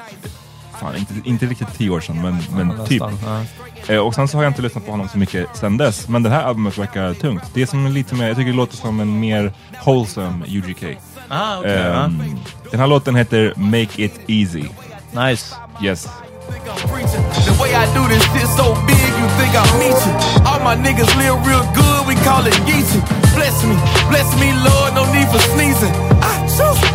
Fan, 0.81 0.97
inte, 0.97 1.15
inte 1.25 1.47
riktigt 1.47 1.79
tio 1.79 1.91
år 1.91 2.01
sedan, 2.01 2.23
men, 2.23 2.43
men 2.57 2.87
typ. 2.87 3.03
Nästan, 3.03 3.45
ja. 3.87 3.95
Eh, 3.95 4.01
och 4.01 4.15
sen 4.15 4.29
så 4.29 4.37
har 4.39 4.43
jag 4.45 4.51
inte 4.51 4.63
lyssnat 4.63 4.85
på 4.85 4.91
honom 4.91 5.09
så 5.09 5.19
mycket 5.19 5.47
sen 5.55 5.77
dess, 5.77 6.09
men 6.09 6.23
det 6.23 6.31
här 6.31 6.43
albumet 6.43 6.79
verkar 6.79 7.15
tungt. 7.15 7.43
Det 7.55 7.63
är 7.63 7.67
som 7.67 7.87
lite 7.87 8.15
mer, 8.15 8.27
jag 8.29 8.37
tycker 8.37 8.51
det 8.51 8.57
låter 8.57 8.77
som 8.77 9.01
en 9.01 9.21
mer 9.21 9.53
wholesome 9.85 10.45
UGK. 10.49 10.85
Ah, 11.29 11.59
okej. 11.59 11.71
ja. 11.73 12.05
Ehm, 12.05 12.23
Den 12.71 12.81
här 12.81 12.87
låten 12.87 13.17
heter 13.17 13.53
Make 13.57 14.03
It 14.05 14.21
Easy. 14.27 14.65
Nice. 15.13 15.55
Yes. 15.83 16.09
The 17.47 17.53
way 17.61 17.71
I 17.71 17.87
do 17.95 18.09
this 18.09 18.25
shit 18.33 18.49
so 18.57 18.75
big, 18.87 19.11
you 19.21 19.29
think 19.39 19.55
I'm 19.55 19.79
meeting. 19.79 20.15
All 20.47 20.61
my 20.65 20.75
niggas 20.89 21.17
live 21.19 21.37
real 21.49 21.65
good, 21.75 22.07
we 22.09 22.15
call 22.25 22.47
it 22.47 22.55
yeeting. 22.67 23.03
Bless 23.37 23.65
me, 23.65 23.75
bless 24.11 24.29
me, 24.41 24.53
Lord, 24.53 24.95
no 24.95 25.05
need 25.13 25.29
for 25.29 25.39
sneezing. 25.39 26.10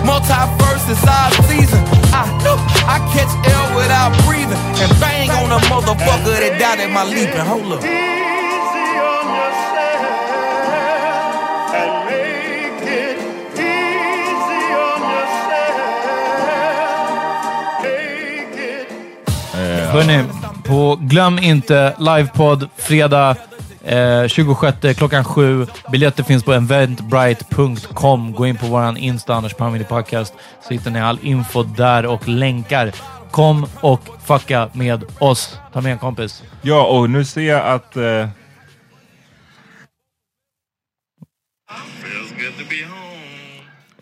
Multiverse 0.05 0.89
is 0.91 1.03
our 1.17 1.31
season. 1.49 1.81
I 2.13 2.23
know 2.43 2.57
I 2.87 2.97
catch 3.13 3.33
L 3.59 3.65
without 3.75 4.11
breathing 4.25 4.61
and 4.81 4.91
bang 4.99 5.29
on 5.31 5.51
a 5.51 5.59
motherfucker 5.71 6.35
that 6.41 6.59
doubted 6.59 6.91
my 6.91 7.03
leaping. 7.03 7.45
Hold 7.51 7.73
up. 7.73 7.83
Hörni, 19.95 20.23
på, 20.63 20.97
glöm 21.01 21.39
inte 21.39 21.95
livepodd 21.99 22.69
fredag 22.75 23.35
Eh, 23.85 24.27
26 24.27 24.93
klockan 24.97 25.23
7. 25.23 25.67
Biljetter 25.91 26.23
finns 26.23 26.43
på 26.43 26.53
eventbrite.com. 26.53 28.33
Gå 28.33 28.47
in 28.47 28.57
på 28.57 28.65
vår 28.65 28.97
Insta, 28.97 29.33
Anders 29.33 29.53
Palmini 29.53 29.83
Podcast, 29.83 30.33
så 30.67 30.73
hittar 30.73 30.91
ni 30.91 31.01
all 31.01 31.19
info 31.21 31.63
där 31.63 32.05
och 32.05 32.27
länkar. 32.27 32.91
Kom 33.31 33.65
och 33.81 34.01
fucka 34.25 34.69
med 34.73 35.03
oss. 35.19 35.59
Ta 35.73 35.81
med 35.81 35.91
en 35.91 35.97
kompis. 35.97 36.43
Ja, 36.61 36.85
och 36.85 37.09
nu 37.09 37.25
ser 37.25 37.41
jag 37.41 37.67
att... 37.67 37.95
Eh, 37.97 38.27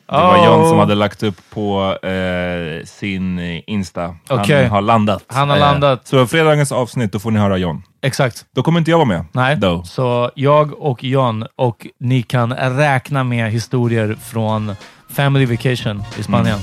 det 0.07 0.13
var 0.17 0.45
John 0.45 0.69
som 0.69 0.79
hade 0.79 0.95
lagt 0.95 1.23
upp 1.23 1.35
på 1.53 1.97
eh, 2.07 2.85
sin 2.85 3.39
Insta. 3.67 4.15
Okej. 4.29 4.61
Han 4.63 4.71
har 4.71 4.81
landat. 4.81 5.23
Han 5.27 5.49
har 5.49 5.57
Eh, 5.57 5.61
landat. 5.61 6.07
Så 6.07 6.27
fredagens 6.27 6.71
avsnitt, 6.71 7.11
då 7.11 7.19
får 7.19 7.31
ni 7.31 7.39
höra 7.39 7.57
John. 7.57 7.83
Exakt. 8.01 8.45
Då 8.55 8.63
kommer 8.63 8.79
inte 8.79 8.91
jag 8.91 8.97
vara 8.97 9.07
med. 9.07 9.25
Nej, 9.31 9.55
Då. 9.55 9.83
så 9.83 10.31
jag 10.35 10.73
och 10.83 11.03
John 11.03 11.45
och 11.55 11.87
ni 11.99 12.21
kan 12.23 12.53
räkna 12.53 13.23
med 13.23 13.51
historier 13.51 14.17
från 14.23 14.75
Family 15.09 15.45
Vacation 15.45 16.03
i 16.19 16.23
Spanien. 16.23 16.59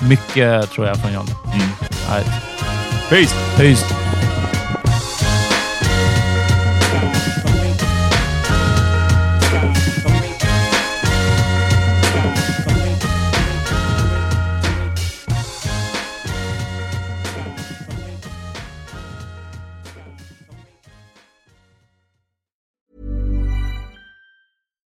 Mycket 0.00 0.70
tror 0.70 0.86
jag 0.86 0.96
från 0.96 1.12
John. 1.12 1.26
Mm. 1.54 1.68
Right. 2.10 2.26
Peace! 3.10 3.56
Peace! 3.56 4.09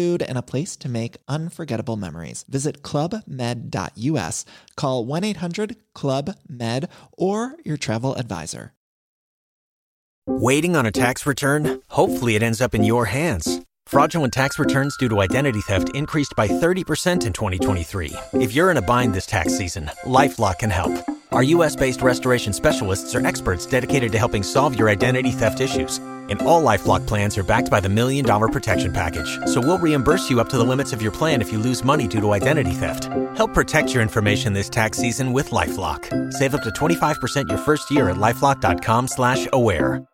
food, 0.00 0.22
and 0.22 0.38
a 0.38 0.42
place 0.42 0.76
to 0.76 0.88
make 0.88 1.18
unforgettable 1.28 1.96
memories. 1.96 2.44
Visit 2.48 2.82
clubmed.us, 2.82 4.44
call 4.76 5.04
1 5.04 5.24
800 5.24 5.76
Club 5.94 6.30
Med, 6.48 6.88
or 7.12 7.54
your 7.64 7.76
travel 7.76 8.14
advisor. 8.14 8.72
Waiting 10.26 10.76
on 10.76 10.86
a 10.86 10.92
tax 10.92 11.26
return? 11.26 11.82
Hopefully, 11.88 12.34
it 12.36 12.42
ends 12.42 12.60
up 12.60 12.74
in 12.74 12.84
your 12.84 13.06
hands. 13.06 13.60
Fraudulent 13.86 14.32
tax 14.32 14.58
returns 14.58 14.96
due 14.96 15.08
to 15.08 15.20
identity 15.20 15.60
theft 15.60 15.90
increased 15.94 16.34
by 16.36 16.46
30% 16.46 17.26
in 17.26 17.32
2023. 17.32 18.12
If 18.34 18.54
you're 18.54 18.70
in 18.70 18.76
a 18.76 18.82
bind 18.92 19.12
this 19.12 19.26
tax 19.26 19.58
season, 19.58 19.90
LifeLock 20.04 20.60
can 20.60 20.70
help. 20.70 20.92
Our 21.32 21.42
US 21.54 21.74
based 21.74 22.02
restoration 22.02 22.52
specialists 22.52 23.14
are 23.16 23.26
experts 23.26 23.66
dedicated 23.66 24.12
to 24.12 24.18
helping 24.18 24.44
solve 24.44 24.78
your 24.78 24.88
identity 24.88 25.32
theft 25.32 25.60
issues. 25.60 25.98
And 26.30 26.42
all 26.42 26.62
Lifelock 26.62 27.06
plans 27.06 27.36
are 27.38 27.42
backed 27.42 27.70
by 27.70 27.80
the 27.80 27.88
Million 27.88 28.24
Dollar 28.24 28.48
Protection 28.48 28.92
Package. 28.92 29.38
So 29.46 29.60
we'll 29.60 29.78
reimburse 29.78 30.30
you 30.30 30.40
up 30.40 30.48
to 30.50 30.58
the 30.58 30.64
limits 30.64 30.92
of 30.92 31.02
your 31.02 31.12
plan 31.12 31.40
if 31.40 31.50
you 31.50 31.58
lose 31.58 31.82
money 31.82 32.06
due 32.06 32.20
to 32.20 32.32
identity 32.32 32.72
theft. 32.72 33.04
Help 33.36 33.54
protect 33.54 33.92
your 33.94 34.02
information 34.02 34.52
this 34.52 34.68
tax 34.70 34.98
season 34.98 35.32
with 35.32 35.50
LifeLock. 35.50 36.32
Save 36.32 36.54
up 36.54 36.62
to 36.62 36.70
25% 36.70 37.48
your 37.48 37.58
first 37.58 37.90
year 37.90 38.10
at 38.10 38.16
LifeLock.com 38.16 39.08
slash 39.08 39.48
aware. 39.52 40.09